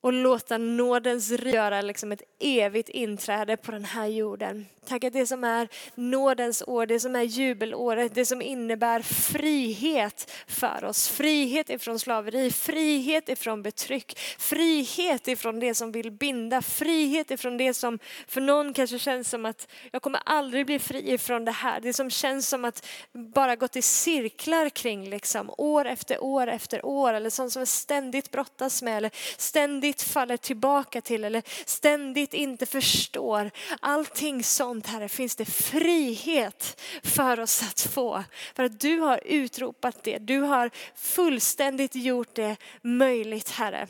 och 0.00 0.12
låta 0.12 0.58
nådens 0.58 1.30
göra 1.30 1.80
liksom 1.80 2.12
ett 2.12 2.22
evigt 2.38 2.88
inträde 2.88 3.56
på 3.56 3.72
den 3.72 3.84
här 3.84 4.06
jorden. 4.06 4.66
Tack 4.86 5.04
att 5.04 5.12
det 5.12 5.26
som 5.26 5.44
är 5.44 5.68
nådens 5.94 6.62
år, 6.66 6.86
det 6.86 7.00
som 7.00 7.16
är 7.16 7.22
jubelåret, 7.22 8.14
det 8.14 8.26
som 8.26 8.42
innebär 8.42 9.02
frihet 9.02 10.30
för 10.46 10.84
oss. 10.84 11.08
Frihet 11.08 11.70
ifrån 11.70 11.98
slaveri, 11.98 12.50
frihet 12.50 13.28
ifrån 13.28 13.62
betryck, 13.62 14.18
frihet 14.38 15.28
ifrån 15.28 15.60
det 15.60 15.74
som 15.74 15.92
vill 15.92 16.10
binda, 16.10 16.62
frihet 16.62 17.30
ifrån 17.30 17.56
det 17.56 17.74
som 17.74 17.98
för 18.26 18.40
någon 18.40 18.72
kanske 18.74 18.98
känns 18.98 19.30
som 19.30 19.46
att 19.46 19.68
jag 19.90 20.02
kommer 20.02 20.20
aldrig 20.24 20.66
bli 20.66 20.78
fri 20.78 21.12
ifrån 21.12 21.44
det 21.44 21.52
här. 21.52 21.80
Det 21.80 21.92
som 21.92 22.10
känns 22.10 22.48
som 22.48 22.64
att 22.64 22.86
bara 23.12 23.56
gått 23.56 23.76
i 23.76 23.82
cirklar 23.82 24.68
kring 24.68 25.10
liksom 25.10 25.50
år 25.58 25.84
efter 25.84 26.24
år 26.24 26.46
efter 26.46 26.86
år 26.86 27.14
eller 27.14 27.30
sånt 27.30 27.52
som 27.52 27.60
jag 27.60 27.68
ständigt 27.68 28.30
brottas 28.30 28.82
med 28.82 28.96
eller 28.96 29.10
ständigt 29.36 30.02
faller 30.02 30.36
tillbaka 30.36 31.00
till 31.00 31.24
eller 31.24 31.42
ständigt 31.66 32.34
inte 32.34 32.66
förstår. 32.66 33.50
Allting 33.80 34.44
sånt 34.44 34.71
Sånt 34.72 34.86
Herre 34.86 35.08
finns 35.08 35.36
det 35.36 35.44
frihet 35.44 36.80
för 37.02 37.40
oss 37.40 37.62
att 37.62 37.80
få. 37.80 38.24
För 38.54 38.64
att 38.64 38.80
du 38.80 38.98
har 38.98 39.20
utropat 39.24 40.02
det. 40.02 40.18
Du 40.18 40.38
har 40.38 40.70
fullständigt 40.94 41.94
gjort 41.94 42.34
det 42.34 42.56
möjligt 42.82 43.50
Herre. 43.50 43.88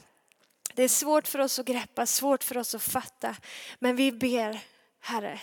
Det 0.74 0.82
är 0.82 0.88
svårt 0.88 1.28
för 1.28 1.38
oss 1.38 1.58
att 1.58 1.66
greppa, 1.66 2.06
svårt 2.06 2.44
för 2.44 2.58
oss 2.58 2.74
att 2.74 2.82
fatta. 2.82 3.36
Men 3.78 3.96
vi 3.96 4.12
ber 4.12 4.60
Herre, 5.00 5.40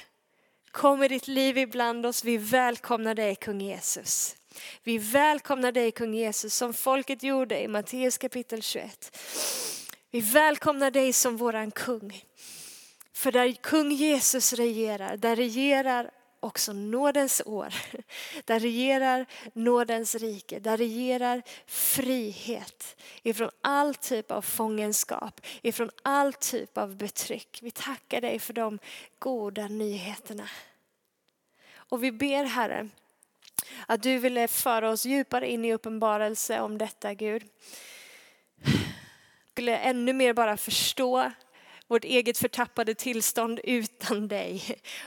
kom 0.71 1.03
i 1.03 1.07
ditt 1.07 1.27
liv 1.27 1.57
ibland 1.57 2.05
oss. 2.05 2.23
Vi 2.23 2.37
välkomnar 2.37 3.15
dig 3.15 3.35
kung 3.35 3.61
Jesus. 3.61 4.35
Vi 4.83 4.97
välkomnar 4.97 5.71
dig 5.71 5.91
kung 5.91 6.13
Jesus 6.13 6.55
som 6.55 6.73
folket 6.73 7.23
gjorde 7.23 7.63
i 7.63 7.67
Matteus 7.67 8.17
kapitel 8.17 8.61
21. 8.61 9.17
Vi 10.11 10.21
välkomnar 10.21 10.91
dig 10.91 11.13
som 11.13 11.37
våran 11.37 11.71
kung. 11.71 12.23
För 13.19 13.31
där 13.31 13.51
kung 13.51 13.91
Jesus 13.91 14.53
regerar, 14.53 15.17
där 15.17 15.35
regerar 15.35 16.11
också 16.39 16.73
nådens 16.73 17.41
år. 17.45 17.73
Där 18.45 18.59
regerar 18.59 19.25
nådens 19.53 20.15
rike, 20.15 20.59
där 20.59 20.77
regerar 20.77 21.41
frihet 21.65 22.97
ifrån 23.23 23.49
all 23.61 23.95
typ 23.95 24.31
av 24.31 24.41
fångenskap, 24.41 25.41
ifrån 25.61 25.89
all 26.03 26.33
typ 26.33 26.77
av 26.77 26.95
betryck. 26.95 27.59
Vi 27.61 27.71
tackar 27.71 28.21
dig 28.21 28.39
för 28.39 28.53
de 28.53 28.79
goda 29.19 29.67
nyheterna. 29.67 30.49
Och 31.73 32.03
vi 32.03 32.11
ber 32.11 32.43
Herre 32.43 32.89
att 33.87 34.03
du 34.03 34.17
ville 34.17 34.47
föra 34.47 34.89
oss 34.89 35.05
djupare 35.05 35.51
in 35.51 35.65
i 35.65 35.73
uppenbarelse 35.73 36.61
om 36.61 36.77
detta 36.77 37.13
Gud. 37.13 37.43
Skulle 39.51 39.77
ännu 39.77 40.13
mer 40.13 40.33
bara 40.33 40.57
förstå 40.57 41.31
vårt 41.89 42.03
eget 42.03 42.37
förtappade 42.37 42.95
tillstånd 42.95 43.59
utan 43.63 44.27
dig. 44.27 44.61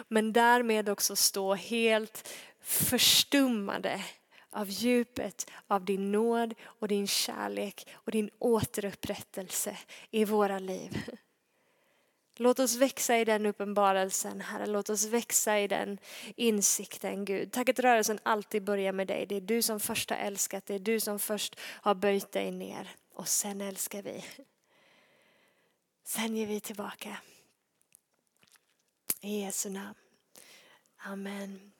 Men 0.08 0.32
därmed 0.32 0.88
också 0.88 1.16
stå 1.16 1.54
helt 1.54 2.28
förstummade 2.60 4.04
av 4.50 4.70
djupet 4.70 5.50
av 5.66 5.84
din 5.84 6.12
nåd 6.12 6.54
och 6.64 6.88
din 6.88 7.06
kärlek 7.06 7.88
och 7.92 8.12
din 8.12 8.30
återupprättelse 8.38 9.78
i 10.10 10.24
våra 10.24 10.58
liv. 10.58 11.02
Låt 12.36 12.58
oss 12.58 12.76
växa 12.76 13.18
i 13.18 13.24
den 13.24 13.46
uppenbarelsen, 13.46 14.40
Herre. 14.40 14.66
Låt 14.66 14.90
oss 14.90 15.04
växa 15.04 15.60
i 15.60 15.68
den 15.68 15.98
insikten, 16.36 17.24
Gud. 17.24 17.52
Tack 17.52 17.68
att 17.68 17.78
rörelsen 17.78 18.18
alltid 18.22 18.64
börjar 18.64 18.92
med 18.92 19.06
dig. 19.06 19.26
Det 19.26 19.36
är 19.36 19.40
du 19.40 19.62
som 19.62 19.80
först 19.80 20.10
har 20.10 20.16
älskat, 20.16 20.66
det 20.66 20.74
är 20.74 20.78
du 20.78 21.00
som 21.00 21.18
först 21.18 21.60
har 21.60 21.94
böjt 21.94 22.32
dig 22.32 22.50
ner 22.50 22.88
och 23.14 23.28
sen 23.28 23.60
älskar 23.60 24.02
vi. 24.02 24.24
Sen 26.04 26.36
ger 26.36 26.46
vi 26.46 26.60
tillbaka. 26.60 27.16
I 29.20 29.40
Jesu 29.40 29.68
namn. 29.70 29.94
Amen. 31.04 31.71